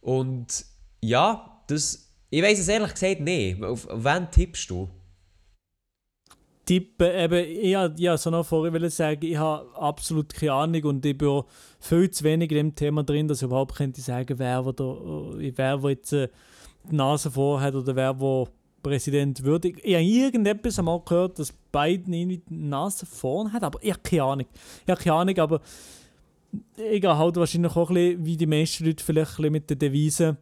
Und 0.00 0.64
ja, 1.02 1.62
das, 1.66 2.12
ich 2.30 2.42
weiß 2.42 2.58
es 2.58 2.68
ehrlich 2.68 2.92
gesagt 2.92 3.20
nicht. 3.20 3.62
Auf, 3.62 3.86
wen 3.90 4.30
tippst 4.30 4.70
du? 4.70 4.88
Tippen, 6.64 7.10
eben, 7.14 7.46
ich, 7.46 8.00
ja, 8.00 8.18
so 8.18 8.28
noch 8.28 8.44
vorher 8.44 8.90
sagen, 8.90 9.24
ich 9.24 9.38
habe 9.38 9.74
absolut 9.74 10.34
keine 10.34 10.52
Ahnung 10.52 10.84
und 10.84 11.06
ich 11.06 11.16
bin 11.16 11.28
auch 11.28 11.46
viel 11.80 12.10
zu 12.10 12.24
wenig 12.24 12.50
in 12.50 12.56
dem 12.56 12.74
Thema 12.74 13.02
drin, 13.04 13.26
dass 13.26 13.38
ich 13.38 13.44
überhaupt 13.44 13.74
könnte 13.74 14.02
sagen, 14.02 14.38
wer, 14.38 14.62
der, 14.72 14.86
äh, 14.86 15.52
wer 15.56 15.82
wo 15.82 15.88
jetzt 15.88 16.12
äh, 16.12 16.28
die 16.90 16.94
Nase 16.94 17.30
vorhat 17.30 17.74
oder 17.74 17.96
wer 17.96 18.20
wo 18.20 18.48
Präsident 18.82 19.42
wird. 19.42 19.64
Ich, 19.64 19.76
habe 19.76 20.02
irgendetwas 20.02 20.78
einmal 20.78 21.00
gehört, 21.00 21.38
dass 21.38 21.52
Biden 21.52 22.12
die 22.12 22.42
Nase 22.50 23.06
vorn 23.06 23.52
hat, 23.52 23.62
aber 23.62 23.78
ich 23.82 23.90
habe 23.90 24.02
keine 24.02 24.22
Ahnung. 24.22 24.46
Ich 24.84 24.90
habe 24.90 25.02
keine 25.02 25.16
Ahnung, 25.16 25.38
aber 25.38 25.60
ich 26.76 27.00
gehe 27.00 27.18
halt 27.18 27.36
wahrscheinlich 27.36 27.76
auch 27.76 27.90
ein 27.90 27.94
bisschen, 27.94 28.24
wie 28.24 28.36
die 28.36 28.46
meisten 28.46 28.84
Leute 28.84 29.04
vielleicht 29.04 29.38
ein 29.38 29.52
mit 29.52 29.68
der 29.70 29.76
Devise 29.76 30.36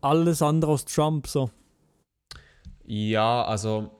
alles 0.00 0.42
andere 0.42 0.72
als 0.72 0.84
Trump 0.84 1.26
so. 1.26 1.50
Ja, 2.84 3.44
also 3.44 3.90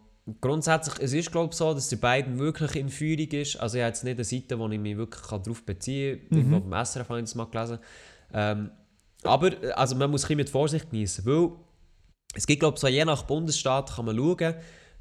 grundsätzlich, 0.41 0.95
es 1.01 1.13
ist 1.13 1.33
glaube 1.33 1.51
ich 1.51 1.57
so, 1.57 1.75
dass 1.75 1.89
der 1.89 1.97
Biden 1.97 2.39
wirklich 2.39 2.77
in 2.77 2.89
Führung 2.89 3.29
ist. 3.29 3.57
Also 3.57 3.77
ich 3.77 3.83
habe 3.83 3.89
jetzt 3.89 4.05
nicht 4.05 4.17
eine 4.17 4.25
Seite, 4.25 4.59
wo 4.59 4.69
ich 4.69 4.79
mich 4.79 4.97
wirklich 4.97 5.23
darauf 5.23 5.65
beziehen 5.65 6.21
kann. 6.21 6.29
Mhm. 6.31 6.37
Irgendwo 6.39 6.69
beim 6.69 6.85
SRF 6.85 7.09
habe 7.09 7.19
ich 7.19 7.25
das 7.25 7.35
mal 7.35 7.47
gelesen. 7.47 7.79
Ähm, 8.33 8.71
aber 9.25 9.51
also 9.75 9.97
man 9.97 10.11
muss 10.11 10.29
ein 10.31 10.37
mit 10.37 10.49
Vorsicht 10.49 10.91
genießen, 10.91 11.27
weil 11.27 11.51
es 12.35 12.47
gibt 12.47 12.61
glaube 12.61 12.77
ich 12.77 12.81
so 12.81 12.89
je 12.89 13.05
nach 13.05 13.25
Bundesstaat 13.25 13.95
kann 13.95 14.05
man 14.05 14.17
schauen, 14.17 14.55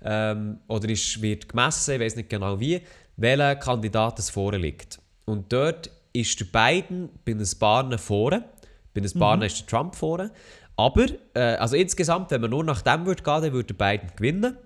ähm, 0.03 0.59
oder 0.67 0.89
ist, 0.89 1.21
wird 1.21 1.49
gemessen, 1.49 1.95
ich 1.95 1.99
weiß 1.99 2.15
nicht 2.15 2.29
genau 2.29 2.59
wie, 2.59 2.81
welcher 3.15 3.55
Kandidat 3.55 4.19
es 4.19 4.29
vorliegt. 4.29 4.99
Und 5.25 5.51
dort 5.51 5.91
ist 6.19 6.39
der 6.39 6.45
Biden 6.45 7.09
bei 7.25 7.33
ein 7.33 7.45
paar 7.59 7.97
vorne, 7.97 8.45
bei 8.93 9.01
ein 9.01 9.19
paar 9.19 9.41
ist 9.43 9.59
der 9.59 9.67
Trump 9.67 9.95
vorne. 9.95 10.31
Aber, 10.75 11.05
äh, 11.33 11.55
also 11.55 11.75
insgesamt, 11.75 12.31
wenn 12.31 12.41
man 12.41 12.51
nur 12.51 12.63
nach 12.63 12.81
dem 12.81 13.05
würde 13.05 13.23
gehen, 13.23 13.41
dann 13.41 13.53
würde 13.53 13.73
der 13.73 13.85
Biden 13.85 14.11
gewinnen. 14.15 14.57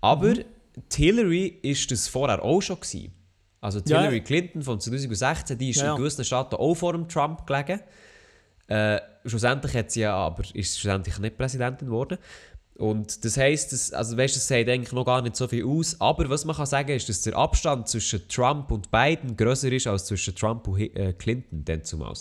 Aber 0.00 0.34
die 0.34 0.44
Hillary 0.94 1.58
ist 1.62 1.90
das 1.90 2.06
vorher 2.08 2.42
auch 2.42 2.60
schon 2.60 2.76
gewesen. 2.80 3.12
Also 3.60 3.80
Ja. 3.86 4.00
Hillary 4.00 4.20
Clinton 4.20 4.62
von 4.62 4.78
2016, 4.78 5.58
die 5.58 5.70
ist 5.70 5.78
Ja, 5.78 5.86
ja. 5.86 5.90
in 5.92 5.98
gewissen 5.98 6.24
Staaten 6.24 6.54
auch 6.56 6.74
vor 6.74 6.92
dem 6.92 7.08
Trump 7.08 7.46
gelegen. 7.46 7.80
Äh, 8.68 9.00
schlussendlich 9.24 9.74
hat 9.74 9.90
sie 9.90 10.00
ja 10.00 10.14
aber 10.14 10.42
ist 10.54 10.78
schlussendlich 10.78 11.18
nicht 11.18 11.36
Präsidentin 11.36 11.88
geworden. 11.88 12.18
Und 12.78 13.24
das 13.24 13.38
heisst, 13.38 13.72
dass, 13.72 13.92
also 13.92 14.16
weißt, 14.16 14.36
das 14.36 14.48
sagt 14.48 14.68
eigentlich 14.68 14.92
noch 14.92 15.04
gar 15.04 15.22
nicht 15.22 15.36
so 15.36 15.48
viel 15.48 15.64
aus. 15.64 15.98
Aber 16.00 16.28
was 16.28 16.44
man 16.44 16.56
kann 16.56 16.66
sagen 16.66 16.90
ist, 16.90 17.08
dass 17.08 17.22
der 17.22 17.34
Abstand 17.36 17.88
zwischen 17.88 18.28
Trump 18.28 18.70
und 18.70 18.90
Biden 18.90 19.36
größer 19.36 19.72
ist 19.72 19.86
als 19.86 20.06
zwischen 20.06 20.34
Trump 20.34 20.68
und 20.68 20.80
äh, 20.80 21.14
Clinton 21.14 21.64
dann 21.64 21.84
zumal. 21.84 22.14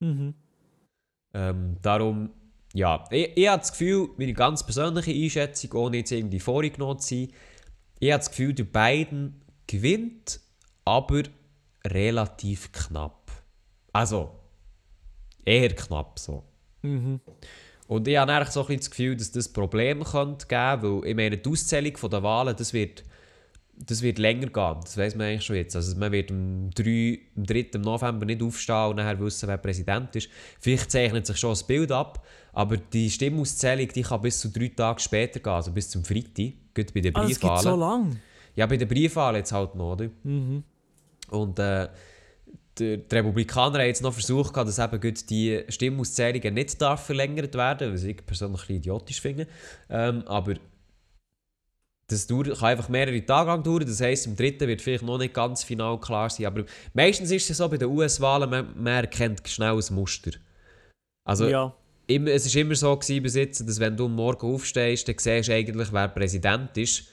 Mhm. 0.00 0.34
Ähm, 1.32 1.76
darum, 1.80 2.30
ja, 2.74 3.04
ich, 3.10 3.36
ich 3.36 3.48
habe 3.48 3.60
das 3.60 3.72
Gefühl, 3.72 4.10
meine 4.18 4.34
ganz 4.34 4.64
persönliche 4.64 5.12
Einschätzung, 5.12 5.72
ohne 5.72 5.98
jetzt 5.98 6.12
irgendwie 6.12 6.40
vorgenommen 6.40 6.98
zu 6.98 7.14
sein, 7.14 7.28
ich 7.98 8.12
habe 8.12 8.18
das 8.18 8.30
Gefühl, 8.30 8.54
der 8.54 8.64
Biden 8.64 9.42
gewinnt, 9.66 10.40
aber 10.84 11.22
relativ 11.86 12.72
knapp. 12.72 13.30
Also, 13.92 14.30
eher 15.44 15.74
knapp 15.74 16.18
so. 16.18 16.44
Mhm. 16.82 17.20
Und 17.90 18.06
ich 18.06 18.16
habe 18.16 18.32
eigentlich 18.32 18.50
so 18.50 18.60
ein 18.60 18.66
bisschen 18.66 18.78
das 18.78 18.90
Gefühl, 18.90 19.16
dass 19.16 19.32
das 19.32 19.48
Problem 19.48 20.04
könnte 20.04 20.46
geben, 20.46 21.02
weil 21.02 21.08
ich 21.10 21.16
meine, 21.16 21.36
die 21.36 21.50
Auszählung 21.50 21.92
der 22.08 22.22
Wahlen, 22.22 22.54
das 22.56 22.72
wird 22.72 23.02
das 23.74 24.00
wird 24.02 24.20
länger 24.20 24.46
gehen. 24.46 24.76
Das 24.82 24.96
weiß 24.96 25.16
man 25.16 25.26
eigentlich 25.26 25.44
schon 25.44 25.56
jetzt. 25.56 25.74
Also 25.74 25.96
man 25.96 26.12
wird 26.12 26.30
am, 26.30 26.70
3, 26.70 27.18
am 27.36 27.46
3. 27.46 27.78
November 27.78 28.26
nicht 28.26 28.42
aufstehen 28.42 28.90
und 28.90 28.96
nachher 28.96 29.18
wissen, 29.18 29.48
wer 29.48 29.56
Präsident 29.56 30.14
ist. 30.14 30.28
Vielleicht 30.60 30.88
zeichnet 30.92 31.26
sich 31.26 31.36
schon 31.36 31.50
das 31.50 31.66
Bild 31.66 31.90
ab, 31.90 32.24
aber 32.52 32.76
die 32.76 33.10
Stimmauszählung 33.10 33.88
die 33.88 34.02
kann 34.02 34.20
bis 34.20 34.38
zu 34.38 34.50
drei 34.50 34.68
Tage 34.68 35.00
später 35.00 35.40
gehen, 35.40 35.52
also 35.52 35.72
bis 35.72 35.90
zum 35.90 36.04
Freitag. 36.04 36.52
Gut 36.72 36.94
bei 36.94 37.00
den 37.00 37.16
Ah, 37.16 37.22
das 37.22 37.30
geht 37.30 37.40
Briefwahlen. 37.40 37.62
so 37.62 37.76
lang. 37.76 38.20
Ja, 38.54 38.66
bei 38.66 38.76
den 38.76 38.86
Briefwahlen 38.86 39.36
jetzt 39.36 39.50
halt 39.50 39.74
noch, 39.74 39.94
oder? 39.94 40.10
Mhm. 40.22 40.62
Und 41.30 41.58
äh, 41.58 41.88
die, 42.78 42.98
die 42.98 43.14
Republikaner 43.14 43.80
haben 43.80 43.86
jetzt 43.86 44.02
noch 44.02 44.12
versucht, 44.12 44.56
dass 44.56 44.78
eben 44.78 45.00
gut 45.00 45.28
die 45.28 45.64
Stimmauszählungen 45.68 46.54
nicht 46.54 46.80
darf 46.80 47.06
verlängert 47.06 47.54
werden, 47.54 47.92
was 47.92 48.04
ich 48.04 48.24
persönlich 48.24 48.68
ein 48.68 48.76
idiotisch 48.76 49.20
finde. 49.20 49.46
Ähm, 49.88 50.22
aber 50.26 50.54
das 52.10 52.26
dauert, 52.26 52.58
kann 52.58 52.70
einfach 52.70 52.88
mehrere 52.88 53.24
Tage 53.24 53.50
lang 53.50 53.62
dauern. 53.62 53.86
Das 53.86 54.00
heisst, 54.00 54.26
im 54.26 54.36
dritten 54.36 54.66
wird 54.66 54.82
vielleicht 54.82 55.04
noch 55.04 55.18
nicht 55.18 55.34
ganz 55.34 55.62
final 55.62 55.98
klar 56.00 56.28
sein. 56.28 56.46
Aber 56.46 56.64
meistens 56.92 57.30
ist 57.30 57.48
es 57.50 57.58
so 57.58 57.68
bei 57.68 57.76
den 57.76 57.88
US-Wahlen, 57.88 58.50
man, 58.50 58.82
man 58.82 59.04
erkennt 59.04 59.46
schnell 59.48 59.74
ein 59.74 59.94
Muster. 59.94 60.32
Also 61.24 61.48
ja. 61.48 61.74
immer, 62.08 62.30
es 62.30 62.52
war 62.52 62.60
immer 62.60 62.74
so 62.74 62.96
gewesen 62.96 63.22
bis 63.22 63.34
jetzt, 63.36 63.68
dass 63.68 63.78
wenn 63.78 63.96
du 63.96 64.06
am 64.06 64.14
Morgen 64.14 64.44
aufstehst, 64.44 65.06
dann 65.06 65.16
siehst 65.18 65.48
du 65.48 65.54
eigentlich, 65.54 65.92
wer 65.92 66.08
Präsident 66.08 66.76
ist. 66.76 67.04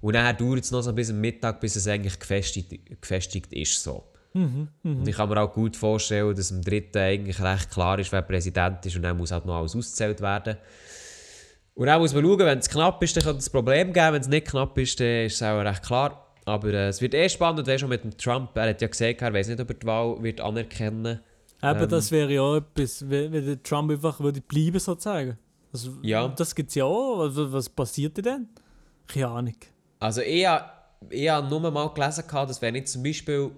Und 0.00 0.14
dann 0.14 0.36
dauert 0.36 0.64
es 0.64 0.70
noch 0.70 0.82
so 0.82 0.92
bis 0.92 1.10
am 1.10 1.20
Mittag, 1.20 1.60
bis 1.60 1.76
es 1.76 1.88
eigentlich 1.88 2.18
gefestigt, 2.18 3.00
gefestigt 3.00 3.52
ist. 3.52 3.82
So. 3.82 4.04
Mhm. 4.34 4.68
Mhm. 4.82 4.96
Und 4.98 5.08
ich 5.08 5.16
kann 5.16 5.28
mir 5.28 5.40
auch 5.40 5.52
gut 5.52 5.76
vorstellen, 5.76 6.34
dass 6.34 6.52
am 6.52 6.60
dritten 6.60 6.98
eigentlich 6.98 7.40
recht 7.40 7.70
klar 7.70 7.98
ist, 7.98 8.12
wer 8.12 8.22
Präsident 8.22 8.84
ist 8.84 8.96
und 8.96 9.02
dann 9.02 9.16
muss 9.16 9.30
halt 9.32 9.46
noch 9.46 9.56
alles 9.56 9.74
ausgezählt 9.74 10.20
werden. 10.20 10.56
Und 11.74 11.86
dann 11.86 12.00
muss 12.00 12.14
man 12.14 12.22
schauen, 12.24 12.38
wenn 12.40 12.58
es 12.58 12.68
knapp 12.68 13.02
ist, 13.02 13.16
dann 13.16 13.24
kann 13.24 13.36
es 13.36 13.48
ein 13.48 13.52
Problem 13.52 13.92
geben. 13.92 14.12
Wenn 14.12 14.20
es 14.20 14.28
nicht 14.28 14.46
knapp 14.48 14.76
ist, 14.78 15.00
dann 15.00 15.26
ist 15.26 15.34
es 15.34 15.42
auch 15.42 15.60
recht 15.60 15.82
klar. 15.82 16.20
Aber 16.44 16.68
äh, 16.68 16.88
es 16.88 17.00
wird 17.00 17.14
eh 17.14 17.28
spannend, 17.28 17.66
weißt 17.66 17.84
du, 17.84 17.88
mit 17.88 18.04
dem 18.04 18.16
Trump, 18.16 18.50
er 18.56 18.68
hat 18.70 18.82
ja 18.82 18.88
gesagt, 18.88 19.22
er 19.22 19.32
weiß 19.32 19.48
nicht, 19.48 19.60
ob 19.60 19.70
er 19.70 19.74
die 19.74 19.86
Wahl 19.86 20.22
wird 20.22 20.40
anerkennen 20.40 21.20
Eben, 21.62 21.80
Ähm. 21.80 21.88
das 21.88 22.10
wäre 22.10 22.30
ja 22.32 22.42
auch 22.42 22.56
etwas, 22.56 23.08
wenn, 23.08 23.32
wenn 23.32 23.46
der 23.46 23.62
Trump 23.62 23.90
einfach 23.90 24.20
würde 24.20 24.42
bleiben, 24.42 24.78
sozusagen. 24.78 25.38
Also, 25.72 25.92
Ja. 26.02 26.28
Das 26.28 26.54
gibt 26.54 26.68
es 26.68 26.74
ja 26.74 26.84
auch. 26.84 27.18
Was, 27.20 27.52
was 27.52 27.68
passiert 27.70 28.22
denn? 28.24 28.48
Keine 29.06 29.28
Ahnung. 29.28 29.56
Also 29.98 30.20
ich 30.20 30.46
habe 30.46 30.64
ich 31.08 31.28
hab 31.28 31.48
nur 31.48 31.70
mal 31.70 31.88
gelesen, 31.88 32.24
dass 32.30 32.60
wenn 32.60 32.74
jetzt 32.74 32.92
zum 32.92 33.02
Beispiel 33.02 33.50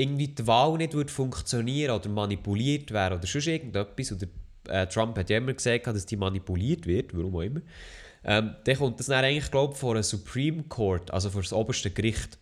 irgendwie 0.00 0.28
die 0.28 0.46
Wahl 0.46 0.78
nicht 0.78 0.94
würde 0.94 1.12
funktionieren 1.12 1.94
oder 1.94 2.08
manipuliert 2.08 2.90
wäre 2.90 3.16
oder 3.16 3.26
sonst 3.26 3.46
irgendetwas, 3.46 4.12
oder 4.12 4.26
äh, 4.68 4.86
Trump 4.86 5.18
hat 5.18 5.30
ja 5.30 5.38
immer 5.38 5.52
gesagt, 5.52 5.86
dass 5.86 6.06
die 6.06 6.16
manipuliert 6.16 6.86
wird, 6.86 7.16
warum 7.16 7.36
auch 7.36 7.42
immer, 7.42 7.60
ähm, 8.24 8.54
dann 8.64 8.76
kommt 8.76 9.00
das 9.00 9.06
dann 9.06 9.24
eigentlich, 9.24 9.50
glaube 9.50 9.74
ich, 9.74 9.78
vor 9.78 9.94
einem 9.94 10.02
Supreme 10.02 10.64
Court, 10.64 11.10
also 11.10 11.30
vor 11.30 11.42
das 11.42 11.52
oberste 11.52 11.90
Gericht. 11.90 12.38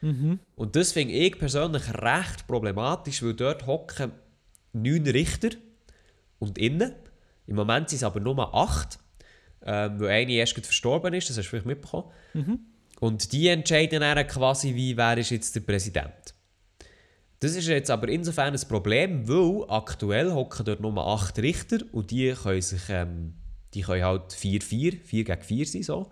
Mhm. 0.00 0.38
Und 0.54 0.76
das 0.76 0.92
finde 0.92 1.14
ich 1.14 1.38
persönlich 1.38 1.82
recht 1.94 2.46
problematisch, 2.46 3.22
weil 3.22 3.34
dort 3.34 3.66
hocken 3.66 4.12
neun 4.72 5.06
Richter 5.06 5.50
und 6.38 6.58
innen. 6.58 6.94
Im 7.46 7.56
Moment 7.56 7.88
sind 7.88 7.98
es 7.98 8.04
aber 8.04 8.20
nur 8.20 8.54
acht, 8.54 8.98
ähm, 9.62 10.00
weil 10.00 10.10
eine 10.10 10.32
erst 10.32 10.54
verstorben 10.54 11.14
ist, 11.14 11.28
das 11.28 11.36
hast 11.36 11.46
du 11.46 11.50
vielleicht 11.50 11.66
mitbekommen. 11.66 12.10
Und 13.00 13.32
die 13.32 13.48
entscheiden 13.48 14.00
dann 14.00 14.26
quasi, 14.26 14.74
wie 14.74 14.96
wer 14.96 15.18
ist 15.18 15.30
jetzt 15.30 15.54
der 15.54 15.60
Präsident. 15.60 16.34
Das 17.40 17.54
ist 17.54 17.68
jetzt 17.68 17.90
aber 17.90 18.08
insofern 18.08 18.54
ein 18.54 18.68
Problem, 18.68 19.28
weil 19.28 19.64
aktuell 19.68 20.32
hocken 20.32 20.64
dort 20.66 20.80
nur 20.80 20.96
acht 20.98 21.38
Richter 21.38 21.78
und 21.92 22.10
die 22.10 22.32
können 22.32 22.60
sich, 22.62 22.82
ähm, 22.88 23.34
die 23.74 23.82
können 23.82 24.04
halt 24.04 24.32
4-4, 24.32 24.60
4 25.04 25.24
gegen 25.24 25.42
4 25.42 25.66
sein 25.66 25.82
so. 25.82 26.10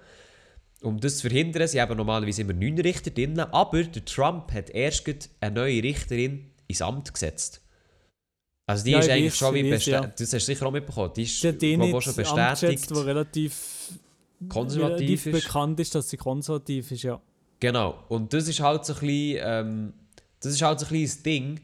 Um 0.82 1.00
das 1.00 1.16
zu 1.18 1.28
verhindern, 1.28 1.66
sie 1.66 1.80
haben 1.80 1.96
normalerweise 1.96 2.42
immer 2.42 2.52
neun 2.52 2.78
Richter 2.78 3.10
drin, 3.10 3.40
aber 3.40 3.82
der 3.82 4.04
Trump 4.04 4.52
hat 4.52 4.70
erst 4.70 5.08
eine 5.40 5.54
neue 5.54 5.82
Richterin 5.82 6.50
ins 6.68 6.82
Amt 6.82 7.12
gesetzt. 7.12 7.62
Also 8.68 8.84
die 8.84 8.90
Ja, 8.92 8.98
ist 9.00 9.06
ich 9.06 9.12
eigentlich 9.12 9.34
schon 9.34 9.54
wie 9.54 9.60
ich 9.60 9.70
bestätigt. 9.70 10.02
ja. 10.04 10.08
Das 10.16 10.20
hast 10.20 10.32
du 10.32 10.38
sicher 10.40 10.66
auch 10.66 10.72
mitbekommen. 10.72 11.12
Die 11.16 11.22
ist, 11.22 11.40
Sie 11.40 11.48
hat 11.48 11.62
den 11.62 11.80
glaub, 11.80 11.94
auch 11.94 12.02
schon 12.02 12.14
bestätigt. 12.14 12.90
der 12.90 13.06
relativ, 13.06 13.92
Konservativ 14.48 15.00
relativ 15.00 15.26
ist. 15.26 15.44
bekannt 15.44 15.80
ist, 15.80 15.94
dass 15.94 16.10
sie 16.10 16.16
konservativ 16.18 16.90
ist, 16.90 17.02
ja. 17.02 17.20
Genau. 17.58 18.04
Und 18.08 18.32
das 18.32 18.46
ist 18.48 18.60
halt 18.60 18.84
so 18.84 18.92
ein 18.94 19.00
bisschen, 19.00 19.38
ähm, 19.42 19.92
das 20.40 20.53
ist 20.53 20.62
halt 20.62 20.81
so 20.81 20.87
ein 20.87 20.88
kleines 20.90 21.22
Ding, 21.22 21.61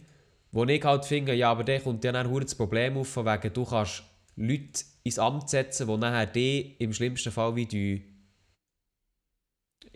wo 0.50 0.64
ich 0.64 0.84
halt 0.84 1.04
finde, 1.04 1.34
ja, 1.34 1.50
aber 1.50 1.64
der 1.64 1.80
kommt 1.80 2.04
dann 2.04 2.14
verdammt 2.14 2.44
das 2.44 2.54
Problem 2.54 2.96
auf, 2.96 3.16
wegen, 3.16 3.52
du 3.54 3.64
kannst 3.64 4.02
Leute 4.36 4.84
ins 5.04 5.18
Amt 5.18 5.48
setzen, 5.48 5.86
die 5.86 5.96
nachher 5.96 6.26
die 6.26 6.76
im 6.78 6.92
schlimmsten 6.92 7.32
Fall 7.32 7.54
wie 7.56 7.66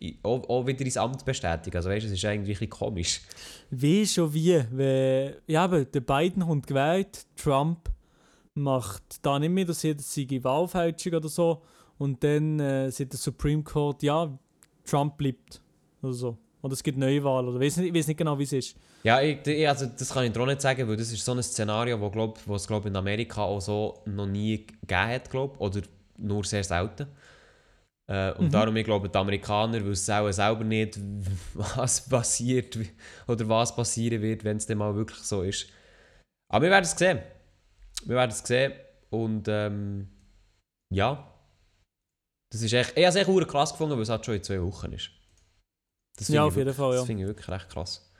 i- 0.00 0.18
auch, 0.22 0.48
auch 0.48 0.66
wieder 0.66 0.84
ins 0.84 0.96
Amt 0.96 1.24
bestätigen. 1.24 1.76
Also 1.76 1.88
weißt 1.88 2.04
du, 2.04 2.08
es 2.08 2.14
ist 2.14 2.24
eigentlich 2.24 2.56
ein 2.58 2.68
bisschen 2.68 2.70
komisch. 2.70 3.20
Wie 3.70 4.06
schon 4.06 4.32
wie, 4.34 4.62
wenn, 4.70 5.34
ja, 5.46 5.64
aber 5.64 5.84
der 5.84 6.00
Biden 6.00 6.42
kommt 6.42 6.66
gewählt, 6.66 7.26
Trump 7.36 7.90
macht 8.54 9.02
da 9.22 9.38
nicht 9.38 9.50
mehr, 9.50 9.64
dass 9.64 9.82
jeder 9.82 10.02
sei 10.02 10.26
Wahlfälschung 10.42 11.14
oder 11.14 11.28
so 11.28 11.62
und 11.98 12.22
dann 12.24 12.60
äh, 12.60 12.90
sagt 12.90 13.12
der 13.12 13.18
Supreme 13.18 13.62
Court, 13.62 14.02
ja, 14.02 14.38
Trump 14.84 15.16
bleibt 15.16 15.60
oder 16.02 16.12
so. 16.12 16.38
Oder 16.66 16.74
es 16.74 16.82
gibt 16.82 16.98
Neuwahlen 16.98 17.48
oder 17.48 17.60
ich 17.60 17.66
weiß 17.66 17.76
nicht, 17.78 17.88
ich 17.90 17.94
weiß 17.94 18.08
nicht 18.08 18.16
genau, 18.16 18.38
wie 18.38 18.42
es 18.42 18.52
ist. 18.52 18.76
Ja, 19.04 19.20
ich, 19.22 19.68
also 19.68 19.86
das 19.86 20.12
kann 20.12 20.24
ich 20.24 20.32
dir 20.32 20.40
auch 20.40 20.46
nicht 20.46 20.60
sagen, 20.60 20.88
weil 20.88 20.96
das 20.96 21.12
ist 21.12 21.24
so 21.24 21.32
ein 21.32 21.42
Szenario, 21.42 22.00
wo, 22.00 22.10
glaub, 22.10 22.40
wo 22.44 22.56
es 22.56 22.66
glaub, 22.66 22.84
in 22.86 22.96
Amerika 22.96 23.42
auch 23.42 23.60
so 23.60 24.02
noch 24.04 24.26
nie 24.26 24.66
gegeben 24.66 25.08
hat, 25.08 25.30
glaub, 25.30 25.60
oder 25.60 25.80
nur 26.18 26.44
sehr 26.44 26.64
selten. 26.64 27.06
Äh, 28.08 28.32
und 28.32 28.46
Mhm. 28.46 28.50
darum, 28.50 28.76
ich 28.76 28.84
glaube, 28.84 29.08
die 29.08 29.16
Amerikaner 29.16 29.84
wissen 29.84 30.12
auch 30.12 30.30
selber 30.32 30.64
nicht, 30.64 30.98
was 31.54 32.08
passiert 32.08 32.76
oder 33.28 33.48
was 33.48 33.74
passieren 33.74 34.22
wird, 34.22 34.44
wenn 34.44 34.56
es 34.56 34.66
dann 34.66 34.78
mal 34.78 34.94
wirklich 34.94 35.20
so 35.20 35.42
ist. 35.42 35.68
Aber 36.52 36.64
wir 36.64 36.70
werden 36.70 36.84
es 36.84 36.92
sehen. 36.92 37.20
Wir 38.04 38.16
werden 38.16 38.30
es 38.30 38.40
sehen 38.40 38.72
und 39.10 39.46
ähm, 39.48 40.08
ja. 40.92 41.32
Das 42.52 42.62
ist 42.62 42.72
echt, 42.72 42.96
ich 42.96 43.04
habe 43.04 43.18
es 43.18 43.28
echt 43.28 43.48
krass 43.48 43.72
gefunden, 43.72 43.96
weil 43.96 44.02
es 44.02 44.08
halt 44.08 44.24
schon 44.24 44.34
in 44.34 44.42
zwei 44.42 44.62
Wochen 44.62 44.92
ist. 44.92 45.10
Das 46.16 46.28
Ja, 46.28 46.42
ich 46.42 46.48
auf 46.48 46.56
jeden 46.56 46.66
wirklich- 46.66 46.76
Fall, 46.76 46.92
ja. 46.92 46.98
Das 46.98 47.06
finde 47.06 47.22
ich 47.22 47.28
wirklich 47.28 47.48
recht 47.48 47.68
krass. 47.68 48.10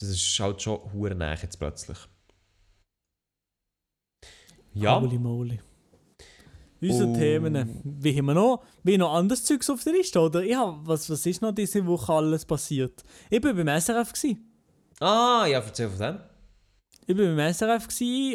Das 0.00 0.10
ist 0.10 0.38
halt 0.40 0.62
schon 0.62 0.92
hure 0.92 1.14
nah 1.14 1.34
jetzt 1.34 1.58
plötzlich. 1.58 1.98
Ja, 4.74 5.00
Holy 5.00 5.18
moly. 5.18 5.60
Unsere 6.80 7.08
Oh. 7.08 7.14
Themen. 7.16 7.80
Wie 7.82 8.16
haben 8.16 8.26
wir 8.26 8.34
noch? 8.34 8.62
Wie 8.84 8.96
noch 8.96 9.12
anderes 9.14 9.44
Zeugs 9.44 9.68
auf 9.68 9.82
der 9.82 9.94
Liste, 9.94 10.20
oder? 10.20 10.44
Ja, 10.44 10.78
was, 10.84 11.10
was 11.10 11.26
ist 11.26 11.42
noch 11.42 11.52
diese 11.52 11.84
Woche 11.86 12.12
alles 12.12 12.44
passiert? 12.44 13.02
Ich 13.30 13.42
war 13.42 13.52
beim 13.52 13.66
SRF. 13.68 14.12
Gewesen. 14.12 14.52
ah, 15.00 15.44
ja, 15.46 15.58
erzähl 15.58 15.88
von 15.88 15.98
dem. 15.98 16.20
Ich 17.10 17.16
war 17.16 17.24
beim 17.24 17.54
SRF 17.54 17.88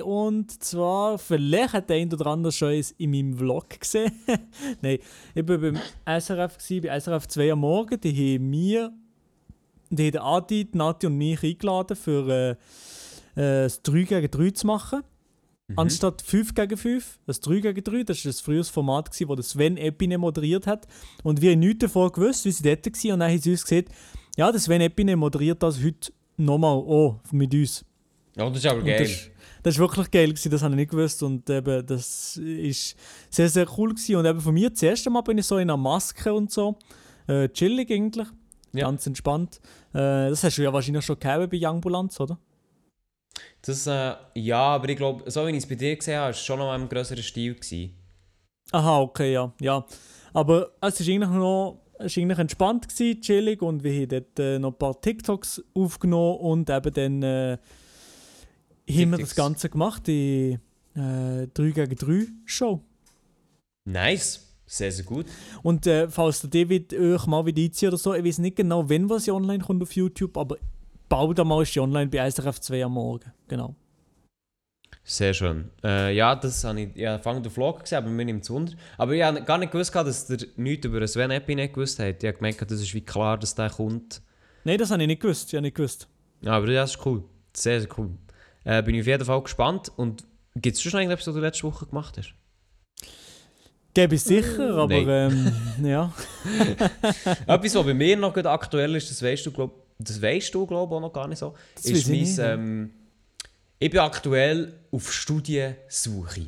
und 0.04 0.64
zwar, 0.64 1.20
vielleicht 1.20 1.74
hat 1.74 1.92
der 1.92 1.98
ein 1.98 2.12
oder 2.12 2.26
andere 2.26 2.52
schon 2.52 2.72
es 2.72 2.90
in 2.94 3.12
meinem 3.12 3.38
Vlog 3.38 3.80
gesehen. 3.80 4.12
Nein, 4.82 4.98
ich 5.36 5.48
war 5.48 5.60
beim 5.60 5.78
SRF, 6.08 6.58
bei 6.82 7.00
SRF 7.00 7.28
2 7.28 7.52
am 7.52 7.60
Morgen. 7.60 8.02
Die 8.02 8.36
haben 8.36 8.50
mir, 8.50 8.92
die 9.92 10.08
haben 10.08 10.18
Adi, 10.18 10.66
die 10.66 10.76
Nati 10.76 11.06
und 11.06 11.20
mich 11.20 11.44
eingeladen, 11.44 11.96
für 11.96 12.28
äh, 12.28 12.52
äh, 13.40 13.66
das 13.66 13.84
3 13.84 14.04
gegen 14.06 14.32
3 14.32 14.50
zu 14.50 14.66
machen. 14.66 15.04
Mhm. 15.68 15.78
Anstatt 15.78 16.24
5 16.24 16.56
gegen 16.56 16.76
5, 16.76 17.20
das 17.28 17.42
3 17.42 17.60
gegen 17.60 17.84
3, 17.84 18.04
das 18.06 18.26
war 18.26 18.32
ein 18.32 18.34
frühes 18.34 18.70
Format, 18.70 19.12
gewesen, 19.12 19.36
das 19.36 19.50
Sven 19.52 19.78
Epine 19.78 20.18
moderiert 20.18 20.66
hat. 20.66 20.88
Und 21.22 21.44
wir 21.44 21.52
haben 21.52 21.60
nichts 21.60 21.82
davon 21.82 22.12
gewusst, 22.12 22.44
wie 22.46 22.52
sie 22.52 22.64
dort 22.64 22.84
waren. 22.88 23.12
Und 23.12 23.20
dann 23.20 23.30
haben 23.30 23.40
sie 23.40 23.52
uns 23.52 23.66
gesagt, 23.66 23.90
ja, 24.36 24.52
der 24.52 24.60
Sven 24.60 24.82
Epine 24.82 25.16
moderiert 25.16 25.62
das 25.62 25.78
heute 25.80 26.12
nochmal 26.38 26.76
auch 26.76 27.20
mit 27.32 27.54
uns. 27.54 27.86
Ja, 28.36 28.50
das 28.50 28.58
ist 28.58 28.66
aber 28.66 28.82
geil. 28.82 29.00
Das, 29.00 29.30
das 29.64 29.80
war 29.80 29.88
wirklich 29.88 30.12
geil, 30.12 30.30
gewesen, 30.30 30.52
das 30.52 30.62
habe 30.62 30.74
ich 30.74 30.78
nicht 30.78 30.92
gewusst. 30.92 31.24
Und 31.24 31.50
eben, 31.50 31.86
das 31.86 32.38
ist 32.38 32.96
sehr, 33.30 33.50
sehr 33.50 33.68
cool. 33.78 33.90
Gewesen. 33.90 34.16
Und 34.16 34.26
eben 34.26 34.42
von 34.42 34.54
mir, 34.54 34.70
das 34.70 34.82
erste 34.84 35.10
Mal 35.10 35.22
bin 35.22 35.38
ich 35.38 35.46
so 35.46 35.58
in 35.58 35.70
einer 35.70 35.78
Maske 35.78 36.34
und 36.34 36.52
so. 36.52 36.78
Äh, 37.28 37.50
chillig 37.50 37.92
eigentlich. 37.92 38.28
Ja. 38.74 38.86
Ganz 38.86 39.06
entspannt. 39.06 39.62
Äh, 39.94 40.30
das 40.30 40.44
hast 40.44 40.58
du 40.58 40.64
ja 40.64 40.74
wahrscheinlich 40.74 41.06
schon 41.06 41.20
gehabt 41.20 41.52
bei 41.52 41.60
Youngbulanz, 41.62 42.20
oder? 42.20 42.40
Das, 43.62 43.88
äh, 43.88 44.16
ja, 44.36 44.60
aber 44.60 44.90
ich 44.90 44.98
glaube, 44.98 45.30
so 45.30 45.46
wie 45.48 45.52
ich 45.52 45.58
es 45.58 45.68
bei 45.68 45.76
dir 45.76 45.96
gesehen 45.96 46.16
habe, 46.16 46.24
war 46.26 46.30
es 46.32 46.44
schon 46.44 46.60
noch 46.60 46.66
mal 46.66 46.80
im 46.80 46.90
grösseren 46.90 47.24
Stil. 47.24 47.56
Gewesen. 47.56 47.96
Aha, 48.72 49.00
okay, 49.00 49.34
ja. 49.34 49.54
ja. 49.62 49.86
Aber 50.34 50.72
es 50.82 51.00
war 51.00 51.14
eigentlich 51.14 51.30
noch 51.30 51.80
es 52.00 52.18
war 52.18 52.24
eigentlich 52.24 52.40
entspannt, 52.40 52.90
gewesen, 52.90 53.22
chillig. 53.22 53.62
Und 53.62 53.84
wir 53.84 53.94
haben 53.94 54.10
dort 54.10 54.40
äh, 54.40 54.60
noch 54.60 54.72
ein 54.72 54.78
paar 54.78 55.00
TikToks 55.00 55.64
aufgenommen 55.74 56.40
und 56.40 56.70
eben 56.70 56.94
dann 56.94 57.24
äh, 57.24 57.58
haben 58.90 59.12
wir 59.12 59.18
das 59.18 59.36
Ganze 59.36 59.70
gemacht, 59.70 60.08
die 60.08 60.60
äh, 60.96 61.48
3 61.54 61.72
gegen 61.72 61.96
3 61.96 62.28
Show. 62.46 62.82
Nice. 63.86 64.50
Sehr, 64.66 64.92
sehr 64.92 65.06
gut. 65.06 65.28
Und 65.62 65.86
äh, 65.88 66.10
falls 66.10 66.42
der 66.42 66.50
David 66.50 66.94
euch 66.94 67.28
mal 67.28 67.46
wieder 67.46 67.62
einzieht 67.62 67.90
oder 67.90 67.98
so, 67.98 68.14
ich 68.14 68.24
weiß 68.24 68.40
nicht 68.40 68.56
genau, 68.56 68.90
wann 68.90 69.10
was 69.10 69.26
sie 69.26 69.32
online 69.32 69.64
kommt 69.64 69.84
auf 69.84 69.92
YouTube, 69.92 70.36
aber 70.38 70.58
bald 71.10 71.40
einmal 71.40 71.62
ist 71.64 71.74
sie 71.74 71.80
online 71.80 72.08
bei 72.08 72.30
SRF 72.30 72.60
2 72.60 72.86
am 72.86 72.94
Morgen. 72.94 73.32
Genau. 73.48 73.76
Sehr 75.04 75.34
schön. 75.34 75.70
Äh, 75.84 76.16
ja, 76.16 76.34
das 76.36 76.64
habe 76.64 76.82
ich 76.82 76.96
ja, 76.96 77.16
Anfang 77.16 77.44
der 77.44 77.52
Vlog 77.52 77.82
gesehen, 77.82 77.98
aber 77.98 78.10
mir 78.10 78.24
nimmt 78.24 78.44
es 78.44 78.50
Wunder. 78.50 78.74
Aber 78.98 79.12
ich 79.14 79.22
habe 79.22 79.42
gar 79.44 79.58
nicht 79.58 79.72
gewusst, 79.72 79.94
dass 79.94 80.30
ihr 80.30 80.48
nichts 80.56 80.86
über 80.86 81.06
Sven 81.06 81.30
Eppi 81.30 81.56
nicht 81.56 81.74
gewusst 81.74 82.00
habt. 82.00 82.24
Ich 82.24 82.28
habe 82.28 82.38
gemerkt, 82.38 82.62
das 82.62 82.80
ist 82.80 82.94
wie 82.94 83.02
klar, 83.02 83.38
dass 83.38 83.54
der 83.54 83.70
kommt. 83.70 84.22
Nein, 84.64 84.78
das 84.78 84.92
habe 84.92 85.02
ich 85.04 85.08
nicht 85.08 85.22
gewusst. 85.22 85.50
Ich 85.50 85.56
habe 85.56 85.64
nicht 85.64 85.76
gewusst. 85.76 86.08
Ja, 86.42 86.54
aber 86.54 86.68
das 86.68 86.92
ist 86.92 87.06
cool. 87.06 87.24
Sehr, 87.54 87.82
sehr 87.82 87.90
cool. 87.98 88.12
Äh, 88.64 88.82
bin 88.84 88.96
ich 88.96 89.02
auf 89.02 89.08
jeden 89.08 89.26
Fall 89.26 89.42
gespannt. 89.42 89.92
Und 89.96 90.24
gibt 90.56 90.78
es 90.78 90.82
schon 90.82 91.00
irgendetwas, 91.00 91.28
was 91.28 91.36
du 91.36 91.42
letzte 91.42 91.64
Woche 91.64 91.86
gemacht 91.86 92.18
hast? 92.18 92.34
Gebe 93.94 94.16
ich 94.16 94.24
sicher, 94.24 94.76
aber 94.76 94.96
ähm, 94.96 95.52
ja. 95.84 96.12
Etwas, 97.46 97.76
was 97.76 97.86
bei 97.86 97.94
mir 97.94 98.18
noch 98.18 98.34
gut 98.34 98.48
aktuell 98.48 98.96
ist, 98.96 99.12
das 99.12 99.22
weißt 99.22 99.46
du, 99.46 99.52
glaub, 99.52 99.86
das 100.00 100.20
weißt 100.20 100.54
du, 100.54 100.66
glaube 100.66 100.96
auch 100.96 101.00
noch 101.00 101.14
gar 101.14 101.28
nicht 101.28 101.38
so. 101.38 101.54
Das 101.76 101.86
ist 101.86 102.10
ich 102.10 102.38
mein, 102.38 102.60
ähm, 102.60 102.90
ich 103.78 103.92
bin 103.92 104.00
aktuell 104.00 104.74
auf 104.92 105.14
Studiensuche. 105.14 106.48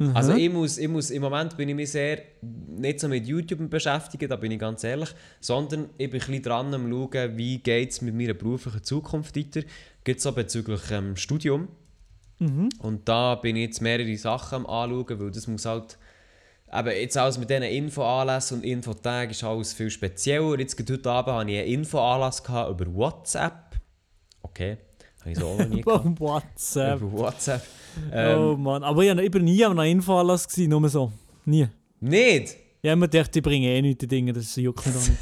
Mhm. 0.00 0.16
Also 0.16 0.32
ich 0.32 0.50
muss, 0.50 0.78
ich 0.78 0.88
muss, 0.88 1.10
im 1.10 1.20
Moment 1.20 1.58
bin 1.58 1.68
ich 1.68 1.74
mich 1.74 1.90
sehr 1.90 2.22
nicht 2.40 3.00
so 3.00 3.08
mit 3.08 3.26
YouTube 3.26 3.68
beschäftigt, 3.68 4.30
da 4.30 4.36
bin 4.36 4.50
ich 4.50 4.58
ganz 4.58 4.82
ehrlich, 4.82 5.10
sondern 5.40 5.90
ich 5.98 6.08
bin 6.08 6.22
ein 6.22 6.26
bisschen 6.26 6.42
dran 6.42 6.72
am 6.72 6.90
schauen, 6.90 7.36
wie 7.36 7.58
geht 7.58 7.90
es 7.90 8.00
mit 8.00 8.14
meiner 8.14 8.32
beruflichen 8.32 8.82
Zukunft 8.82 9.36
weiter. 9.36 9.60
Geht 10.02 10.16
es 10.16 10.22
so 10.22 10.32
bezüglich 10.32 10.80
ähm, 10.90 11.16
Studium. 11.16 11.68
Mhm. 12.38 12.70
Und 12.78 13.10
da 13.10 13.34
bin 13.34 13.56
ich 13.56 13.66
jetzt 13.66 13.82
mehrere 13.82 14.16
Sachen 14.16 14.64
am 14.64 14.66
anschauen, 14.66 15.20
weil 15.20 15.30
das 15.30 15.46
muss 15.46 15.66
halt, 15.66 15.98
eben 16.72 16.88
jetzt 16.88 17.18
alles 17.18 17.36
mit 17.36 17.50
diesen 17.50 17.64
Infoanlässen 17.64 18.56
und 18.56 18.64
Infotagen 18.64 19.32
ist 19.32 19.44
alles 19.44 19.74
viel 19.74 19.90
spezieller. 19.90 20.58
Jetzt 20.58 20.78
gerade 20.78 20.94
heute 20.94 21.10
Abend 21.10 21.34
hatte 21.34 21.50
ich 21.50 21.58
einen 21.58 21.68
Infoanlass 21.68 22.40
über 22.40 22.94
WhatsApp. 22.94 23.76
Okay, 24.40 24.78
habe 25.20 25.30
ich 25.30 25.38
so 25.38 25.46
auch 25.46 25.58
noch 25.58 25.68
nie 25.68 25.80
gehabt. 25.82 26.06
Über 26.06 27.12
WhatsApp. 27.12 27.62
WhatsApp. 28.10 28.38
oh 28.38 28.52
Ähm, 28.52 28.62
Mann. 28.62 28.82
Aber 28.82 29.02
ich 29.02 29.14
war 29.14 29.22
ich 29.22 29.30
bin 29.30 29.44
nie 29.44 29.64
an 29.64 29.78
einem 29.78 29.98
Infoanlass, 29.98 30.48
gewesen, 30.48 30.70
nur 30.70 30.88
so. 30.88 31.12
Nie. 31.44 31.68
Nicht? 32.00 32.56
Ich 32.82 32.88
habe 32.88 32.92
immer 32.94 33.08
gedacht, 33.08 33.34
die 33.34 33.40
bringen 33.40 33.66
eh 33.70 33.82
nichts, 33.82 34.00
die 34.00 34.08
Dinge, 34.08 34.32
das 34.32 34.56
juckt 34.56 34.86
mich 34.86 34.94
doch 34.94 35.08
nicht. 35.08 35.18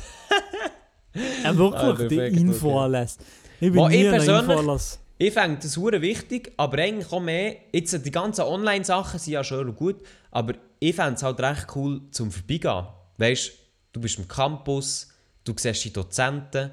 ja, 1.45 1.51
Ah, 1.51 1.57
wirklich, 1.57 2.09
die 2.09 2.17
perfekt, 2.17 2.37
Infoanlässe. 2.37 3.19
Ich 3.61 3.73
bin 3.73 3.77
Wo 3.77 3.89
nie 3.89 3.97
ich 3.97 4.09
an 4.09 4.15
einem 4.21 4.41
Infoanlass. 4.41 5.01
Ich 5.21 5.35
finde 5.35 5.59
das 5.61 5.77
hure 5.77 6.01
wichtig, 6.01 6.53
aber 6.57 6.79
eigentlich 6.79 7.11
auch 7.13 7.21
mehr. 7.21 7.57
Jetzt, 7.73 8.07
die 8.07 8.11
ganzen 8.11 8.43
Online-Sachen 8.43 9.19
sind 9.19 9.33
ja 9.33 9.43
schön 9.43 9.69
und 9.69 9.75
gut, 9.77 9.97
aber 10.31 10.55
ich 10.79 10.95
fände 10.95 11.15
es 11.15 11.23
halt 11.25 11.41
recht 11.41 11.67
cool 11.75 12.03
zum 12.13 12.31
Vorbeigehen. 12.31 12.87
Weißt 13.17 13.51
du, 13.93 14.01
bist 14.01 14.19
im 14.19 14.29
Campus, 14.29 15.09
du 15.43 15.53
siehst 15.57 15.85
die 15.85 15.93
Dozenten. 15.93 16.71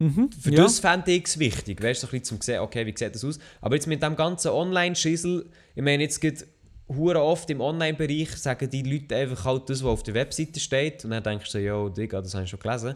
Mhm. 0.00 0.30
Für 0.32 0.50
ja. 0.50 0.62
das 0.62 0.80
fände 0.80 1.12
ich 1.12 1.26
es 1.26 1.38
wichtig, 1.38 1.82
weißt 1.82 2.02
du, 2.02 2.06
so 2.06 2.10
ein 2.10 2.20
bisschen 2.20 2.38
zum 2.38 2.40
sehen, 2.40 2.60
okay, 2.60 2.86
wie 2.86 2.94
sieht 2.96 3.14
das 3.14 3.22
aus. 3.22 3.38
Aber 3.60 3.74
jetzt 3.74 3.86
mit 3.86 4.02
dem 4.02 4.16
ganzen 4.16 4.50
Online-Schissel, 4.50 5.46
ich 5.74 5.82
meine, 5.82 6.02
jetzt 6.02 6.20
geht 6.20 6.46
hure 6.88 7.22
oft 7.22 7.48
im 7.50 7.60
Online-Bereich 7.60 8.30
sagen 8.36 8.68
die 8.70 8.82
Leute 8.82 9.14
einfach 9.14 9.44
halt 9.44 9.68
das, 9.68 9.84
was 9.84 9.90
auf 9.90 10.02
der 10.02 10.14
Webseite 10.14 10.58
steht. 10.58 11.04
Und 11.04 11.10
dann 11.10 11.22
denkst 11.22 11.52
du 11.52 11.58
ja, 11.58 11.88
Digga, 11.90 12.22
das 12.22 12.34
habe 12.34 12.44
ich 12.44 12.50
schon 12.50 12.60
gelesen. 12.60 12.94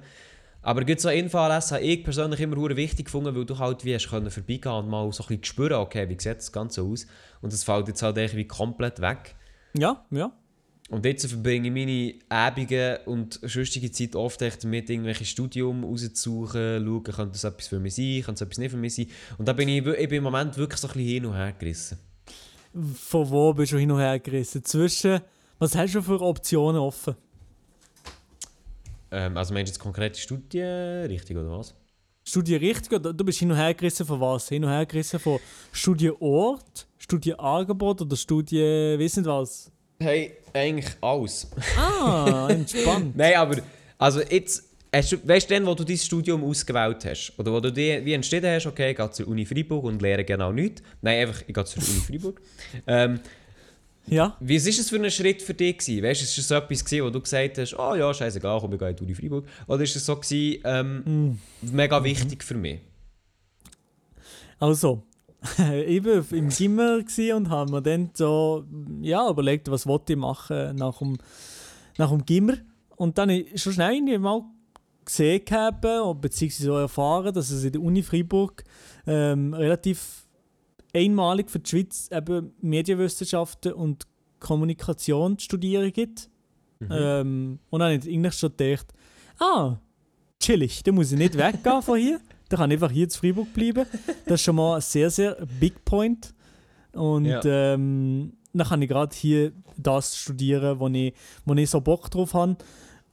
Aber 0.63 0.83
gibt 0.85 1.03
so 1.03 1.11
Infoanlässe 1.11 1.75
habe 1.75 1.85
ich 1.85 2.03
persönlich 2.03 2.41
immer 2.41 2.57
hure 2.57 2.75
wichtig 2.75 3.05
gefunden, 3.05 3.37
weil 3.37 3.45
du 3.45 3.59
halt 3.59 3.85
wie 3.85 3.95
hast 3.95 4.09
können 4.09 4.31
vorbeigehen 4.31 4.75
und 4.75 4.89
mal 4.89 5.13
so 5.13 5.23
ein 5.25 5.29
bisschen 5.29 5.45
spüren, 5.45 5.75
okay, 5.75 6.09
wie 6.09 6.17
sieht 6.19 6.39
das 6.39 6.53
Ganze 6.53 6.83
aus. 6.83 7.07
Und 7.43 7.53
das 7.53 7.65
fällt 7.65 7.87
jetzt 7.87 8.03
halt 8.03 8.17
irgendwie 8.17 8.49
komplett 8.49 9.01
weg. 9.03 9.35
ja, 9.77 10.05
ja. 10.11 10.33
Und 10.91 11.07
jetzt 11.07 11.27
verbringe 11.27 11.69
ich 11.69 11.73
meine 11.73 12.15
Abende 12.29 13.01
und 13.07 13.41
sonstige 13.43 13.91
Zeit 13.91 14.15
oft 14.15 14.43
echt 14.43 14.65
damit, 14.65 14.91
irgendwelche 14.91 15.25
Studium 15.25 15.83
rauszusuchen, 15.83 16.85
schauen, 16.85 17.03
könnte 17.03 17.33
das 17.33 17.45
etwas 17.45 17.69
für 17.69 17.81
mich 17.81 17.95
sein, 17.95 18.23
könnte 18.23 18.33
das 18.33 18.43
etwas 18.43 18.59
nicht 18.59 18.71
für 18.71 18.77
mich 18.77 18.95
sein. 18.95 19.07
Und 19.39 19.49
da 19.49 19.55
bin 19.55 19.69
ich, 19.69 19.85
ich 19.87 20.09
bin 20.09 20.19
im 20.19 20.25
Moment 20.25 20.57
wirklich 20.59 20.79
so 20.79 20.89
ein 20.89 20.93
bisschen 20.93 21.09
hin 21.09 21.27
und 21.27 21.35
her 21.35 21.55
gerissen. 21.59 21.99
Von 22.97 23.31
wo 23.31 23.55
bist 23.55 23.73
du 23.73 23.79
hin 23.79 23.91
und 23.91 24.01
her 24.01 24.19
gerissen? 24.21 24.63
Zwischen, 24.63 25.21
was 25.59 25.75
hast 25.75 25.95
du 25.95 26.03
für 26.03 26.21
Optionen 26.21 26.81
offen? 26.81 27.15
Ähm, 29.11 29.37
also 29.39 29.55
meinst 29.55 29.71
du 29.71 29.75
jetzt 29.75 29.81
konkrete 29.81 30.19
Studien, 30.19 31.07
richtig 31.07 31.37
oder 31.37 31.51
was? 31.59 31.75
Studie 32.25 32.57
richtig 32.57 32.93
oder 32.93 33.13
du 33.13 33.25
bist 33.25 33.39
hin 33.39 33.51
und 33.51 33.57
her 33.57 33.73
gerissen 33.73 34.05
von 34.05 34.21
was? 34.21 34.49
Hin 34.49 34.65
und 34.65 34.71
her 34.71 34.85
gerissen 34.85 35.19
von 35.19 35.39
Studienort, 35.73 36.87
Studienangebot 36.99 38.03
oder 38.03 38.17
Studie, 38.17 38.97
nicht 38.99 39.25
was? 39.25 39.71
Hey, 39.99 40.33
eigentlich 40.53 40.91
alles. 41.01 41.49
Ah, 41.79 42.49
entspannt. 42.51 43.17
Nein, 43.17 43.35
aber 43.37 43.57
also 43.99 44.21
jetzt, 44.23 44.65
hast 44.93 45.13
du, 45.13 45.17
weißt 45.29 45.49
du 45.51 45.55
denn, 45.55 45.67
wo 45.67 45.75
du 45.75 45.85
dein 45.85 45.97
Studium 45.97 46.45
ausgewählt 46.45 47.05
hast? 47.05 47.33
Oder 47.39 47.53
wo 47.53 47.61
du 47.61 47.73
dir 47.73 48.05
wie 48.05 48.13
entschieden 48.13 48.51
hast, 48.55 48.67
okay, 48.67 48.91
ich 48.91 48.97
gehe 48.97 49.11
zur 49.11 49.29
Uni 49.29 49.47
Freiburg 49.47 49.85
und 49.85 50.03
lehre 50.03 50.25
genau 50.25 50.53
nichts? 50.53 50.83
Nein, 51.01 51.27
einfach, 51.29 51.43
ich 51.47 51.55
gehe 51.55 51.65
zur 51.65 51.83
Uni 51.83 52.01
Freiburg. 52.01 52.41
Ähm, 52.87 53.21
Ja, 54.07 54.37
Wie 54.41 54.61
war 54.61 54.69
es 54.69 54.89
für 54.91 54.97
ein 54.97 55.11
Schritt 55.11 55.41
für 55.41 55.55
dich? 55.55 55.79
Gewesen? 55.79 56.03
Weißt 56.03 56.21
du, 56.21 56.25
ist 56.25 56.37
es 56.39 56.49
so 56.49 56.55
etwas, 56.57 56.85
gewesen, 56.85 57.05
wo 57.07 57.11
du 57.11 57.21
gesagt 57.21 57.57
hast, 57.59 57.79
oh 57.79 57.95
ja, 57.95 58.13
scheißegal, 58.13 58.61
komm, 58.61 58.73
ich 58.75 58.79
gehe 58.79 58.91
in 58.91 58.97
die 58.97 59.03
Uni 59.05 59.15
Freiburg? 59.15 59.47
Oder 59.67 59.83
ist 59.85 59.97
es 59.97 60.05
so 60.05 60.17
gewesen, 60.17 60.61
ähm, 60.65 61.39
mega 61.63 62.03
wichtig 62.05 62.43
für 62.45 62.55
mich? 62.55 62.81
also, 64.61 65.03
ich 65.87 66.05
war 66.05 66.33
im 66.33 66.49
Gimmer 66.49 67.03
gsi 67.03 67.33
und 67.33 67.51
habe 67.51 67.71
mir 67.71 67.83
dann 67.83 68.11
so 68.15 68.65
ja, 69.03 69.29
überlegt, 69.29 69.71
was 69.71 69.87
wollte 69.87 70.15
ich 70.15 70.19
machen 70.19 70.77
nach 70.77 70.99
dem, 70.99 71.19
nach 71.99 72.11
dem 72.11 72.25
Gimmer. 72.25 72.55
Und 72.97 73.19
dann 73.19 73.31
habe 73.31 73.41
ich 73.41 73.63
schon 73.63 73.75
schnell 73.75 73.95
irgendwie 73.95 74.19
mal 74.19 74.43
gesehen 75.05 75.43
oder 75.49 76.15
beziehungsweise 76.15 76.65
so 76.65 76.77
erfahren, 76.77 77.35
dass 77.35 77.51
es 77.51 77.65
in 77.65 77.73
der 77.73 77.83
Uni 77.83 78.03
Freiburg 78.03 78.65
ähm, 79.07 79.53
relativ 79.53 80.27
einmalig 80.95 81.51
für 81.51 81.59
die 81.59 81.69
Schweiz 81.69 82.09
eben 82.11 82.53
Medienwissenschaften 82.61 83.73
und 83.73 84.07
Kommunikation 84.41 85.39
zu 85.39 85.45
studieren 85.45 85.93
gibt. 85.93 86.31
Ähm, 86.91 87.59
und 87.71 87.81
dann 87.81 87.93
habe 87.93 88.09
ich 88.09 88.15
eigentlich 88.15 88.35
schon 88.35 88.57
gedacht, 88.57 88.93
ah, 89.39 89.77
chillig, 90.41 90.83
dann 90.83 90.95
muss 90.95 91.13
ich 91.13 91.19
nicht 91.19 91.37
weggehen 91.37 91.83
von 91.83 91.99
hier. 91.99 92.21
Dann 92.55 92.61
kann 92.61 92.73
einfach 92.73 92.91
hier 92.93 93.09
zu 93.09 93.19
Freiburg 93.19 93.53
bleiben. 93.53 93.85
Das 94.27 94.35
ist 94.35 94.43
schon 94.43 94.55
mal 94.57 94.77
ein 94.77 94.81
sehr, 94.81 95.11
sehr 95.11 95.37
big 95.59 95.85
point. 95.85 96.33
Und 96.93 97.25
Ja. 97.25 97.41
ähm, 97.45 98.35
dann 98.53 98.67
kann 98.69 98.81
ich 98.81 98.89
gerade 98.89 99.15
hier 99.17 99.51
das 99.77 100.17
studieren, 100.17 100.79
wo 100.79 100.87
ich, 100.89 101.13
wo 101.45 101.55
ich 101.55 101.69
so 101.69 101.81
Bock 101.81 102.09
drauf 102.13 102.33
habe. 102.35 102.57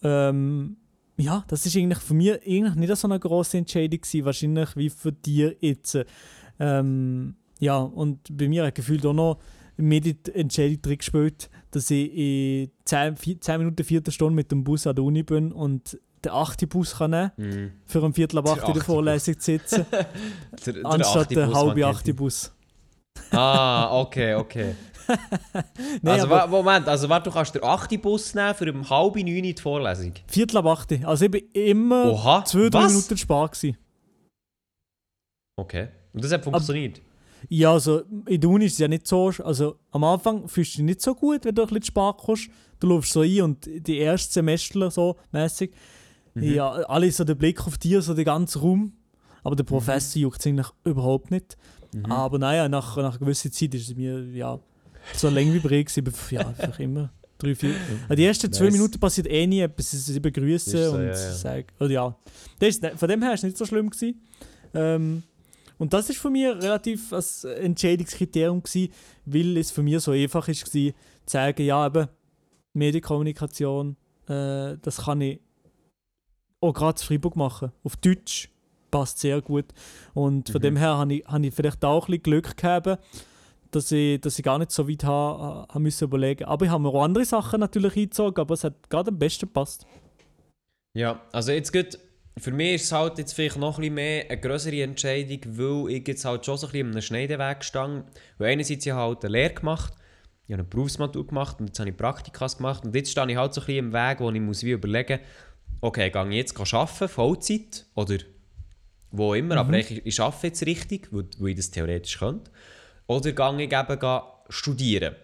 Ähm, 0.04 0.78
ja, 1.18 1.44
das 1.48 1.66
ist 1.66 1.76
eigentlich 1.76 1.98
für 2.00 2.14
mich 2.14 2.34
eigentlich 2.34 2.76
nicht 2.76 2.96
so 2.96 3.08
eine 3.08 3.20
grosse 3.20 3.58
Entscheidung 3.58 4.02
gewesen, 4.02 4.26
wahrscheinlich 4.26 4.76
wie 4.76 4.90
für 4.92 5.12
dich 5.12 5.56
jetzt. 5.60 5.98
Ähm, 6.60 7.36
ja, 7.60 7.78
und 7.80 8.20
bei 8.38 8.48
mir 8.48 8.66
hat 8.66 8.76
gefühlt 8.76 9.04
auch 9.08 9.14
noch 9.14 9.40
mir 9.78 10.02
die 10.02 10.18
Entscheidung 10.36 10.82
drin 10.84 10.98
gespielt, 11.00 11.50
dass 11.72 11.90
ich 11.90 12.12
in 12.16 12.72
10, 12.86 13.16
vier- 13.18 13.42
10 13.42 13.58
Minuten, 13.58 13.84
Viertelstunde 13.84 14.36
mit 14.36 14.52
dem 14.52 14.64
Bus 14.64 14.86
an 14.86 14.96
der 14.96 15.04
Uni 15.04 15.24
bin 15.24 15.52
und 15.52 16.00
den 16.26 16.32
8. 16.32 16.68
Bus 16.70 16.96
kann 16.98 17.12
nehmen 17.12 17.32
Mhm. 17.38 17.72
für 17.86 18.02
um 18.02 18.14
Viertel 18.14 18.40
ab 18.40 18.48
8 18.50 18.68
in 18.68 18.74
der 18.74 18.84
Vorlesung 18.84 19.40
zu 19.40 19.52
sitzen, 19.52 19.86
Der, 20.66 20.74
der 20.74 20.86
anstatt 20.86 21.32
den 21.32 21.54
halben 21.54 21.68
man 21.68 21.76
kennt 21.76 21.96
8. 21.98 22.08
ihn. 22.10 22.16
Bus. 22.16 22.52
Ah, 23.32 24.00
okay, 24.00 24.36
okay. 24.36 24.76
Nein, 26.02 26.22
also, 26.22 26.28
aber 26.34 26.48
Moment, 26.48 26.88
also 26.88 27.10
warte, 27.10 27.30
du 27.30 27.34
kannst 27.36 27.54
den 27.56 27.64
8. 27.64 28.02
Bus 28.02 28.34
nehmen 28.34 28.56
für 28.56 28.72
um 28.72 28.90
halb 28.90 29.16
neun 29.16 29.28
in 29.28 29.44
die 29.44 29.56
Vorlesung? 29.62 30.14
Viertel 30.28 30.58
ab 30.58 30.66
8. 30.68 31.04
Also 31.06 31.26
ich 31.26 31.32
bin 31.32 31.44
immer 31.54 32.12
Oha, 32.12 32.46
2, 32.46 32.70
3 32.70 32.80
was? 32.80 32.92
Minuten 32.94 33.18
spät 33.18 33.52
gewesen. 33.52 33.78
Okay. 35.58 35.88
Und 36.14 36.24
das 36.24 36.32
hat 36.32 36.44
funktioniert? 36.44 37.02
Ja, 37.50 37.72
also 37.74 38.02
in 38.28 38.40
der 38.40 38.50
Uni 38.50 38.66
ist 38.66 38.74
es 38.74 38.80
ja 38.80 38.88
nicht 38.88 39.08
so, 39.08 39.32
also 39.44 39.78
am 39.92 40.04
Anfang 40.04 40.48
fühlst 40.48 40.74
du 40.74 40.78
dich 40.78 40.86
nicht 40.86 41.02
so 41.02 41.16
gut, 41.16 41.44
wenn 41.44 41.56
du 41.56 41.64
ein 41.64 41.68
bisschen 41.68 41.84
spät 41.84 42.16
kommst. 42.18 42.50
Du 42.80 42.88
läufst 42.88 43.12
so 43.14 43.22
ein 43.22 43.42
und 43.42 43.68
die 43.68 44.00
ersten 44.00 44.32
Semester 44.32 44.92
so 44.92 45.18
mäßig, 45.32 45.72
Mhm. 46.34 46.44
ja, 46.44 46.70
alle 46.70 47.12
so 47.12 47.24
der 47.24 47.36
Blick 47.36 47.66
auf 47.68 47.78
dir, 47.78 48.02
so 48.02 48.14
der 48.14 48.26
ganze 48.26 48.60
Raum. 48.60 48.94
Aber 49.44 49.56
der 49.56 49.64
Professor 49.64 50.22
juckt 50.22 50.40
es 50.40 50.48
eigentlich 50.48 50.68
überhaupt 50.84 51.32
nicht. 51.32 51.58
Mhm. 51.94 52.06
Aber 52.06 52.38
naja, 52.38 52.70
nach, 52.70 52.96
nach 52.98 53.12
einer 53.12 53.20
gewissen 53.20 53.52
Zeit 53.52 53.74
ist 53.74 53.90
es 53.90 53.96
mir 53.96 54.24
ja 54.26 54.60
so 55.16 55.30
lang 55.30 55.52
wie 55.52 55.60
aber 55.60 56.12
ja, 56.32 56.48
einfach 56.48 56.80
immer 56.80 57.12
drei, 57.42 57.56
vier. 57.56 57.76
Also 58.04 58.16
die 58.16 58.26
ersten 58.26 58.54
zwei 58.54 58.66
Nice. 58.66 58.74
Minuten 58.74 59.00
passiert 59.00 59.28
eh 59.28 59.48
nie 59.48 59.62
etwas, 59.62 59.92
sie 59.92 60.20
begrüßen 60.20 60.72
so, 60.72 60.92
und 60.96 61.02
ja, 61.02 61.08
ja. 61.08 61.34
sagen, 61.34 61.68
oder 61.80 61.90
ja. 61.90 62.16
Das 62.60 62.70
ist, 62.70 62.86
von 62.86 63.10
dem 63.10 63.22
her 63.22 63.34
ist 63.34 63.40
es 63.40 63.44
nicht 63.44 63.58
so 63.58 63.66
schlimm 63.66 63.90
gewesen. 63.90 64.22
Ähm, 64.74 65.24
und 65.78 65.94
das 65.94 66.10
ist 66.10 66.20
für 66.20 66.30
mich 66.30 66.46
relativ 66.46 67.12
ein 67.12 67.52
Entscheidungskriterium 67.64 68.62
gewesen, 68.62 68.94
weil 69.26 69.58
es 69.58 69.72
für 69.72 69.82
mich 69.82 70.00
so 70.02 70.12
einfach 70.12 70.48
ist 70.48 70.66
gewesen, 70.66 70.94
zu 71.26 71.32
sagen, 71.34 71.64
ja 71.64 71.88
eben, 71.88 72.08
Medienkommunikation, 72.74 73.98
äh, 74.28 74.78
das 74.82 74.98
kann 74.98 75.22
ich 75.22 75.40
auch 76.62 76.74
gerade 76.74 76.96
zu 76.96 77.06
Freiburg 77.08 77.36
machen. 77.36 77.72
Auf 77.84 77.98
Deutsch 77.98 78.50
passt 78.92 79.20
sehr 79.20 79.42
gut. 79.42 79.66
Und 80.14 80.50
von 80.50 80.60
Mhm. 80.60 80.64
dem 80.64 80.78
her 80.78 80.98
habe 80.98 81.14
ich, 81.16 81.26
habe 81.26 81.46
ich 81.48 81.54
vielleicht 81.54 81.84
auch 81.84 82.04
ein 82.04 82.12
bisschen 82.12 82.24
Glück 82.24 82.58
gehabt, 82.58 83.00
dass 83.72 83.92
ich, 83.92 84.20
dass 84.22 84.38
ich 84.38 84.44
gar 84.44 84.60
nicht 84.60 84.72
so 84.72 84.88
weit 84.90 85.04
habe, 85.04 85.66
habe 85.70 85.80
müssen 85.80 86.04
überlegen. 86.06 86.46
Aber 86.46 86.66
ich 86.66 86.72
habe 86.72 86.84
mir 86.84 86.90
auch 86.90 87.04
andere 87.04 87.26
Sachen 87.26 87.62
natürlich 87.62 87.96
eingezogen, 87.96 88.40
aber 88.40 88.54
es 88.54 88.64
hat 88.64 88.90
gerade 88.90 89.12
am 89.12 89.18
besten 89.20 89.48
gepasst. 89.48 89.86
Ja, 90.94 91.22
also 91.32 91.52
jetzt 91.54 91.72
gut, 91.72 91.98
für 92.38 92.52
mich 92.52 92.76
ist 92.76 92.84
es 92.86 92.92
halt 92.92 93.18
jetzt 93.18 93.34
vielleicht 93.34 93.58
noch 93.58 93.78
ein 93.78 93.82
bisschen 93.82 93.94
mehr 93.96 94.26
eine 94.30 94.40
größere 94.42 94.82
Entscheidung, 94.84 95.40
weil 95.58 95.96
ich 95.96 96.08
jetzt 96.08 96.26
halt 96.26 96.46
schon 96.46 96.58
so 96.58 96.68
ein 96.68 96.72
bisschen 96.72 96.92
einem 96.92 97.02
Schneideweg 97.02 97.64
stand. 97.64 98.06
Weil 98.38 98.52
einerseits 98.52 98.86
habe 98.88 98.90
ich 98.90 99.06
halt 99.06 99.26
eine 99.26 99.32
Lehre 99.32 99.54
gemacht, 99.54 99.94
ich 100.48 100.54
habe 100.54 100.64
eine 100.64 100.70
Berufsmatur 100.70 101.26
gemacht 101.28 101.60
und 101.62 101.68
jetzt 101.68 101.80
habe 101.80 101.90
ich 101.92 101.96
Praktikas 101.98 102.58
gemacht 102.58 102.84
und 102.84 102.94
jetzt 102.94 103.12
stehe 103.12 103.30
ich 103.32 103.38
halt 103.38 103.54
so 103.54 103.62
ein 103.62 103.66
bisschen 103.68 103.86
im 103.86 103.94
Weg, 103.94 104.20
wo 104.20 104.30
ich 104.30 104.42
muss 104.42 104.64
wie 104.64 104.72
überlegen 104.72 105.20
okay, 105.80 106.10
gehe 106.10 106.30
ich 106.30 106.36
jetzt 106.36 106.74
arbeiten, 106.74 107.08
Vollzeit 107.08 107.86
oder 107.96 108.18
wo 109.12 109.34
immer, 109.34 109.58
aber 109.58 109.78
ich, 109.78 110.06
ich 110.06 110.20
arbeite 110.20 110.48
jetzt 110.48 110.66
richtig, 110.66 111.10
wo, 111.12 111.24
wo 111.38 111.48
ich 111.48 111.56
das 111.56 111.72
theoretisch 111.72 112.18
könnte. 112.20 112.50
Oder 113.08 113.32
gehe 113.32 113.66
ich 113.66 113.74
eben 113.74 114.00
gehe 114.00 114.24
studieren. 114.50 115.16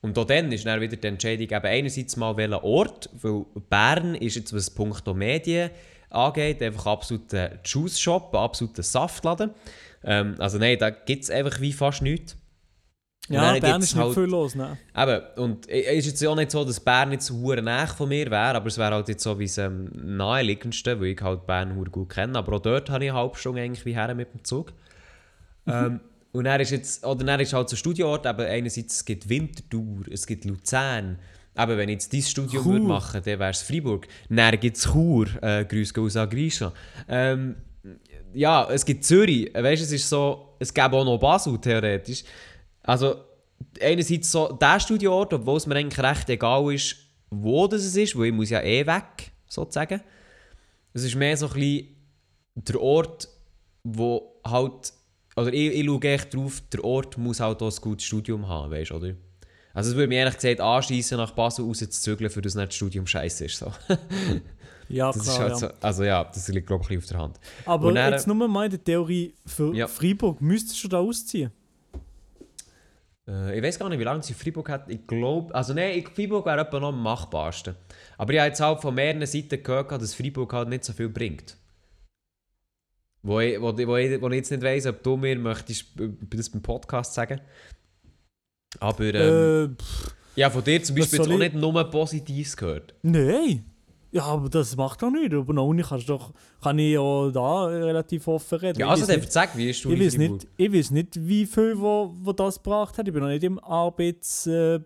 Und 0.00 0.18
auch 0.18 0.24
dann 0.24 0.50
ist 0.50 0.66
dann 0.66 0.80
wieder 0.80 0.96
die 0.96 1.06
Entscheidung 1.06 1.48
eben 1.48 1.66
einerseits 1.66 2.16
mal 2.16 2.36
welcher 2.36 2.64
Ort, 2.64 3.08
weil 3.20 3.44
Bern 3.70 4.14
ist 4.16 4.36
jetzt, 4.36 4.52
was 4.52 4.70
Punkto 4.70 5.14
Medien 5.14 5.70
angeht, 6.10 6.62
einfach 6.62 6.86
absolut 6.86 7.32
ein 7.34 7.60
Juice-Shop, 7.64 8.34
absoluter 8.34 8.82
Saftladen. 8.82 9.50
Ähm, 10.04 10.34
also 10.38 10.58
nein, 10.58 10.78
da 10.78 10.90
gibt 10.90 11.24
es 11.24 11.30
einfach 11.30 11.60
wie 11.60 11.72
fast 11.72 12.02
nichts. 12.02 12.36
Ja, 13.28 13.58
Bern 13.58 13.80
ist 13.80 13.94
nicht 13.94 14.04
halt- 14.04 14.14
viel 14.14 14.24
los, 14.24 14.54
ne? 14.54 14.76
Eben, 14.96 15.20
und 15.36 15.68
es 15.68 16.04
ist 16.04 16.06
jetzt 16.06 16.26
auch 16.26 16.34
nicht 16.34 16.50
so, 16.50 16.64
dass 16.64 16.80
Bern 16.80 17.12
jetzt 17.12 17.30
hure 17.30 17.62
nah 17.62 17.86
von 17.86 18.08
mir 18.08 18.30
wäre, 18.30 18.56
aber 18.56 18.66
es 18.66 18.76
wäre 18.78 18.94
halt 18.94 19.08
jetzt 19.08 19.22
so 19.22 19.38
wie 19.38 19.46
das 19.46 19.58
ähm, 19.58 19.90
naheliegendste, 19.94 21.00
weil 21.00 21.08
ich 21.08 21.20
halt 21.20 21.46
Bern 21.46 21.76
hure 21.76 21.88
gut 21.90 22.10
kenne. 22.10 22.36
Aber 22.36 22.56
auch 22.56 22.60
dort 22.60 22.90
habe 22.90 23.04
ich 23.04 23.10
eine 23.10 23.20
halbe 23.20 23.36
Stunde 23.36 23.62
eigentlich 23.62 23.86
wie 23.86 23.94
her 23.94 24.12
mit 24.14 24.34
dem 24.34 24.44
Zug. 24.44 24.72
Ähm, 25.66 26.00
und 26.32 26.44
dann 26.44 26.60
ist 26.60 26.70
jetzt, 26.70 27.06
oder 27.06 27.24
dann 27.24 27.38
ist 27.38 27.52
halt 27.52 27.68
so 27.68 27.74
ein 27.74 27.78
Studioort, 27.78 28.26
eben 28.26 28.40
einerseits 28.40 28.96
es 28.96 29.04
gibt 29.04 29.28
Winterthur, 29.28 30.04
es 30.10 30.26
gibt 30.26 30.44
Luzern. 30.44 31.18
Eben, 31.56 31.76
wenn 31.76 31.88
ich 31.90 31.94
jetzt 31.94 32.12
dieses 32.12 32.30
Studium 32.30 32.62
Chur. 32.64 32.72
würde 32.72 32.84
machen 32.86 33.20
dann 33.24 33.38
wäre 33.38 33.50
es 33.50 33.62
Freiburg. 33.62 34.08
Dann 34.30 34.58
gibt 34.58 34.76
es 34.76 34.84
Chur, 34.84 35.26
äh, 35.42 35.64
Grüß 35.64 35.96
aus 35.98 36.16
an 36.16 36.28
Grisha. 36.28 36.72
Ähm, 37.08 37.56
ja, 38.32 38.66
es 38.70 38.84
gibt 38.84 39.04
Zürich, 39.04 39.52
weißt 39.54 39.82
du, 39.82 39.84
es 39.84 39.92
ist 39.92 40.08
so, 40.08 40.54
es 40.58 40.72
gäbe 40.72 40.96
auch 40.96 41.04
noch 41.04 41.18
Basel 41.18 41.58
theoretisch. 41.58 42.24
Also, 42.82 43.16
einerseits 43.80 44.30
so 44.32 44.52
der 44.52 44.80
Studioort, 44.80 45.32
obwohl 45.34 45.56
es 45.56 45.66
mir 45.66 45.76
eigentlich 45.76 46.02
recht 46.02 46.28
egal 46.30 46.72
ist, 46.74 46.96
wo 47.30 47.66
das 47.66 47.82
es 47.84 47.96
ist, 47.96 48.16
weil 48.18 48.26
ich 48.26 48.32
muss 48.32 48.50
ja 48.50 48.60
eh 48.62 48.86
weg, 48.86 49.32
sozusagen. 49.48 50.00
Es 50.92 51.04
ist 51.04 51.14
mehr 51.14 51.36
so 51.36 51.46
ein 51.46 51.52
bisschen 51.54 51.88
der 52.54 52.80
Ort, 52.80 53.28
wo 53.84 54.40
halt, 54.46 54.92
oder 55.36 55.52
ich, 55.52 55.72
ich 55.74 55.86
schaue 55.86 56.02
echt 56.02 56.34
drauf, 56.34 56.62
der 56.72 56.84
Ort 56.84 57.16
muss 57.18 57.40
halt 57.40 57.62
auch 57.62 57.70
ein 57.72 57.80
gutes 57.80 58.04
Studium 58.04 58.46
haben, 58.46 58.70
weißt 58.70 58.90
du, 58.90 58.96
oder? 58.96 59.14
Also 59.74 59.90
es 59.90 59.96
würde 59.96 60.08
mir 60.08 60.16
ehrlich 60.18 60.34
gesagt 60.34 60.60
anschießen, 60.60 61.16
nach 61.16 61.30
Basel 61.30 61.64
rauszuzügeln, 61.64 62.28
für 62.30 62.42
das 62.42 62.54
nicht 62.54 62.68
das 62.68 62.74
Studium 62.74 63.06
scheiße 63.06 63.46
ist. 63.46 63.56
So. 63.58 63.72
Ja, 64.88 65.10
Das 65.10 65.22
klar, 65.22 65.34
ist 65.34 65.38
halt 65.40 65.50
ja. 65.52 65.56
so, 65.56 65.68
also 65.80 66.04
ja, 66.04 66.24
das 66.24 66.48
liegt 66.48 66.66
glaube 66.66 66.84
ich 66.90 66.98
auf 66.98 67.06
der 67.06 67.16
Hand. 67.18 67.40
Aber 67.64 67.92
dann- 67.94 68.12
jetzt 68.12 68.26
nur 68.26 68.36
mal 68.46 68.64
in 68.66 68.72
der 68.72 68.84
Theorie, 68.84 69.32
für 69.46 69.74
Ja. 69.74 69.86
Freiburg 69.88 70.42
müsstest 70.42 70.84
du 70.84 70.88
da 70.88 70.98
ausziehen. 70.98 71.50
Äh, 73.28 73.56
ich 73.58 73.62
weiß 73.62 73.78
gar 73.78 73.88
nicht, 73.88 73.98
wie 73.98 74.04
lange 74.04 74.22
sie 74.22 74.34
Freiburg 74.34 74.68
hat. 74.68 74.88
Ich 74.90 75.06
glaube, 75.06 75.54
also 75.54 75.74
nein, 75.74 75.98
ich, 75.98 76.08
Freiburg 76.08 76.44
wäre 76.46 76.60
etwa 76.60 76.80
noch 76.80 76.88
am 76.88 77.02
machbarsten. 77.02 77.76
Aber 78.18 78.32
ich 78.32 78.38
habe 78.38 78.48
jetzt 78.48 78.60
halt 78.60 78.80
von 78.80 78.94
mehreren 78.94 79.24
Seiten 79.26 79.62
gehört, 79.62 79.92
dass 79.92 80.14
Freiburg 80.14 80.52
halt 80.52 80.68
nicht 80.68 80.84
so 80.84 80.92
viel 80.92 81.08
bringt. 81.08 81.56
Wo 83.22 83.38
ich, 83.40 83.60
wo, 83.60 83.66
wo 83.86 83.96
ich, 83.96 84.20
wo 84.20 84.28
ich 84.28 84.34
jetzt 84.36 84.50
nicht 84.50 84.62
weiss, 84.62 84.86
ob 84.86 85.02
du 85.02 85.16
mir 85.16 85.38
möchtest 85.38 85.98
äh, 86.00 86.08
das 86.30 86.50
beim 86.50 86.62
Podcast 86.62 87.14
sagen. 87.14 87.40
Aber 88.80 89.04
ähm, 89.14 89.76
Äh, 89.78 90.40
ja, 90.40 90.50
von 90.50 90.64
dir 90.64 90.82
zum 90.82 90.96
Beispiel 90.96 91.18
jetzt 91.18 91.28
auch 91.28 91.32
ich- 91.32 91.38
nicht 91.38 91.54
nur 91.54 91.90
Positives 91.90 92.56
gehört. 92.56 92.94
nein. 93.02 93.64
Ja, 94.14 94.24
aber 94.24 94.50
das 94.50 94.76
macht 94.76 95.00
doch 95.02 95.10
nicht. 95.10 95.32
Aber 95.32 95.52
noch 95.54 95.66
Uni 95.66 95.82
kannst 95.82 96.08
doch, 96.08 96.32
kann 96.62 96.78
ich 96.78 96.92
ja 96.92 97.30
da 97.30 97.64
relativ 97.64 98.28
offen 98.28 98.58
reden. 98.58 98.78
Ja, 98.78 98.88
also 98.88 99.06
dann 99.06 99.20
nicht- 99.20 99.32
sag, 99.32 99.56
wie 99.56 99.70
ist 99.70 99.82
du 99.84 99.90
ich 99.90 99.98
weiß, 100.00 100.18
nicht, 100.18 100.46
ich 100.58 100.72
weiß 100.72 100.90
nicht, 100.90 101.26
wie 101.26 101.46
viel 101.46 101.78
wo, 101.80 102.14
wo 102.20 102.32
das 102.32 102.56
gebracht 102.62 102.98
hat. 102.98 103.08
Ich 103.08 103.12
bin 103.14 103.22
noch 103.22 103.30
nicht 103.30 103.42
im 103.42 103.58
Arbeits, 103.58 104.46
äh, 104.46 104.80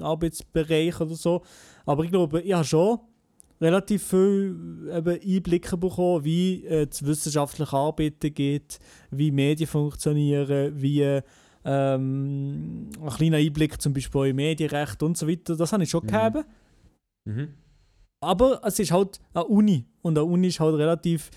Arbeitsbereich 0.00 1.00
oder 1.00 1.14
so. 1.14 1.42
Aber 1.86 2.04
ich 2.04 2.10
glaube, 2.10 2.40
ich 2.40 2.52
habe 2.52 2.64
schon 2.64 2.98
relativ 3.60 4.04
viel 4.08 4.90
eben 4.92 5.20
Einblicke 5.20 5.76
bekommen, 5.76 6.24
wie 6.24 6.64
äh, 6.66 6.86
das 6.86 7.04
wissenschaftliche 7.04 7.72
Arbeiten 7.76 8.32
geht, 8.34 8.78
wie 9.10 9.30
Medien 9.30 9.66
funktionieren, 9.68 10.72
wie 10.80 11.20
ähm, 11.64 12.88
ein 13.00 13.08
kleiner 13.16 13.36
Einblick 13.38 13.80
zum 13.80 13.92
Beispiel 13.92 14.26
in 14.26 14.36
Medienrecht 14.36 15.02
und 15.02 15.16
so 15.18 15.26
weiter. 15.28 15.56
Das 15.56 15.72
habe 15.72 15.82
ich 15.82 15.90
schon 15.90 16.04
Mhm. 16.04 16.08
gehabt. 16.08 16.46
Mhm. 17.24 17.48
Aber 18.20 18.60
es 18.64 18.78
ist 18.78 18.90
halt 18.90 19.20
eine 19.34 19.44
Uni. 19.44 19.84
Und 20.02 20.18
eine 20.18 20.24
Uni 20.24 20.48
ist 20.48 20.60
halt 20.60 20.74
relativ 20.76 21.30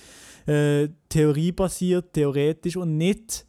äh, 0.47 0.89
theoriebasiert, 1.09 2.13
theoretisch 2.13 2.75
und 2.77 2.97
nicht 2.97 3.45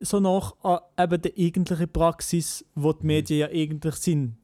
so 0.00 0.20
nach 0.20 0.54
äh, 0.64 1.02
eben 1.04 1.20
der 1.22 1.32
eigentlichen 1.36 1.92
Praxis, 1.92 2.64
wo 2.74 2.92
die 2.92 3.00
Mhm. 3.02 3.06
Medien 3.06 3.38
ja 3.40 3.46
eigentlich 3.48 3.94
sind. 3.96 4.36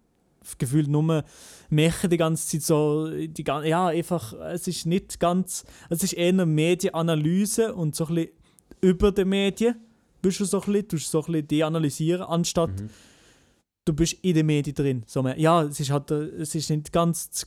Gefühlt 0.58 0.88
nur 0.88 1.24
machen 1.70 2.10
die 2.10 2.16
ganze 2.16 2.46
Zeit 2.48 2.62
so, 2.62 3.10
die, 3.10 3.44
ja, 3.64 3.86
einfach, 3.88 4.32
es 4.52 4.68
ist 4.68 4.86
nicht 4.86 5.18
ganz, 5.18 5.64
es 5.90 6.04
ist 6.04 6.12
eher 6.12 6.28
eine 6.28 6.46
Medienanalyse 6.46 7.74
und 7.74 7.96
so 7.96 8.06
ein 8.06 8.14
bisschen 8.14 8.30
über 8.80 9.10
die 9.10 9.24
Medien 9.24 9.76
bist 10.22 10.38
du 10.40 10.44
so 10.44 10.60
ein 10.60 10.66
bisschen, 10.72 10.88
tust 10.88 11.10
so 11.10 11.20
ein 11.20 11.26
bisschen 11.32 11.48
die 11.48 11.64
analysieren, 11.64 12.22
anstatt 12.22 12.70
Mhm. 12.80 12.90
du 13.86 13.92
bist 13.92 14.14
in 14.22 14.34
den 14.34 14.46
Medien 14.46 14.74
drin. 14.74 15.02
So. 15.06 15.26
Ja, 15.26 15.62
es 15.64 15.80
ist 15.80 15.90
halt, 15.90 16.10
äh, 16.12 16.26
es 16.40 16.54
ist 16.54 16.70
nicht 16.70 16.92
ganz, 16.92 17.46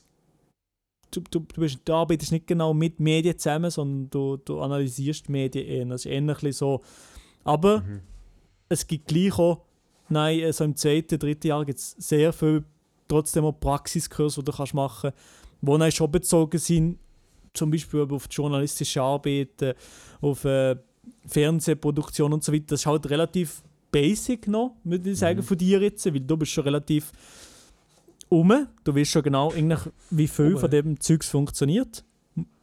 du, 1.12 1.22
du, 1.22 1.40
du, 1.40 1.62
bist, 1.62 1.80
du 1.86 1.94
arbeitest 1.94 2.32
nicht 2.32 2.48
genau 2.48 2.74
mit 2.74 3.00
Medien 3.00 3.38
zusammen, 3.38 3.72
sondern 3.72 4.10
du, 4.10 4.38
du 4.38 4.60
analysierst 4.62 5.28
die 5.28 5.32
Medien 5.32 5.66
eher. 5.68 5.86
Das 5.86 6.06
ist 6.06 6.26
bisschen 6.26 6.52
so. 6.54 6.82
Aber 7.44 7.80
Mhm. 7.82 8.02
es 8.70 8.86
gibt 8.86 9.08
gleich 9.08 9.38
auch, 9.40 9.62
nein, 10.10 10.40
äh, 10.40 10.54
so 10.54 10.64
im 10.64 10.76
zweiten, 10.76 11.18
dritten 11.20 11.48
Jahr 11.48 11.66
gibt 11.66 11.80
es 11.80 11.92
sehr 11.98 12.32
viel 12.34 12.64
trotzdem 13.08 13.46
auch 13.46 13.60
Praxiskurse, 13.60 14.42
die 14.42 14.46
du 14.52 14.58
kannst 14.58 14.74
machen 14.74 15.12
kannst, 15.12 15.18
die 15.62 15.78
dann 15.80 15.92
schon 15.92 16.12
bezogen 16.12 16.58
sind, 16.60 17.00
zum 17.54 17.72
Beispiel 17.72 18.02
auf 18.12 18.28
die 18.28 18.36
journalistische 18.36 19.02
Arbeit, 19.02 19.62
äh, 19.62 19.74
auf 20.22 20.46
äh, 20.46 20.76
Fernsehproduktion 21.26 22.34
und 22.34 22.44
so 22.44 22.54
weiter. 22.54 22.66
Das 22.68 22.82
ist 22.82 22.86
halt 22.86 23.10
relativ 23.10 23.64
basic 23.92 24.48
noch, 24.48 24.76
würde 24.84 25.10
ich 25.12 25.18
sagen, 25.18 25.40
Mhm. 25.40 25.44
von 25.44 25.58
dir 25.58 25.82
jetzt, 25.82 26.06
weil 26.06 26.20
du 26.20 26.38
bist 26.38 26.52
schon 26.52 26.64
relativ 26.66 27.12
um. 28.30 28.68
Du 28.84 28.96
weißt 28.96 29.12
schon 29.12 29.24
genau, 29.24 29.54
wie 30.10 30.28
viel 30.28 30.54
Um. 30.54 30.60
von 30.60 30.72
dem 30.72 31.00
Zeugs 31.00 31.30
funktioniert. 31.30 32.04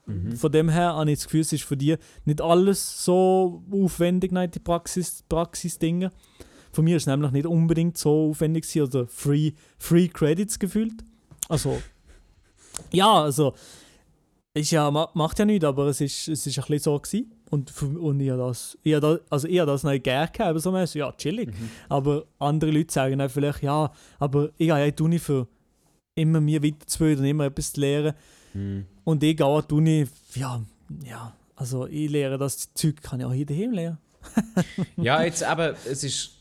Mhm. 0.06 0.36
Von 0.36 0.52
dem 0.52 0.68
her 0.68 0.94
habe 0.94 1.10
ich 1.10 1.18
das 1.18 1.24
Gefühl, 1.26 1.40
es 1.40 1.52
ist 1.52 1.64
für 1.64 1.76
dich 1.76 1.98
nicht 2.24 2.40
alles 2.40 3.04
so 3.04 3.62
aufwendig, 3.72 4.32
nein, 4.32 4.50
die 4.50 4.60
Praxis, 4.60 5.24
Praxis-Dinge. 5.28 6.10
Von 6.72 6.84
mir 6.84 6.96
ist 6.96 7.04
es 7.04 7.06
nämlich 7.06 7.32
nicht 7.32 7.46
unbedingt 7.46 7.98
so 7.98 8.30
aufwendig 8.30 8.80
oder 8.80 9.06
Free, 9.08 9.52
Free 9.78 10.08
Credits 10.08 10.58
gefühlt. 10.58 11.04
Also, 11.48 11.80
ja, 12.92 13.22
also, 13.22 13.54
ist 14.54 14.70
ja, 14.70 14.90
ma- 14.90 15.10
macht 15.14 15.38
ja 15.38 15.44
nichts, 15.44 15.64
aber 15.64 15.86
es 15.86 16.00
ist, 16.00 16.28
es 16.28 16.46
ist 16.46 16.58
ein 16.58 16.64
bisschen 16.66 16.78
so 16.80 16.98
gewesen. 16.98 17.32
Und, 17.50 17.72
und 17.82 18.20
ich 18.20 18.30
habe 18.30 18.42
das, 18.42 18.76
ich 18.82 18.94
habe 18.94 19.20
das, 19.20 19.32
also 19.32 19.48
ich 19.48 19.58
habe 19.58 19.70
das 19.70 19.84
nicht 19.84 20.04
gerne 20.04 20.26
gehabt, 20.30 20.40
aber 20.50 20.58
so 20.58 20.72
mäßig, 20.72 21.00
ja, 21.00 21.12
chillig. 21.12 21.48
Mhm. 21.48 21.70
Aber 21.88 22.24
andere 22.38 22.70
Leute 22.70 22.92
sagen 22.92 23.18
dann 23.18 23.28
vielleicht, 23.28 23.62
ja, 23.62 23.90
aber 24.18 24.46
ich 24.50 24.58
gehe 24.58 24.68
ja 24.68 24.84
in 24.84 24.94
die 24.94 25.02
Uni 25.02 25.18
für 25.18 25.46
immer 26.16 26.40
mir 26.40 26.62
weiterzubilden 26.62 27.24
und 27.24 27.30
immer 27.30 27.44
etwas 27.44 27.72
zu 27.72 27.80
lernen. 27.80 28.14
Mhm. 28.54 28.86
Und 29.04 29.22
ich 29.22 29.36
gehe 29.36 29.46
an 29.46 29.64
die 29.70 29.74
Uni, 29.74 30.06
ja, 30.34 30.62
ja, 31.04 31.36
also 31.54 31.86
ich 31.86 32.10
lehre 32.10 32.38
das 32.38 32.74
Zeug, 32.74 33.00
kann 33.00 33.20
ich 33.20 33.26
auch 33.26 33.32
hier 33.32 33.46
daheim 33.46 33.72
lernen. 33.72 33.98
ja, 34.96 35.22
jetzt 35.22 35.42
eben, 35.42 35.76
es 35.88 36.02
ist. 36.02 36.32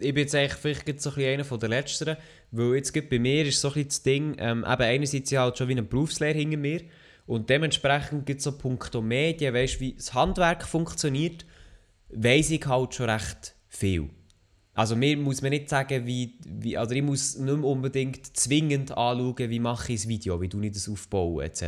Ich 0.00 0.12
bin 0.12 0.24
jetzt 0.24 0.34
eigentlich 0.34 0.54
vielleicht 0.54 0.86
gerade 0.86 0.98
so 0.98 1.10
ein 1.10 1.14
bisschen 1.14 1.34
einer 1.34 1.44
von 1.44 1.60
der 1.60 1.68
Letzteren, 1.68 2.16
weil 2.50 2.74
jetzt 2.74 2.92
gerade 2.92 3.06
bei 3.06 3.18
mir 3.20 3.46
ist 3.46 3.60
so 3.60 3.68
ein 3.68 3.74
bisschen 3.74 3.88
das 3.88 4.02
Ding, 4.02 4.36
ähm, 4.38 4.64
eben 4.64 4.82
einerseits 4.82 5.30
ja 5.30 5.42
halt 5.42 5.56
schon 5.56 5.68
wie 5.68 5.72
eine 5.72 5.84
Berufslehre 5.84 6.36
hinter 6.36 6.56
mir 6.56 6.80
und 7.26 7.48
dementsprechend 7.48 8.26
gibt 8.26 8.38
es 8.38 8.44
so 8.44 8.52
Punkte 8.52 9.00
Medien, 9.00 9.54
weißt 9.54 9.80
wie 9.80 9.94
das 9.94 10.12
Handwerk 10.12 10.66
funktioniert, 10.66 11.46
weiss 12.10 12.50
ich 12.50 12.66
halt 12.66 12.94
schon 12.94 13.08
recht 13.08 13.54
viel. 13.68 14.10
Also 14.74 14.96
mir 14.96 15.16
muss 15.16 15.40
man 15.40 15.50
nicht 15.50 15.68
sagen, 15.68 16.04
wie, 16.06 16.34
wie 16.46 16.76
also 16.76 16.94
ich 16.94 17.02
muss 17.02 17.36
nicht 17.36 17.62
unbedingt 17.62 18.36
zwingend 18.36 18.90
anschauen, 18.90 19.50
wie 19.50 19.60
mache 19.60 19.92
ich 19.92 20.00
das 20.00 20.08
Video, 20.08 20.40
wie 20.40 20.48
tue 20.48 20.66
ich 20.66 20.72
das 20.72 20.88
aufbauen, 20.88 21.44
etc. 21.44 21.62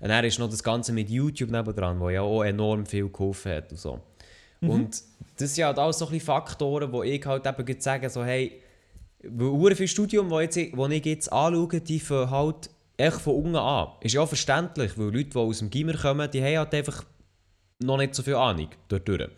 Und 0.00 0.08
dann 0.08 0.24
ist 0.24 0.38
noch 0.38 0.50
das 0.50 0.62
Ganze 0.62 0.92
mit 0.92 1.08
YouTube 1.08 1.50
nebendran, 1.50 2.00
wo 2.00 2.10
ja 2.10 2.22
auch 2.22 2.42
enorm 2.42 2.84
viel 2.84 3.08
geholfen 3.08 3.52
hat 3.52 3.70
und 3.70 3.78
so. 3.78 4.00
Und 4.60 5.02
das 5.36 5.54
sind 5.54 5.64
halt 5.64 5.78
alles 5.78 5.98
so 5.98 6.08
ein 6.08 6.20
Faktoren, 6.20 6.90
wo 6.90 7.02
ich 7.02 7.24
halt 7.24 7.46
eben 7.46 7.64
gerade 7.64 7.80
sage, 7.80 8.10
so 8.10 8.24
hey, 8.24 8.60
weil 9.22 9.74
viel 9.74 9.88
Studium, 9.88 10.30
wo, 10.30 10.40
jetzt, 10.40 10.58
wo 10.72 10.86
ich 10.86 11.04
jetzt 11.04 11.32
anschaue, 11.32 11.80
die 11.80 12.00
fangen 12.00 12.30
halt 12.30 12.70
echt 12.96 13.20
von 13.20 13.34
unten 13.34 13.56
an. 13.56 13.88
Ist 14.00 14.14
ja 14.14 14.20
auch 14.20 14.28
verständlich, 14.28 14.96
weil 14.96 15.06
Leute, 15.06 15.30
die 15.30 15.38
aus 15.38 15.58
dem 15.58 15.70
Gimmer 15.70 15.94
kommen, 15.94 16.30
die 16.30 16.42
haben 16.42 16.58
halt 16.58 16.74
einfach 16.74 17.04
noch 17.82 17.98
nicht 17.98 18.14
so 18.14 18.22
viel 18.22 18.34
Ahnung 18.34 18.68
dort 18.88 19.06
durch. 19.06 19.28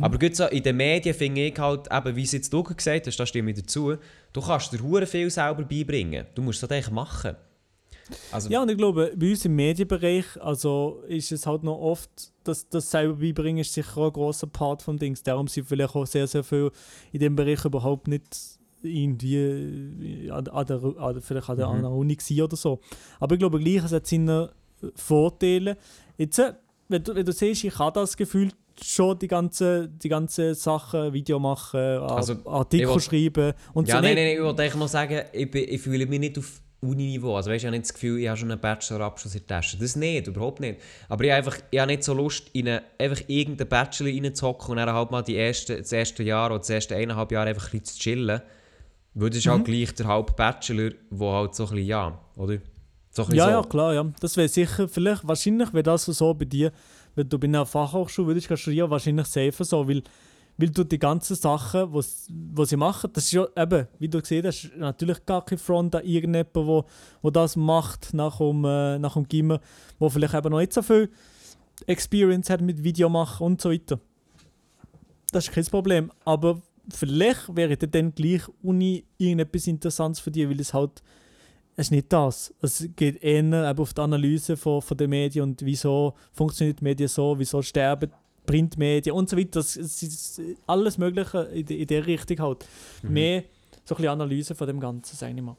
Aber 0.00 0.18
gut 0.18 0.36
so, 0.36 0.46
in 0.46 0.62
den 0.62 0.76
Medien 0.76 1.14
finde 1.14 1.40
ich 1.46 1.58
halt, 1.58 1.88
eben, 1.90 2.16
wie 2.16 2.22
es 2.22 2.32
jetzt 2.32 2.52
du 2.52 2.62
gesagt 2.62 3.06
hast, 3.06 3.16
da 3.18 3.24
stimme 3.24 3.50
ich 3.52 3.60
dazu, 3.60 3.94
du 4.32 4.40
kannst 4.40 4.72
dir 4.72 4.82
hure 4.82 5.06
viel 5.06 5.30
selber 5.30 5.62
beibringen. 5.64 6.26
Du 6.34 6.42
musst 6.42 6.60
halt 6.62 6.72
eigentlich 6.72 6.90
machen. 6.90 7.36
Also, 8.32 8.50
Ja, 8.50 8.60
und 8.62 8.70
ich 8.70 8.76
glaube, 8.76 9.12
bei 9.16 9.30
uns 9.30 9.44
im 9.44 9.54
Medienbereich 9.56 10.24
also 10.40 11.02
ist 11.08 11.30
es 11.32 11.46
halt 11.46 11.62
noch 11.62 11.78
oft, 11.78 12.10
dass 12.44 12.68
das 12.68 12.90
selber 12.90 13.14
beibringen 13.14 13.58
ist 13.60 13.72
sicher 13.72 13.96
auch 13.98 14.06
ein 14.08 14.12
grosser 14.12 14.48
Part 14.48 14.82
vom 14.82 14.98
Dings. 14.98 15.22
Darum 15.22 15.46
sind 15.46 15.66
vielleicht 15.68 15.94
auch 15.94 16.06
sehr, 16.06 16.26
sehr 16.26 16.42
viel 16.44 16.70
in 17.12 17.20
dem 17.20 17.36
Bereich 17.36 17.64
überhaupt 17.64 18.08
nicht 18.08 18.36
irgendwie 18.82 20.26
äh, 20.26 20.30
an, 20.30 20.46
an 20.48 20.66
der, 20.66 20.82
an, 20.82 21.12
der- 21.14 21.22
vielleicht 21.22 21.48
an 21.50 21.56
der, 21.56 21.68
Mhm. 21.68 21.74
an 21.76 21.82
der 21.82 21.90
Uni 21.92 22.16
oder 22.42 22.56
so. 22.56 22.80
Aber 23.20 23.34
ich 23.34 23.38
glaube 23.38 23.58
gleich, 23.60 23.84
es 23.84 23.92
hat 23.92 24.06
seine 24.06 24.50
Vorteile. 24.94 25.76
Jetzt, 26.18 26.38
äh, 26.38 26.54
wenn 26.88 27.04
du, 27.04 27.14
wenn 27.14 27.24
du 27.24 27.32
siehst, 27.32 27.62
ich 27.64 27.78
habe 27.78 28.00
das 28.00 28.16
Gefühl 28.16 28.50
schon 28.82 29.18
die 29.18 29.26
ganzen 29.28 29.98
die 29.98 30.08
ganze 30.08 30.54
Sachen, 30.54 31.12
Video 31.12 31.38
machen, 31.38 31.78
Also, 31.80 32.34
Artikel 32.46 32.88
will- 32.88 33.00
schreiben 33.00 33.52
und 33.74 33.88
ja, 33.88 33.96
so. 33.96 34.02
nein, 34.02 34.14
nein, 34.14 34.24
nein, 34.24 34.36
ich 34.36 34.42
wollte 34.42 34.62
eigentlich 34.62 34.74
noch 34.76 34.88
sagen, 34.88 35.22
ich, 35.32 35.54
ich 35.54 35.80
fühle 35.80 36.06
mich 36.06 36.20
nicht 36.20 36.38
auf 36.38 36.60
Uni-Niveau. 36.82 37.36
Also 37.36 37.50
weißt, 37.50 37.58
ich 37.62 37.66
habe 37.66 37.76
nicht 37.76 37.84
das 37.84 37.92
Gefühl, 37.92 38.20
ich 38.20 38.28
habe 38.28 38.38
schon 38.38 38.50
einen 38.50 38.58
Bachelor-Abschluss 38.60 39.34
in 39.34 39.40
der 39.46 39.46
Tasche. 39.58 39.76
Das 39.76 39.96
nicht, 39.96 40.26
überhaupt 40.28 40.60
nicht. 40.60 40.80
Aber 41.10 41.22
ich 41.24 41.30
habe, 41.30 41.38
einfach, 41.38 41.58
ich 41.70 41.78
habe 41.78 41.90
nicht 41.92 42.02
so 42.04 42.14
Lust, 42.14 42.44
in 42.54 42.68
eine, 42.68 42.82
einfach 42.98 43.20
irgendeinen 43.26 43.68
Bachelor 43.68 44.08
reinzuhocken 44.08 44.70
und 44.70 44.76
dann 44.78 44.90
halt 44.90 45.10
mal 45.10 45.20
die 45.22 45.34
erste, 45.34 45.76
das 45.76 45.92
erste 45.92 46.22
Jahr 46.22 46.46
oder 46.50 46.58
das 46.60 46.70
erste 46.70 46.96
eineinhalb 46.96 47.32
Jahre 47.32 47.50
einfach 47.50 47.66
ein 47.66 47.80
bisschen 47.80 47.84
zu 47.84 47.98
chillen. 48.00 48.40
Weil 49.12 49.28
das 49.28 49.38
ist 49.40 49.46
Mhm. 49.46 49.50
halt 49.50 49.64
gleich 49.66 49.94
der 49.94 50.06
halbe 50.06 50.32
Bachelor, 50.32 50.92
wo 51.10 51.30
halt 51.32 51.54
so 51.54 51.64
ein 51.64 51.70
bisschen, 51.70 51.86
ja, 51.86 52.18
oder? 52.36 52.58
So 53.10 53.22
ein 53.24 53.28
bisschen 53.28 53.34
Ja, 53.34 53.44
so. 53.44 53.50
ja, 53.50 53.62
klar, 53.64 53.94
ja. 53.94 54.06
Das 54.20 54.36
wäre 54.38 54.48
sicher, 54.48 54.88
vielleicht, 54.88 55.26
wahrscheinlich 55.28 55.72
wäre 55.74 55.82
das 55.82 56.04
so 56.06 56.32
bei 56.32 56.44
dir, 56.46 56.72
wenn 57.14 57.28
du 57.28 57.38
bei 57.38 57.46
einer 57.46 57.66
Fachhochschule 57.66 58.28
würdest 58.28 58.58
studieren, 58.58 58.90
wahrscheinlich 58.90 59.26
safer 59.26 59.64
so, 59.64 59.88
weil, 59.88 60.02
weil 60.56 60.70
du 60.70 60.84
die 60.84 60.98
ganzen 60.98 61.36
Sachen, 61.36 61.92
was 61.92 62.26
was 62.28 62.70
sie 62.70 62.76
machen, 62.76 63.10
das 63.12 63.24
ist 63.24 63.32
ja 63.32 63.46
eben, 63.56 63.86
wie 63.98 64.08
du 64.08 64.20
gesehen 64.20 64.46
hast, 64.46 64.70
natürlich 64.76 65.24
gar 65.26 65.44
kein 65.44 65.58
Front 65.58 65.94
an 65.94 66.04
irgendjemanden, 66.04 66.66
wo, 66.66 66.84
wo 67.22 67.30
das 67.30 67.56
macht 67.56 68.14
nach 68.14 68.38
dem, 68.38 68.64
äh, 68.64 68.98
nach 68.98 69.14
dem 69.14 69.26
Gimmer, 69.28 69.60
wo 69.98 70.08
vielleicht 70.08 70.34
eben 70.34 70.50
noch 70.50 70.60
nicht 70.60 70.72
so 70.72 70.82
viel 70.82 71.10
Experience 71.86 72.50
hat 72.50 72.60
mit 72.60 72.82
Video 72.82 73.08
machen 73.08 73.44
und 73.44 73.60
so 73.60 73.70
weiter. 73.70 73.98
Das 75.32 75.48
ist 75.48 75.54
kein 75.54 75.64
Problem, 75.66 76.10
aber 76.24 76.60
vielleicht 76.92 77.54
wäre 77.54 77.76
dann 77.76 78.14
gleich 78.14 78.42
Uni 78.62 79.04
irgendetwas 79.18 79.66
Interessantes 79.66 80.20
für 80.20 80.30
dich, 80.30 80.48
weil 80.48 80.60
es 80.60 80.74
halt 80.74 81.02
es 81.76 81.86
ist 81.86 81.90
nicht 81.92 82.12
das. 82.12 82.54
Es 82.60 82.88
geht 82.96 83.22
eher 83.22 83.74
auf 83.78 83.94
die 83.94 84.00
Analyse 84.00 84.56
von, 84.56 84.82
von 84.82 84.96
den 84.96 85.10
Medien 85.10 85.44
und 85.44 85.64
wieso 85.64 86.14
funktioniert 86.32 86.80
die 86.80 86.84
Medien 86.84 87.08
so, 87.08 87.38
wieso 87.38 87.62
sterben 87.62 88.10
Printmedien 88.44 89.14
und 89.14 89.28
so 89.28 89.36
weiter. 89.36 89.60
Das, 89.60 89.76
es 89.76 90.02
ist 90.02 90.42
alles 90.66 90.98
Mögliche 90.98 91.42
in, 91.54 91.66
in 91.66 91.86
der 91.86 92.06
Richtung 92.06 92.40
halt. 92.40 92.66
Mhm. 93.02 93.12
Mehr 93.12 93.44
so 93.84 93.94
ein 93.94 93.96
bisschen 93.96 94.12
Analyse 94.12 94.54
von 94.54 94.66
dem 94.66 94.80
Ganzen, 94.80 95.16
sage 95.16 95.34
ich 95.34 95.42
mal. 95.42 95.56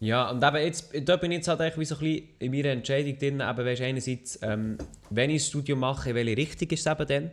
Ja, 0.00 0.30
und 0.30 0.42
eben 0.42 0.56
jetzt, 0.56 0.92
da 1.04 1.16
bin 1.16 1.30
ich 1.30 1.38
jetzt 1.38 1.48
halt 1.48 1.60
eigentlich 1.60 1.78
wie 1.78 1.84
so 1.84 1.94
ein 1.96 2.00
bisschen 2.00 2.28
in 2.38 2.52
meiner 2.52 2.70
Entscheidung 2.70 3.18
drin, 3.18 3.40
eben 3.40 3.66
weißt, 3.66 3.82
einerseits, 3.82 4.38
ähm, 4.42 4.78
wenn 5.10 5.28
ich 5.28 5.42
ein 5.42 5.46
Studium 5.46 5.80
mache, 5.80 6.14
welche 6.14 6.36
Richtung 6.36 6.68
ist 6.70 6.86
es 6.86 6.92
eben 6.92 7.06
dann? 7.06 7.30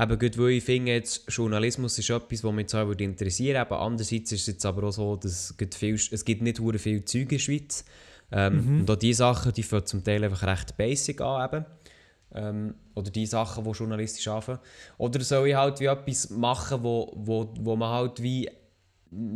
Eben 0.00 0.18
gut, 0.18 0.38
weil 0.38 0.50
ich 0.50 0.64
finde, 0.64 0.92
jetzt, 0.92 1.24
Journalismus 1.28 1.98
ist 1.98 2.10
etwas, 2.10 2.44
was 2.44 2.52
mich 2.52 2.62
jetzt 2.62 2.74
auch 2.74 2.90
interessieren 2.90 3.68
würde. 3.68 3.80
Andererseits 3.80 4.32
ist 4.32 4.42
es 4.42 4.46
jetzt 4.46 4.66
aber 4.66 4.84
auch 4.84 4.92
so, 4.92 5.16
dass 5.16 5.54
es, 5.58 5.76
viel, 5.76 5.94
es 5.94 6.24
gibt 6.24 6.42
nicht 6.42 6.60
hure 6.60 6.78
viel 6.78 7.04
Zeug 7.04 7.22
in 7.22 7.28
der 7.28 7.38
Schweiz. 7.38 7.84
Ähm, 8.30 8.80
Und 8.80 8.90
auch 8.90 8.96
die 8.96 9.12
Sachen, 9.12 9.52
die 9.52 9.62
fangen 9.62 9.86
zum 9.86 10.04
Teil 10.04 10.22
einfach 10.22 10.44
recht 10.44 10.76
basic 10.76 11.20
an. 11.20 11.48
Eben. 11.48 11.66
Ähm, 12.34 12.74
oder 12.94 13.10
die 13.10 13.26
Sachen, 13.26 13.64
die 13.64 13.70
journalistisch 13.70 14.28
anfangen. 14.28 14.60
Oder 14.98 15.20
soll 15.20 15.48
ich 15.48 15.54
halt 15.54 15.80
wie 15.80 15.86
etwas 15.86 16.30
machen, 16.30 16.82
wo, 16.82 17.12
wo, 17.16 17.52
wo 17.58 17.74
man 17.74 17.90
halt 17.90 18.22
wie 18.22 18.48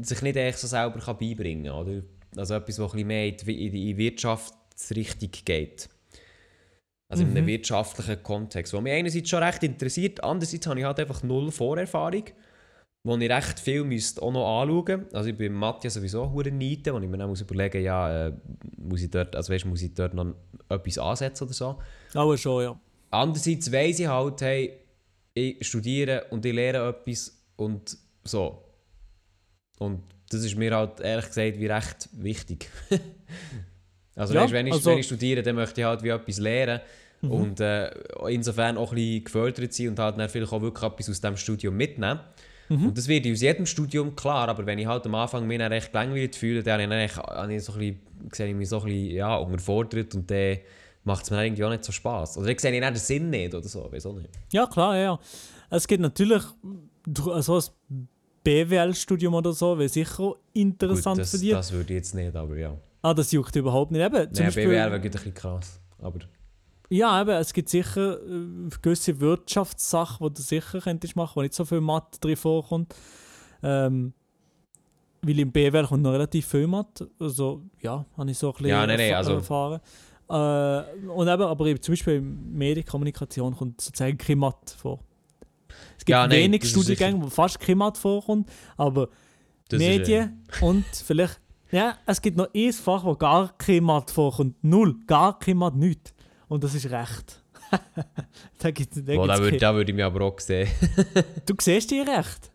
sich 0.02 0.22
nicht 0.22 0.36
echt 0.36 0.58
so 0.58 0.66
selber 0.66 1.00
kann 1.00 1.16
beibringen 1.18 1.72
kann. 1.72 1.86
Oder? 1.86 2.02
Also 2.36 2.54
etwas, 2.54 2.76
das 2.76 2.84
ein 2.84 2.92
bisschen 2.92 3.06
mehr 3.08 3.26
in 3.26 3.36
die, 3.36 3.66
in 3.66 3.72
die 3.72 3.96
Wirtschaftsrichtung 3.96 5.30
geht. 5.44 5.88
Also 7.12 7.24
in 7.24 7.30
einem 7.32 7.44
Mhm. 7.44 7.48
wirtschaftlichen 7.48 8.22
Kontext. 8.22 8.72
Was 8.72 8.80
mich 8.80 8.92
einerseits 8.94 9.28
schon 9.28 9.42
recht 9.42 9.62
interessiert, 9.62 10.24
andererseits 10.24 10.66
habe 10.66 10.78
ich 10.80 10.86
halt 10.86 10.98
einfach 10.98 11.22
null 11.22 11.50
Vorerfahrung, 11.52 12.24
wo 13.04 13.16
ich 13.18 13.30
recht 13.30 13.60
viel 13.60 13.84
müsste 13.84 14.22
auch 14.22 14.32
noch 14.32 14.62
anschauen 14.62 15.04
Also 15.12 15.28
ich 15.28 15.36
bin 15.36 15.52
Mathe 15.52 15.90
sowieso 15.90 16.30
hure 16.32 16.50
Niete, 16.50 16.94
wo 16.94 16.98
ich 16.98 17.06
mir 17.08 17.18
dann 17.18 17.28
muss 17.28 17.42
überlegen 17.42 17.82
ja, 17.82 18.28
äh, 18.28 18.32
muss 18.78 19.02
ich 19.02 19.10
dort, 19.10 19.36
also 19.36 19.52
weißt, 19.52 19.66
muss 19.66 19.82
ich 19.82 19.92
dort 19.92 20.14
noch 20.14 20.34
etwas 20.70 20.96
ansetzen 20.96 21.44
oder 21.44 21.52
so. 21.52 21.78
Aber 22.14 22.38
schon, 22.38 22.62
ja. 22.62 22.80
Andererseits 23.10 23.70
weiss 23.70 23.98
ich 24.00 24.06
halt, 24.06 24.40
hey, 24.40 24.72
ich 25.34 25.66
studiere 25.66 26.24
und 26.30 26.46
ich 26.46 26.54
lehre 26.54 26.88
etwas 26.88 27.38
und 27.56 27.94
so. 28.24 28.64
Und 29.80 30.00
das 30.30 30.44
ist 30.44 30.56
mir 30.56 30.74
halt 30.74 30.98
ehrlich 31.00 31.26
gesagt 31.26 31.58
wie 31.58 31.66
recht 31.66 32.08
wichtig. 32.12 32.70
also, 34.16 34.32
Ja, 34.32 34.42
weisst, 34.44 34.52
wenn, 34.54 34.66
ich, 34.66 34.72
also- 34.72 34.90
wenn 34.90 34.98
ich 34.98 35.06
studiere, 35.06 35.42
dann 35.42 35.56
möchte 35.56 35.82
ich 35.82 35.86
halt 35.86 36.02
wie 36.02 36.08
etwas 36.08 36.38
lernen 36.38 36.80
Mhm. 37.22 37.30
und 37.30 37.60
äh, 37.60 37.90
insofern 38.28 38.76
auch 38.76 38.90
ein 38.92 38.96
bisschen 38.96 39.24
gefördert 39.24 39.72
sein 39.72 39.88
und 39.90 39.98
halt 39.98 40.18
dann 40.18 40.28
vielleicht 40.28 40.52
auch 40.52 40.60
wirklich 40.60 40.84
etwas 40.84 41.08
aus 41.08 41.20
diesem 41.20 41.36
Studium 41.36 41.76
mitnehmen. 41.76 42.20
Mhm. 42.68 42.86
Und 42.88 42.98
das 42.98 43.06
wird 43.08 43.26
aus 43.26 43.40
jedem 43.40 43.66
Studium 43.66 44.14
klar, 44.16 44.48
aber 44.48 44.66
wenn 44.66 44.78
ich 44.78 44.86
halt 44.86 45.06
am 45.06 45.14
Anfang 45.14 45.46
mich 45.46 45.58
dann 45.58 45.72
recht 45.72 45.92
gelangweilt 45.92 46.34
fühle, 46.36 46.62
dann 46.62 46.80
habe 46.80 47.04
ich, 47.04 47.12
dann 47.12 47.50
echt- 47.50 47.52
ich 47.56 47.64
so 47.64 47.72
ein 47.74 47.78
bisschen, 47.78 48.00
sehe 48.32 48.48
ich 48.48 48.54
mich 48.54 48.68
so 48.68 48.78
ein 48.80 48.84
bisschen 48.86 49.10
ja, 49.16 49.36
unterfordert 49.36 50.14
und 50.14 50.30
dann 50.30 50.58
macht 51.04 51.24
es 51.24 51.30
mir 51.30 51.44
irgendwie 51.44 51.64
auch 51.64 51.70
nicht 51.70 51.84
so 51.84 51.92
Spass. 51.92 52.36
Oder 52.38 52.46
dann 52.48 52.58
sehe 52.58 52.72
ich 52.72 52.80
den 52.80 52.96
Sinn 52.96 53.30
nicht 53.30 53.54
oder 53.54 53.68
so, 53.68 53.82
auch 53.84 53.90
nicht. 53.92 54.28
Ja, 54.52 54.66
klar, 54.66 54.96
ja. 54.96 55.18
Es 55.70 55.86
gibt 55.88 56.00
natürlich 56.02 56.42
so 57.40 57.60
ein 57.90 58.08
BWL-Studium 58.44 59.34
oder 59.34 59.52
so, 59.52 59.78
wäre 59.78 59.88
sicher 59.88 60.34
interessant 60.52 61.16
Gut, 61.16 61.22
das, 61.22 61.30
für 61.30 61.38
dich. 61.38 61.50
das 61.50 61.72
würde 61.72 61.92
ich 61.92 61.96
jetzt 61.98 62.14
nicht, 62.14 62.34
aber 62.34 62.56
ja. 62.56 62.76
Ah, 63.02 63.14
das 63.14 63.32
juckt 63.32 63.54
überhaupt 63.56 63.90
nicht. 63.92 64.00
Eben, 64.04 64.14
zum 64.14 64.32
Nein, 64.32 64.44
Beispiel, 64.46 64.64
BWL 64.64 64.74
wäre 64.74 64.94
ein 64.94 65.00
bisschen 65.10 65.34
krass. 65.34 65.80
Aber 66.00 66.20
Ja, 66.94 67.20
eben, 67.22 67.30
es 67.30 67.52
gibt 67.52 67.68
sicher 67.70 68.20
äh, 68.22 68.68
gewisse 68.82 69.18
Wirtschaftssachen, 69.20 70.26
die 70.28 70.34
du 70.34 70.42
sicher 70.42 70.80
könntest 70.80 71.16
machen, 71.16 71.32
wo 71.36 71.42
nicht 71.42 71.54
so 71.54 71.64
viel 71.64 71.80
Mathe 71.80 72.18
drin 72.20 72.36
vorkommt. 72.36 72.94
Ähm, 73.62 74.12
weil 75.22 75.38
im 75.38 75.52
BWL 75.52 75.86
kommt 75.86 76.02
noch 76.02 76.12
relativ 76.12 76.46
viel 76.46 76.66
Mathe. 76.66 77.08
Also, 77.18 77.62
ja, 77.80 78.04
habe 78.16 78.30
ich 78.30 78.36
so 78.38 78.48
ein 78.48 78.52
bisschen 78.54 78.66
Ja, 78.68 78.86
nein, 78.86 78.98
erfa- 78.98 79.14
also- 79.14 79.32
erfahren. 79.34 79.80
Äh, 80.28 81.06
und 81.08 81.28
eben, 81.28 81.42
aber 81.42 81.66
eben, 81.66 81.80
zum 81.80 81.92
Beispiel 81.92 82.14
in 82.16 82.52
Medienkommunikation 82.52 83.56
kommt 83.56 83.80
sozusagen 83.80 84.18
kein 84.18 84.38
Mathe 84.38 84.76
vor. 84.76 85.00
Es 85.96 86.04
gibt 86.04 86.10
Ja, 86.10 86.26
nein, 86.26 86.38
wenig 86.38 86.64
Studiengänge, 86.68 87.22
wo 87.22 87.28
fast 87.28 87.58
kein 87.60 87.78
Mathe 87.78 88.00
vorkommt, 88.00 88.50
aber 88.76 89.08
das 89.68 89.78
Medien 89.78 90.42
und 90.60 90.84
vielleicht. 90.92 91.40
Ja, 91.70 91.96
es 92.04 92.20
gibt 92.20 92.36
noch 92.36 92.48
ein 92.54 92.72
Fach, 92.74 93.04
wo 93.04 93.14
gar 93.14 93.56
kein 93.56 93.82
Mathe 93.84 94.12
vorkommt. 94.12 94.62
Null. 94.62 94.96
Gar 95.06 95.38
kein 95.38 95.56
Mathe, 95.56 95.78
nichts. 95.78 96.12
Und 96.52 96.62
das 96.62 96.74
ist 96.74 96.90
Recht. 96.90 97.40
da 98.58 98.70
gibt, 98.70 98.94
da 99.08 99.12
Äh, 99.12 99.16
oh, 99.16 99.26
da, 99.26 99.38
würde, 99.38 99.56
da 99.56 99.74
würde 99.74 99.90
ich 99.90 99.96
mich 99.96 100.04
aber 100.04 100.20
auch 100.26 100.38
sehen. 100.38 100.68
Du 101.46 101.54
siehst 101.58 101.90
die 101.90 102.00
Recht. 102.00 102.50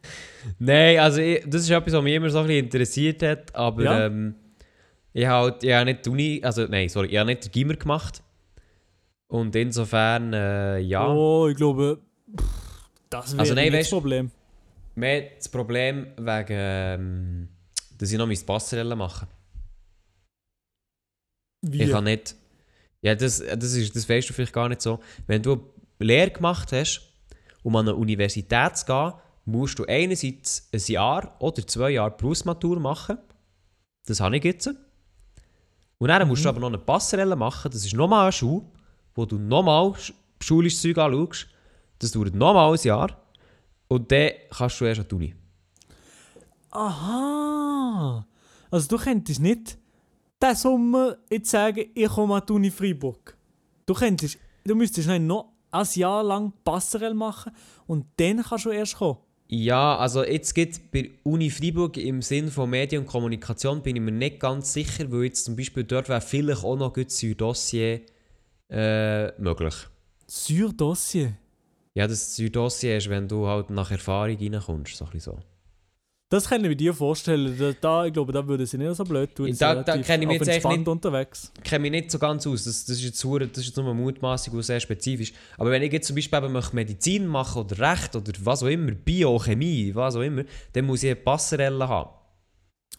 Nein, 0.60 1.00
also 1.00 1.20
ich, 1.20 1.44
das 1.48 1.64
ist 1.64 1.72
etwas, 1.72 1.94
was 1.94 2.04
mich 2.04 2.14
immer 2.14 2.30
so 2.30 2.38
ein 2.40 2.46
bisschen 2.46 2.66
interessiert 2.66 3.24
hat, 3.24 3.56
aber 3.56 3.84
Ja. 3.84 4.06
ähm, 4.06 4.36
ich 5.14 5.26
habe 5.26 5.52
halt, 5.52 5.64
ich 5.64 5.74
habe 5.74 5.86
nicht 5.86 6.06
die 6.06 6.10
Uni, 6.12 6.42
also 6.44 6.66
nein, 6.68 6.90
sorry, 6.90 7.08
ich 7.08 7.18
habe 7.18 7.26
nicht 7.32 7.46
den 7.46 7.52
Gimmer 7.52 7.74
gemacht. 7.74 8.22
Und 9.30 9.56
insofern, 9.56 10.32
äh, 10.32 10.78
ja, 10.78 11.08
Oh, 11.12 11.48
ich 11.48 11.58
glaube, 11.58 12.00
pff, 12.40 12.46
das 13.10 13.32
wäre 13.32 13.40
Also 13.42 13.56
nein, 13.56 13.66
nicht 13.72 13.74
weißt- 13.74 13.80
das 13.80 13.90
Problem. 13.90 14.32
mehr 14.94 15.22
das 15.38 15.50
Problem 15.50 16.06
wegen, 16.18 16.48
ähm, 16.50 17.50
dass 17.98 18.12
ich 18.12 18.18
noch 18.20 18.28
meine 18.28 18.40
Passerelle 18.42 18.96
machen 18.96 19.28
Wie? 21.64 21.82
Ich 21.82 21.90
kann 21.90 22.04
nicht. 22.04 22.36
Ja, 23.02 23.16
das, 23.16 23.40
das, 23.40 23.74
ist, 23.74 23.96
das 23.96 24.10
weißt 24.10 24.30
du 24.30 24.34
vielleicht 24.34 24.54
gar 24.54 24.70
nicht 24.70 24.82
so. 24.82 25.00
Wenn 25.28 25.42
du 25.44 25.54
eine 25.54 25.62
Lehre 26.08 26.32
gemacht 26.32 26.72
hast, 26.72 27.02
um 27.64 27.76
an 27.76 27.88
eine 27.88 27.96
Universität 27.96 28.78
zu 28.78 28.86
gehen, 28.86 29.14
musst 29.46 29.78
du 29.80 29.86
einerseits 29.86 30.68
ein 30.74 30.82
Jahr 30.88 31.36
oder 31.40 31.66
zwei 31.66 31.92
Jahre 31.92 32.12
Berufsmatur 32.12 32.80
machen. 32.80 33.18
Das 34.06 34.20
habe 34.20 34.38
ich 34.38 34.44
jetzt. 34.44 34.68
Und 36.00 36.08
dann 36.10 36.28
musst 36.28 36.44
du 36.44 36.50
Mhm. 36.50 36.56
aber 36.56 36.60
noch 36.62 36.68
eine 36.68 36.78
Passerelle 36.80 37.36
machen. 37.36 37.72
Das 37.72 37.86
ist 37.86 37.94
nochmal 37.94 38.24
eine 38.24 38.32
Schule, 38.32 38.66
wo 39.16 39.26
du 39.26 39.38
nochmal 39.38 39.88
sch- 39.92 40.14
schulisches 40.42 40.82
Zeug 40.82 40.98
anschaust. 40.98 41.48
Das 42.00 42.12
dauert 42.12 42.36
nochmal 42.36 42.74
ein 42.74 42.80
Jahr. 42.84 43.10
Und 43.88 44.12
dann 44.12 44.32
kannst 44.52 44.80
du 44.82 44.86
erst 44.86 45.02
an 45.02 45.08
die 45.08 45.16
Uni. 45.16 45.36
Aha. 46.72 48.26
Also 48.70 48.88
du 48.90 48.98
könntest 49.04 49.40
nicht 49.40 49.78
diesen 50.42 50.56
Sommer 50.56 51.18
jetzt 51.30 51.50
sagen, 51.50 51.86
ich 51.94 52.08
komme 52.08 52.36
an 52.36 52.44
die 52.48 52.54
Uni 52.54 52.72
Freiburg. 52.72 53.38
Du 53.86 53.94
könntest, 53.94 54.38
du 54.64 54.76
müsstest 54.76 55.10
dann 55.10 55.28
noch 55.28 55.54
ein 55.72 55.88
Jahr 55.94 56.24
lang 56.24 56.54
Passerelle 56.64 57.16
machen 57.16 57.52
und 57.88 58.06
dann 58.18 58.44
kannst 58.44 58.66
du 58.66 58.70
erst 58.70 58.98
kommen. 58.98 59.18
Ja, 59.50 59.98
also 59.98 60.26
jetzt 60.26 60.54
geht 60.54 60.92
bei 60.92 61.12
Uni 61.24 61.50
Freiburg 61.50 61.96
im 61.98 62.22
Sinn 62.22 62.50
von 62.50 62.70
Medien 62.70 63.04
und 63.04 63.08
Kommunikation 63.08 63.82
bin 63.82 63.96
ich 63.96 64.02
mir 64.02 64.12
nicht 64.12 64.42
ganz 64.42 64.74
sicher, 64.74 65.10
weil 65.10 65.26
jetzt 65.26 65.46
zum 65.46 65.56
Beispiel 65.56 65.86
dort 65.86 66.10
wäre 66.10 66.20
vielleicht 66.20 66.66
auch 66.66 66.76
noch 66.76 66.94
gut 66.94 67.12
Süddossier 67.12 68.02
äh, 68.70 69.32
möglich. 69.42 69.74
Sur-Dossier. 70.28 71.38
Ja, 71.94 72.08
das 72.08 72.36
Süddossier 72.36 72.98
ist, 72.98 73.10
wenn 73.10 73.30
du 73.30 73.48
halt 73.48 73.70
nach 73.70 73.90
Erfahrung 73.90 74.38
reinkommst, 74.38 74.98
so 74.98 75.06
ein 75.06 75.12
bisschen 75.12 75.34
so. 75.34 75.40
Das 76.30 76.50
kann 76.50 76.62
ich 76.62 76.70
mir 76.70 76.76
dir 76.76 76.94
vorstellen. 76.94 77.56
Da, 77.58 77.72
da, 77.80 78.06
ich 78.06 78.12
glaube, 78.12 78.34
da 78.34 78.46
würde 78.46 78.66
sie 78.66 78.78
nicht 78.78 78.94
so 78.96 79.06
blöd 79.06 79.34
tun. 79.34 79.56
Da- 79.58 79.82
da 79.82 79.98
kenne 80.00 80.24
ich 80.24 80.28
mich 80.28 80.40
jetzt 80.40 80.50
echt 80.50 80.66
nicht- 80.68 80.86
unterwegs. 80.88 81.54
kenne 81.64 81.84
mich 81.84 81.92
nicht 81.92 82.12
so 82.12 82.20
ganz 82.20 82.46
aus. 82.46 82.66
Das, 82.66 82.84
das 82.84 82.98
ist 82.98 83.04
jetzt, 83.04 83.24
das 83.24 83.58
ist 83.60 83.68
jetzt 83.68 83.78
nur 83.78 83.94
mutmaßig 83.94 84.52
und 84.52 84.62
sehr 84.64 84.80
spezifisch. 84.82 85.32
Aber 85.58 85.72
wenn 85.72 85.82
ich 85.84 85.94
jetzt 85.94 86.08
zum 86.08 86.18
Beispiel 86.18 86.38
eben 86.44 86.60
Medizin 86.74 87.28
machen 87.28 87.62
oder 87.62 87.80
Recht 87.80 88.14
oder 88.16 88.34
was 88.44 88.62
auch 88.62 88.68
immer, 88.68 88.92
Biochemie, 88.92 89.96
was 89.96 90.18
auch 90.18 90.22
immer, 90.22 90.44
dann 90.74 90.86
muss 90.86 91.02
ich 91.04 91.12
eine 91.12 91.16
Passerelle 91.16 91.88
haben. 91.88 92.10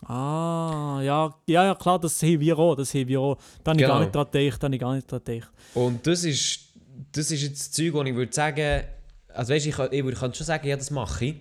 Ah, 0.07 1.01
ja, 1.03 1.35
ja, 1.47 1.65
ja, 1.67 1.75
klar, 1.75 1.99
das 1.99 2.23
haben 2.23 2.41
wir 2.41 2.59
auch. 2.59 2.77
Das 2.77 2.95
haben 2.95 3.09
wir 3.09 3.21
auch. 3.21 3.37
Da 3.65 3.73
habe 3.73 3.81
ich 3.81 3.87
gar 3.87 3.97
Genau. 3.97 4.01
nicht 4.07 4.15
dran 4.15 4.27
gedacht. 4.31 4.63
Da 4.63 4.67
habe 4.67 4.75
ich 4.75 4.81
gar 4.81 4.95
nicht 4.95 5.11
dran 5.11 5.21
gedacht. 5.25 5.51
Und 5.75 6.07
das 6.07 6.25
ist, 6.25 6.61
das 7.13 7.31
ist 7.31 7.43
jetzt 7.43 7.61
das 7.61 7.71
Zeug, 7.73 7.93
wo 7.93 8.03
ich 8.03 8.15
würde 8.15 8.33
sagen, 8.33 8.85
also 9.35 9.53
weißt, 9.53 9.67
ich, 9.67 9.79
ich 9.79 10.05
würde 10.05 10.17
kann 10.17 10.33
schon 10.33 10.47
sagen, 10.47 10.67
ja, 10.67 10.77
das 10.77 10.91
mache 10.91 11.25
ich. 11.27 11.35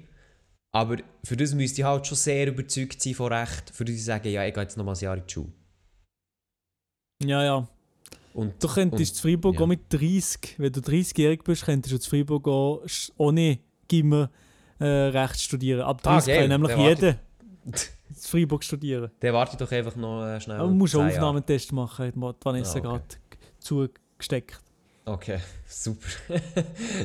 Aber 0.74 0.98
für 1.24 1.38
das 1.38 1.54
müsste 1.54 1.82
ich 1.82 1.86
halt 1.86 2.06
schon 2.06 2.18
sehr 2.18 2.48
überzeugt 2.48 3.02
sein 3.02 3.14
von 3.14 3.32
Recht, 3.34 3.70
für 3.72 3.86
das 3.86 3.96
ich 3.96 4.04
sage, 4.06 4.30
ja, 4.30 4.46
ich 4.46 4.54
gehe 4.54 4.64
jetzt 4.64 4.78
noch 4.78 4.86
mal 4.86 4.94
ein 4.94 5.00
Jahr 5.00 5.16
in 5.18 5.24
die 5.26 5.34
Schule. 5.34 5.52
Ja, 7.24 7.44
ja. 7.44 7.68
Und 8.34 8.62
Du 8.64 8.68
könntest 8.68 9.12
Und- 9.12 9.16
zu 9.16 9.22
Freiburg 9.24 9.56
ja. 9.56 9.62
auch 9.62 9.68
mit 9.68 9.92
30, 9.92 10.56
wenn 10.60 10.72
du 10.72 10.80
30-jährig 10.82 11.44
bist, 11.44 11.66
könntest 11.66 11.94
du 11.94 12.00
zu 12.00 12.10
Freiburg 12.10 12.48
auch 12.48 12.84
ohne 13.18 13.60
Gimmer 13.88 14.30
äh, 14.80 14.86
Recht 14.86 15.42
studieren. 15.42 15.82
Ab 15.82 16.02
Ah, 16.04 16.14
30 16.20 16.28
geil. 16.34 16.48
kann 16.48 16.62
nämlich 16.62 16.78
jeder 16.78 17.20
zu 17.74 18.30
Freiburg 18.30 18.64
studieren. 18.64 19.10
dann 19.20 19.34
warte 19.34 19.54
ich 19.54 19.58
doch 19.58 19.72
einfach 19.72 19.96
noch 19.96 20.24
äh, 20.28 20.40
schnell. 20.40 20.58
Aber 20.58 20.68
du 20.70 20.76
musst 20.76 20.94
einen 20.96 21.06
10 21.10 21.16
Jahre. 21.16 21.26
Aufnahmetest 21.28 21.72
machen, 21.72 22.22
hat 22.24 22.46
Vanessa 22.46 22.76
Ah, 22.76 22.78
okay. 22.78 22.82
gerade 22.88 23.04
zugesteckt. 23.60 24.60
Okay, 25.08 25.40
super. 25.68 26.08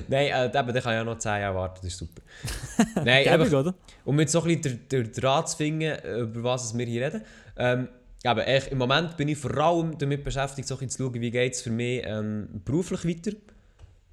Nein, 0.09 0.27
äh, 0.29 0.47
eben, 0.47 0.53
dann 0.53 0.67
kann 0.67 0.75
ich 0.75 0.85
ja 0.85 1.05
noch 1.05 1.19
10 1.19 1.41
Jahre 1.41 1.55
warten, 1.55 1.79
das 1.83 1.93
ist 1.93 1.99
super. 1.99 2.21
Nein, 2.97 3.25
Gäbig, 3.25 3.29
einfach, 3.29 3.53
oder? 3.61 3.75
um 4.05 4.19
jetzt 4.19 4.33
so 4.33 4.43
ein 4.43 4.61
bisschen 4.61 4.89
den, 4.89 5.13
Draht 5.13 5.49
zu 5.51 5.57
finden, 5.57 5.83
äh, 5.83 6.19
über 6.21 6.43
was 6.43 6.77
wir 6.77 6.87
hier 6.87 7.07
reden. 7.07 7.23
Ähm, 7.57 7.89
aber 8.25 8.47
echt, 8.47 8.69
im 8.69 8.79
Moment 8.79 9.17
bin 9.17 9.29
ich 9.29 9.39
vor 9.39 9.57
allem 9.57 9.97
damit 9.99 10.25
beschäftigt, 10.25 10.67
so 10.67 10.75
ein 10.75 10.79
bisschen 10.79 10.91
zu 10.91 11.05
schauen, 11.05 11.21
wie 11.21 11.31
geht 11.31 11.55
es 11.55 11.63
für 11.63 11.71
mich 11.71 12.03
ähm, 12.05 12.49
beruflich 12.65 13.05
weiter. 13.05 13.37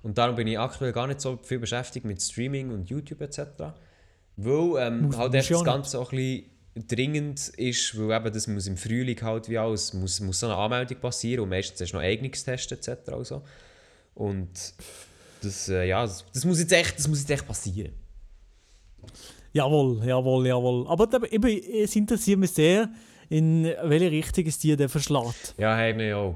Und 0.02 0.18
darum 0.18 0.36
bin 0.36 0.48
ich 0.48 0.58
aktuell 0.58 0.92
gar 0.94 1.08
nicht 1.08 1.20
so 1.22 1.38
viel 1.44 1.60
beschäftigt 1.60 2.06
mit 2.06 2.22
Streaming 2.22 2.72
und 2.72 2.90
YouTube 2.90 3.22
etc. 3.22 3.40
Weil 4.38 4.88
ähm, 4.88 5.02
Muss- 5.04 5.18
halt 5.18 5.34
echt 5.34 5.52
das 5.52 5.64
Ganze 5.64 6.00
auch 6.00 6.12
ein 6.12 6.18
bisschen 6.18 6.88
dringend 6.88 7.50
ist, 7.58 8.00
weil 8.00 8.16
eben 8.16 8.34
das 8.34 8.48
muss 8.48 8.68
im 8.68 8.78
Frühling 8.78 9.22
halt 9.22 9.50
wie 9.50 9.58
alles, 9.58 9.94
muss, 9.94 10.20
muss 10.22 10.40
so 10.40 10.46
eine 10.48 10.56
Anmeldung 10.56 11.00
passieren 11.00 11.44
und 11.44 11.50
meistens 11.50 11.82
hast 11.82 11.92
du 11.92 11.98
noch 11.98 12.04
Eignungstests 12.04 12.72
etc. 12.72 13.10
Und, 13.12 13.28
so. 13.28 13.42
Und 14.20 14.50
das, 15.42 15.70
äh, 15.70 15.88
ja, 15.88 16.02
das, 16.02 16.26
das, 16.34 16.44
muss 16.44 16.60
jetzt 16.60 16.74
echt, 16.74 17.00
das 17.00 17.08
muss 17.08 17.20
jetzt 17.22 17.30
echt 17.32 17.48
passieren. 17.48 17.94
Jawohl, 19.54 20.06
jawohl, 20.06 20.46
jawohl. 20.46 20.88
Aber 20.88 21.08
da- 21.08 21.24
eben, 21.32 21.48
es 21.48 21.96
interessiert 21.96 22.38
mich 22.38 22.52
sehr, 22.52 22.90
in 23.30 23.64
welche 23.64 24.12
Richtung 24.12 24.46
es 24.46 24.60
dir 24.60 24.76
denn 24.76 24.90
verschlägt. 24.90 25.56
Ja, 25.58 25.76
hey, 25.78 25.94
mir 25.94 26.18
auch. 26.18 26.36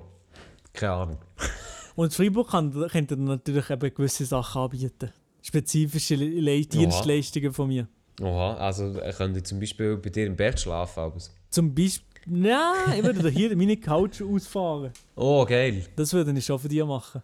Keine 0.71 0.93
Ahnung. 0.93 1.17
Und 1.95 2.13
Freiburg 2.13 2.51
kann, 2.51 2.71
könnte 2.71 3.17
dann 3.17 3.25
natürlich 3.25 3.69
eben 3.69 3.93
gewisse 3.93 4.25
Sachen 4.25 4.61
anbieten. 4.61 5.11
Spezifische 5.41 6.15
Le 6.15 6.25
Le 6.39 6.65
Dienstleistungen 6.65 7.51
von 7.51 7.67
mir. 7.67 7.87
Oha, 8.21 8.55
also 8.55 8.95
ich 9.03 9.15
könnte 9.17 9.43
zum 9.43 9.59
Beispiel 9.59 9.97
bei 9.97 10.09
dir 10.09 10.25
im 10.25 10.37
Bett 10.37 10.61
schlafen. 10.61 10.99
Aber... 11.01 11.17
Zum 11.49 11.75
Beispiel. 11.75 12.12
Nein, 12.25 12.97
ich 12.99 13.03
würde 13.03 13.29
hier 13.29 13.55
meine 13.57 13.77
Couch 13.77 14.21
ausfahren. 14.21 14.91
Oh, 15.15 15.45
geil. 15.45 15.85
Das 15.95 16.13
würde 16.13 16.31
ich 16.37 16.45
schon 16.45 16.57
für 16.59 16.69
dich 16.69 16.83
machen. 16.85 17.21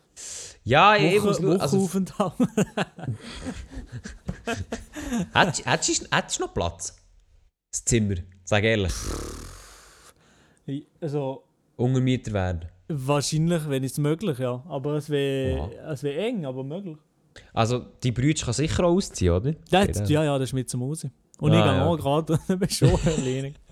Ja, 0.64 0.96
ich 0.96 1.16
ich 1.16 1.24
muss 1.24 1.42
Woche, 1.42 2.06
schauen. 2.18 2.48
Also, 5.34 5.66
hättest, 5.66 6.02
du- 6.02 6.08
noch 6.42 6.54
Platz? 6.54 6.96
Das 7.72 7.86
Zimmer, 7.86 8.16
sag 8.44 8.64
ehrlich. 8.64 8.94
also, 11.02 11.44
Untermieter 11.78 12.34
werden. 12.34 12.66
wahrscheinlich, 12.88 13.68
wenn 13.70 13.84
es 13.84 13.98
möglich 13.98 14.38
ja. 14.40 14.64
Aber 14.68 14.96
es 14.96 15.10
wäre 15.10 15.72
es 15.92 16.04
wär 16.04 16.18
eng, 16.26 16.46
aber 16.46 16.64
möglich. 16.64 16.98
Also, 17.54 17.86
die 18.04 18.12
Brüder 18.12 18.44
kann 18.46 18.54
sicher 18.54 18.84
auch 18.84 18.96
ausziehen, 18.96 19.34
oder? 19.34 19.54
Ja, 19.70 19.86
Genau. 19.86 20.06
ja, 20.10 20.24
ja, 20.26 20.38
das 20.40 20.50
ist 20.50 20.54
mit 20.54 20.70
zum 20.70 20.82
Haus. 20.82 21.06
Und 21.40 21.52
Ah, 21.54 21.58
ich 21.60 21.64
gehe 21.64 21.74
ja. 21.74 21.86
auch 21.86 21.98
gerade 21.98 22.40
schon 22.70 23.00
erledigen. 23.06 23.56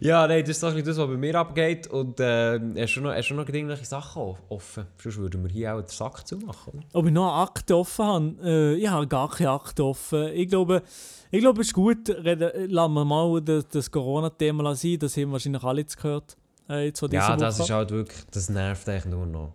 Ja, 0.00 0.26
nein, 0.26 0.40
das 0.44 0.56
ist 0.56 0.64
ein 0.64 0.72
bisschen 0.74 0.86
das, 0.88 0.98
was 0.98 1.06
bei 1.06 1.16
mir 1.16 1.34
abgeht. 1.36 1.86
Und 1.86 2.18
äh, 2.18 2.58
hast 2.76 2.94
du 2.96 3.00
noch, 3.02 3.12
hast 3.12 3.28
du 3.28 3.34
noch 3.34 3.48
irgendwelche 3.48 3.84
Sachen 3.84 4.34
offen? 4.48 4.86
Sonst 5.00 5.18
würden 5.18 5.44
wir 5.44 5.50
hier 5.50 5.76
auch 5.76 5.80
den 5.80 5.88
Sack 5.88 6.26
zumachen. 6.26 6.72
Oder? 6.74 6.82
Ob 6.92 7.06
ich 7.06 7.12
noch 7.12 7.32
eine 7.32 7.42
Akte 7.44 7.76
offen 7.76 8.04
habe? 8.04 8.34
Äh, 8.42 8.74
ich 8.74 8.88
habe 8.88 9.06
gar 9.06 9.30
keine 9.30 9.50
Akte 9.50 9.84
offen. 9.84 10.28
Ich 10.34 10.48
glaube, 10.48 10.82
ich 11.30 11.40
glaube 11.40 11.60
es 11.60 11.68
ist 11.68 11.74
gut, 11.74 12.08
reden, 12.08 12.68
lassen 12.70 12.94
wir 12.94 13.04
mal 13.04 13.40
das, 13.40 13.68
das 13.68 13.90
Corona-Thema 13.92 14.74
sein. 14.74 14.98
Das 14.98 15.16
haben 15.16 15.30
wahrscheinlich 15.30 15.62
alle 15.62 15.80
jetzt 15.82 15.96
gehört. 15.96 16.36
Äh, 16.68 16.86
jetzt 16.86 17.00
Ja, 17.02 17.36
das 17.36 17.58
Woche. 17.60 17.64
ist 17.64 17.70
halt 17.70 17.90
wirklich, 17.92 18.24
das 18.32 18.48
nervt 18.48 18.88
eigentlich 18.88 19.04
nur 19.04 19.26
noch. 19.26 19.52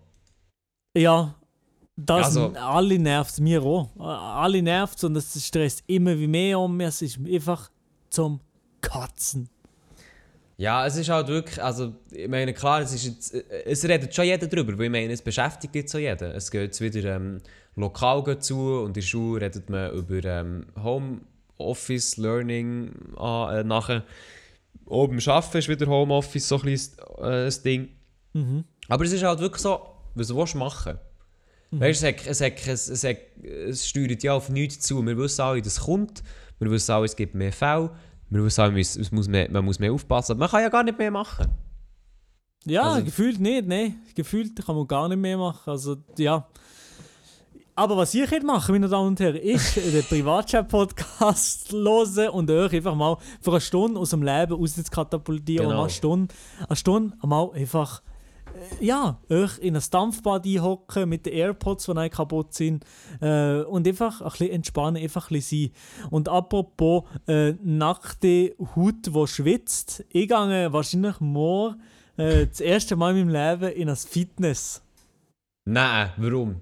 Ja, 0.97 1.36
das 2.06 2.26
Also- 2.28 2.54
alle 2.56 2.97
nervt 2.99 3.32
es 3.32 3.39
mir 3.39 3.62
auch. 3.64 3.89
Alle 3.99 4.62
nervt 4.62 4.97
es 4.97 5.04
und 5.04 5.16
es 5.16 5.45
stresst 5.45 5.84
immer 5.88 6.18
wie 6.18 6.28
mehr 6.28 6.60
um 6.60 6.76
mir. 6.76 6.88
Es 6.88 7.02
ist 7.02 7.20
einfach 7.26 7.70
zum 8.10 8.39
Kotzen. 8.82 9.49
Ja, 10.58 10.86
es 10.86 10.95
ist 10.95 11.10
halt 11.10 11.28
wirklich, 11.28 11.62
also 11.64 11.93
ich 12.12 12.28
meine, 12.28 12.54
klar, 12.54 12.82
es 12.82 12.93
ist 12.93 13.06
jetzt, 13.06 13.34
äh, 13.34 13.64
es 13.66 13.84
redet 13.84 14.14
schon 14.14 14.26
jeder 14.26 14.45
drüber, 14.45 14.78
weil 14.78 14.86
ich 14.86 14.91
meine, 14.91 15.12
es 15.14 15.22
beschäftigt 15.22 15.74
jetzt 15.74 15.91
so 15.91 15.97
jeden. 15.97 16.32
Es 16.32 16.52
geht 16.52 16.62
jetzt 16.62 16.82
wieder 16.82 17.16
ähm, 17.16 17.41
lokal 17.76 18.38
zu 18.39 18.82
und 18.82 18.88
in 18.89 18.93
der 18.93 19.02
Schule 19.02 19.41
redet 19.41 19.70
man 19.72 19.91
über 19.93 20.24
ähm, 20.24 20.68
Homeoffice, 20.84 22.18
Learning 22.18 22.91
an, 23.18 23.56
äh, 23.56 23.64
nachher. 23.64 24.04
Oben 24.86 25.20
Arbeiten 25.26 25.58
ist 25.58 25.68
wieder 25.70 25.88
Homeoffice 25.88 26.47
so 26.47 26.58
ein 26.58 26.62
bisschen 26.64 26.99
äh, 27.18 27.45
das 27.45 27.64
Ding. 27.64 27.89
Mhm. 28.34 28.64
Aber 28.88 29.04
es 29.06 29.14
ist 29.14 29.24
halt 29.24 29.39
wirklich 29.39 29.62
so, 29.64 29.80
was 30.16 30.36
willst 30.36 30.54
du 30.54 30.58
machen? 30.58 30.99
Es, 31.80 32.03
hat- 32.03 32.26
es, 32.28 32.41
hat- 32.41 32.67
es, 32.67 32.89
es, 32.89 33.03
hat- 33.03 33.43
es 33.43 33.88
steuert 33.88 34.24
ja 34.24 34.34
auf 34.34 34.49
nichts 34.49 34.80
zu. 34.86 35.05
Wir 35.05 35.17
wissen 35.17 35.41
alle, 35.41 35.61
dass 35.61 35.74
es 35.74 35.80
kommt. 35.82 36.24
Wir 36.59 36.69
wissen 36.69 36.91
alle, 36.91 37.05
es 37.05 37.15
gibt 37.15 37.34
mehr 37.36 37.53
Fälle. 37.53 37.91
Wir 38.30 38.43
wissen 38.43 38.61
alle, 38.61 38.80
es 38.80 39.11
muss 39.11 39.28
mehr, 39.28 39.49
man 39.51 39.63
muss 39.65 39.80
mehr 39.80 39.91
aufpassen. 39.93 40.38
Man 40.38 40.49
kann 40.49 40.61
ja 40.61 40.69
gar 40.69 40.84
nicht 40.84 40.97
mehr 40.97 41.11
machen. 41.11 41.47
Ja, 42.65 42.84
Also- 42.84 43.05
gefühlt 43.05 43.39
nicht, 43.39 43.67
nein. 43.67 43.95
Gefühlt 44.15 44.63
kann 44.65 44.76
man 44.76 44.88
gar 44.88 45.07
nicht 45.09 45.17
mehr 45.17 45.38
machen. 45.38 45.69
Also, 45.69 45.97
ja. 46.17 46.47
Aber 47.74 47.95
was 47.97 48.13
ihr 48.13 48.28
könnt 48.28 48.43
machen, 48.45 48.74
meine 48.74 48.89
Damen 48.89 49.07
und 49.07 49.19
Herren, 49.19 49.38
ist 49.38 49.76
den 49.78 50.03
Privatchat-Podcast 50.03 51.72
hören 51.72 52.30
und 52.30 52.51
euch 52.51 52.74
einfach 52.74 52.93
mal 52.95 53.17
für 53.41 53.51
eine 53.51 53.61
Stunde 53.61 53.99
aus 53.99 54.09
dem 54.11 54.22
Leben 54.24 54.53
raus 54.53 54.76
zu 54.76 54.84
katapultieren. 54.84 55.67
Genau. 55.67 55.78
Und 55.80 55.84
eine 55.86 55.89
Stunde, 55.89 56.36
eine 56.67 56.76
Stunde 56.76 57.15
mal 57.26 57.49
einfach, 57.53 58.03
ja, 58.80 59.20
euch 59.30 59.58
in 59.60 59.76
ein 59.76 59.84
Dampfbad 59.89 60.45
einhocken 60.45 61.10
mit 61.10 61.26
den 61.26 61.34
AirPods, 61.34 61.86
die 61.86 61.93
nicht 61.93 62.16
kaputt 62.16 62.54
sind. 62.54 62.86
Äh, 63.22 63.62
und 63.62 63.88
einfach 63.88 64.22
ein 64.22 64.30
bisschen 64.30 64.49
entspannen, 64.49 65.02
einfach 65.02 65.30
ein 65.30 65.36
bisschen 65.36 65.72
sein. 65.72 66.10
Und 66.10 66.30
apropos 66.30 67.04
äh, 67.28 67.54
nackte 67.64 68.56
Haut, 68.76 69.08
die 69.08 69.28
schwitzt, 69.28 70.06
ich 70.10 70.28
gehe 70.28 70.74
wahrscheinlich 70.74 71.20
morgen 71.20 71.82
äh, 72.18 72.47
das 72.47 72.60
erste 72.60 72.95
Mal 72.95 73.18
in 73.18 73.32
meinem 73.32 73.60
Leben 73.60 73.76
in 73.76 73.89
ein 73.89 73.95
Fitness. 73.95 74.82
Nein, 75.66 76.12
warum? 76.18 76.56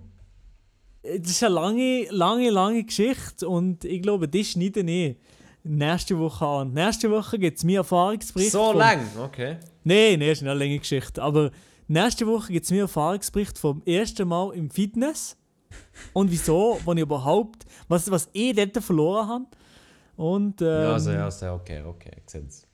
Das 1.02 1.32
ist 1.32 1.44
eine 1.44 1.56
lange, 1.56 2.08
lange, 2.12 2.50
lange 2.50 2.84
Geschichte 2.84 3.48
und 3.48 3.86
ich 3.86 4.02
glaube, 4.02 4.28
die 4.28 4.44
schneide 4.44 4.82
ich 4.82 5.16
nächste 5.64 6.18
Woche 6.20 6.46
an. 6.46 6.74
Nächste 6.74 7.10
Woche 7.10 7.40
gibt 7.40 7.58
es 7.58 7.64
mir 7.64 7.80
Erfahrungsbericht. 7.80 8.52
So 8.52 8.74
lang? 8.74 9.00
Okay. 9.18 9.58
Nein, 9.84 10.20
nein, 10.20 10.30
ist 10.30 10.42
eine 10.42 10.54
lange 10.54 10.78
Geschichte. 10.78 11.22
Aber 11.22 11.52
nächste 11.90 12.26
Woche 12.28 12.54
gibt 12.54 12.66
es 12.66 12.72
mir 12.72 12.82
Erfahrungsbericht 12.82 13.58
vom 13.58 13.82
ersten 13.86 14.28
Mal 14.28 14.54
im 14.54 14.70
Fitness. 14.70 15.36
Und 16.14 16.32
wieso, 16.32 16.80
wenn 16.86 16.98
ich 16.98 17.04
überhaupt, 17.04 17.66
was, 17.88 18.10
was 18.10 18.30
ich 18.34 18.56
dort 18.56 18.84
verloren 18.84 19.28
habe. 19.28 19.46
Und 20.16 20.62
ähm, 20.62 20.68
Ja, 20.68 20.94
also, 20.94 21.12
ja, 21.12 21.26
also, 21.26 21.54
okay, 21.54 21.84
okay. 21.84 22.12
Ich 22.26 22.32
seh's. 22.32 22.66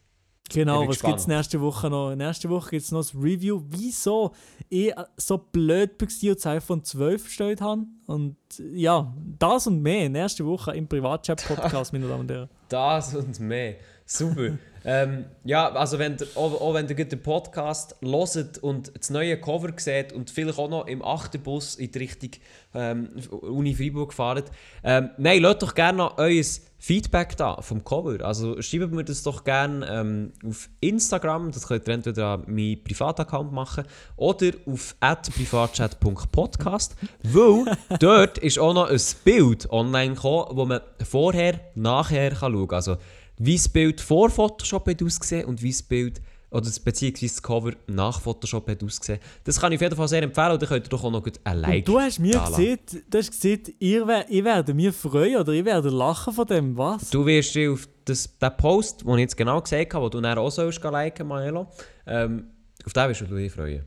Genau, 0.49 0.87
was 0.87 1.01
gibt 1.01 1.19
es 1.19 1.27
nächste 1.27 1.59
Woche 1.59 1.89
noch? 1.89 2.15
Nächste 2.15 2.49
Woche 2.49 2.69
gibt 2.71 2.83
es 2.83 2.91
noch 2.91 2.99
das 2.99 3.15
Review, 3.15 3.63
wieso 3.67 4.31
ich 4.69 4.93
so 5.17 5.37
blöd 5.39 5.99
war 5.99 6.29
und 6.29 6.37
das 6.37 6.45
iPhone 6.45 6.83
12 6.83 7.23
bestellt 7.23 7.61
habe. 7.61 7.81
Und 8.05 8.37
ja, 8.59 9.11
das 9.39 9.65
und 9.65 9.81
mehr 9.81 10.07
nächste 10.07 10.45
Woche 10.45 10.75
im 10.75 10.87
Privatchat-Podcast, 10.87 11.93
meine 11.93 12.07
Damen 12.07 12.21
und 12.21 12.31
Herren. 12.31 12.49
Das 12.69 13.15
und 13.15 13.39
mehr. 13.39 13.75
Super. 14.05 14.59
Ähm, 14.85 15.25
ja, 15.43 15.71
also 15.71 15.97
wenn 15.97 16.15
ihr, 16.19 16.27
auch, 16.35 16.61
auch 16.61 16.73
wenn 16.75 16.87
ihr 16.87 16.95
den 16.95 17.21
Podcast 17.21 17.95
hört 18.01 18.59
und 18.59 18.91
das 18.95 19.09
neue 19.09 19.39
Cover 19.41 19.71
seht 19.77 20.13
und 20.13 20.29
vielleicht 20.29 20.59
auch 20.59 20.69
noch 20.69 20.85
im 20.85 21.03
Achterbus 21.03 21.75
in 21.75 21.91
die 21.91 21.97
Richtung 21.97 22.29
ähm, 22.75 23.09
Uni 23.31 23.73
Freiburg 23.73 24.13
fahrt, 24.13 24.51
ähm, 24.83 25.09
nein, 25.17 25.41
lasst 25.41 25.63
doch 25.63 25.73
gerne 25.73 25.97
noch 25.97 26.19
euer 26.19 26.43
Feedback 26.77 27.35
da 27.35 27.59
vom 27.61 27.83
Cover. 27.83 28.23
Also 28.23 28.61
schreibt 28.61 28.91
mir 28.91 29.03
das 29.03 29.23
doch 29.23 29.43
gerne 29.43 29.87
ähm, 29.89 30.33
auf 30.47 30.69
Instagram, 30.81 31.51
das 31.51 31.67
könnt 31.67 31.87
ihr 31.87 31.95
entweder 31.95 32.27
an 32.27 32.43
meinen 32.45 32.83
Privataccount 32.83 33.51
machen 33.51 33.85
oder 34.17 34.51
auf 34.67 34.95
privatchat.podcast, 34.99 36.95
weil 37.23 37.65
dort 37.99 38.37
ist 38.37 38.59
auch 38.59 38.75
noch 38.75 38.91
ein 38.91 39.01
Bild 39.23 39.67
online 39.71 40.13
gekommen, 40.13 40.45
wo 40.51 40.65
man 40.65 40.81
vorher, 41.03 41.59
nachher 41.73 42.29
kann 42.35 42.53
schauen 42.53 42.67
kann. 42.67 42.75
Also 42.75 42.97
wie 43.37 43.55
das 43.55 43.69
Bild 43.69 44.01
vor 44.01 44.29
Photoshop 44.29 44.87
hat 44.87 45.03
ausgesehen 45.03 45.45
und 45.45 45.61
wie 45.61 45.71
das 45.71 45.83
Bild 45.83 46.21
oder 46.51 46.69
beziehungsweise 46.83 47.33
das 47.33 47.43
Cover 47.43 47.73
nach 47.87 48.21
Photoshop 48.21 48.69
hat 48.69 48.83
ausgesehen. 48.83 49.19
Das 49.43 49.59
kann 49.59 49.73
ich 49.73 49.77
auf 49.77 49.81
jeden 49.81 49.95
Fall 49.95 50.07
sehr 50.07 50.23
empfehlen 50.23 50.51
und 50.51 50.61
dann 50.61 50.69
könnt 50.69 50.85
ihr 50.85 50.89
doch 50.89 51.03
auch 51.03 51.11
noch 51.11 51.25
ein 51.43 51.57
Like 51.59 51.75
Und 51.79 51.87
du 51.87 51.99
hast 51.99 52.19
mir 52.19 52.39
gesehen, 52.39 52.79
du 53.09 53.17
hast 53.17 53.31
gesehen 53.31 53.61
ihr, 53.79 54.25
ich 54.29 54.43
werde 54.43 54.73
mir 54.73 54.93
freuen 54.93 55.37
oder 55.37 55.51
ich 55.51 55.65
werde 55.65 55.89
lachen 55.89 56.33
von 56.33 56.47
dem, 56.47 56.77
was? 56.77 57.09
Du 57.09 57.25
wirst 57.25 57.57
auf 57.57 57.89
das, 58.05 58.37
den 58.37 58.57
Post, 58.57 59.01
den 59.01 59.13
ich 59.15 59.21
jetzt 59.21 59.37
genau 59.37 59.59
gesagt 59.59 59.93
habe, 59.93 60.09
den 60.09 60.21
du 60.21 60.21
dann 60.21 60.37
auch 60.37 60.51
sollst 60.51 60.81
liken, 60.81 61.27
Maelo, 61.27 61.67
ähm, 62.05 62.47
auf 62.85 62.93
den 62.93 63.09
wirst 63.09 63.21
du 63.21 63.25
dich 63.25 63.51
freuen. 63.51 63.83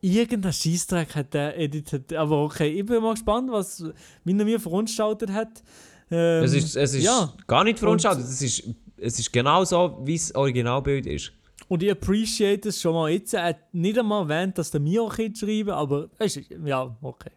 Irgendein 0.00 0.52
Scheissdreck 0.52 1.14
hat 1.14 1.34
der 1.34 1.58
editet. 1.58 2.12
Aber 2.12 2.44
okay, 2.44 2.68
ich 2.68 2.84
bin 2.84 3.02
mal 3.02 3.14
gespannt, 3.14 3.50
was 3.50 3.82
Mina 4.22 4.44
mir 4.44 4.60
verunstaltet 4.60 5.32
hat. 5.32 5.62
Ähm, 6.10 6.44
Es 6.44 6.52
ist, 6.52 6.76
es 6.76 6.94
ist 6.94 7.04
ja. 7.04 7.32
gar 7.46 7.64
nicht 7.64 7.78
verunstaltet, 7.78 8.24
es 8.24 8.40
ist, 8.42 8.62
es 8.96 9.18
ist 9.18 9.32
genau 9.32 9.64
so, 9.64 10.00
wie 10.04 10.16
das 10.16 10.34
Originalbild 10.34 11.06
ist. 11.06 11.32
Und 11.68 11.82
ich 11.82 11.90
appreciate 11.90 12.68
es 12.68 12.80
schon 12.80 12.94
mal 12.94 13.10
jetzt. 13.10 13.34
Er 13.34 13.44
hat 13.44 13.56
nicht 13.72 13.98
einmal 13.98 14.22
erwähnt, 14.30 14.56
dass 14.56 14.70
der 14.70 14.80
mir 14.80 15.02
auch 15.02 15.12
schreiben 15.14 15.70
aber 15.70 16.08
es 16.18 16.36
ist, 16.36 16.50
ja, 16.64 16.96
okay. 17.02 17.30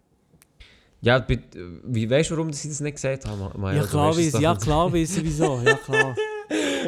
Ja, 1.02 1.26
wie 1.86 2.10
weißt 2.10 2.30
du, 2.30 2.36
warum 2.36 2.52
sie 2.54 2.68
das 2.68 2.80
nicht 2.82 2.96
gesagt 2.96 3.26
haben? 3.26 3.40
Ma- 3.40 3.58
Maelo? 3.58 3.82
Ja, 3.82 3.88
klar 3.88 4.16
weißt 4.16 4.40
ja, 4.40 4.56
klar 4.56 4.94
ich 4.94 5.24
wieso. 5.24 5.62
Ja, 5.66 5.76
klar. 5.76 6.16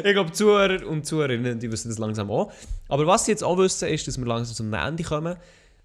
Ich 0.04 0.12
glaube, 0.14 0.32
Zuhörer 0.32 0.86
und 0.88 1.06
Zuhörerinnen, 1.06 1.58
die 1.60 1.70
wissen 1.70 1.88
das 1.90 1.98
langsam 1.98 2.30
auch. 2.30 2.50
Aber 2.88 3.06
was 3.06 3.26
sie 3.26 3.32
jetzt 3.32 3.44
auch 3.44 3.56
wissen, 3.58 3.88
ist, 3.88 4.08
dass 4.08 4.18
wir 4.18 4.24
langsam 4.26 4.56
zum 4.56 4.72
Ende 4.72 5.02
kommen. 5.04 5.36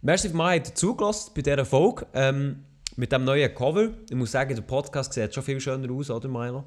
Merci 0.01 0.29
für 0.29 0.35
mal 0.37 0.63
zugelassen 0.63 1.31
bei 1.35 1.41
dieser 1.41 1.65
Folge. 1.65 2.07
Ähm, 2.13 2.63
mit 2.97 3.11
dem 3.11 3.23
neuen 3.23 3.53
Cover. 3.53 3.89
Ich 4.09 4.15
muss 4.15 4.31
sagen, 4.31 4.55
der 4.55 4.63
Podcast 4.63 5.13
sieht 5.13 5.33
schon 5.33 5.43
viel 5.43 5.59
schöner 5.61 5.89
aus, 5.93 6.09
oder 6.09 6.27
Milo? 6.27 6.63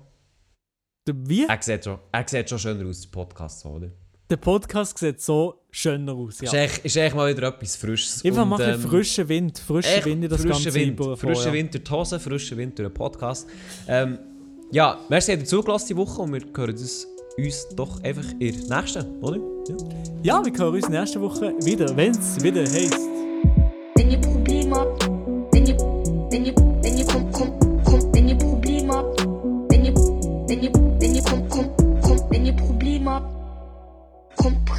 Der, 1.07 1.14
wie? 1.26 1.45
Er 1.47 1.59
sieht 1.61 1.85
schon, 1.85 1.99
er 2.12 2.24
sieht 2.26 2.49
schon 2.49 2.59
schöner 2.59 2.89
aus, 2.89 3.01
der 3.03 3.09
Podcast, 3.11 3.66
oder? 3.66 3.91
Der 4.31 4.37
Podcast 4.37 4.97
sieht 4.97 5.20
so 5.20 5.64
schöner 5.72 6.14
aus. 6.14 6.41
Ist, 6.41 6.53
Ja. 6.53 6.61
echt, 6.61 6.85
ist 6.85 6.97
echt 6.97 7.16
mal 7.16 7.35
wieder 7.35 7.49
etwas 7.49 7.74
Frisches. 7.74 8.24
Einfach 8.24 8.49
Und, 8.49 8.61
ähm, 8.61 8.81
frischen 8.81 9.28
Wind. 9.28 9.59
Frischen 9.59 10.05
Wind 10.05 10.24
in 10.24 10.31
das 10.31 10.41
frischer 10.41 10.55
ganze 10.70 10.74
Wind, 10.74 10.97
vor, 10.97 11.16
ja. 11.33 11.53
Wind 11.53 11.74
durch 11.74 11.83
die 11.85 11.91
Hose, 11.91 12.20
frischer 12.20 12.57
Wind 12.57 12.78
durch 12.78 12.89
den 12.89 12.95
Podcast. 12.95 13.49
Ähm, 13.89 14.18
ja, 14.70 15.01
merci, 15.09 15.33
habt 15.33 15.43
ihr 15.43 15.49
zugelassen 15.49 15.89
die 15.89 15.97
Woche 15.97 16.22
und 16.22 16.33
wir 16.33 16.43
hören 16.57 16.76
das 16.76 17.09
uns 17.37 17.68
doch 17.74 18.01
einfach 18.05 18.31
in 18.39 18.68
der 18.68 18.78
nächsten, 18.81 19.18
oder? 19.20 19.39
Ja. 19.68 19.76
Ja, 20.22 20.45
wir 20.47 20.53
hören 20.57 20.74
uns 20.76 20.89
nächste 20.89 21.20
Woche 21.20 21.55
wieder, 21.64 21.97
wenn 21.97 22.12
es 22.12 22.41
wieder 22.41 22.61
heisst. 22.62 23.01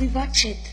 Wenn 0.02 0.71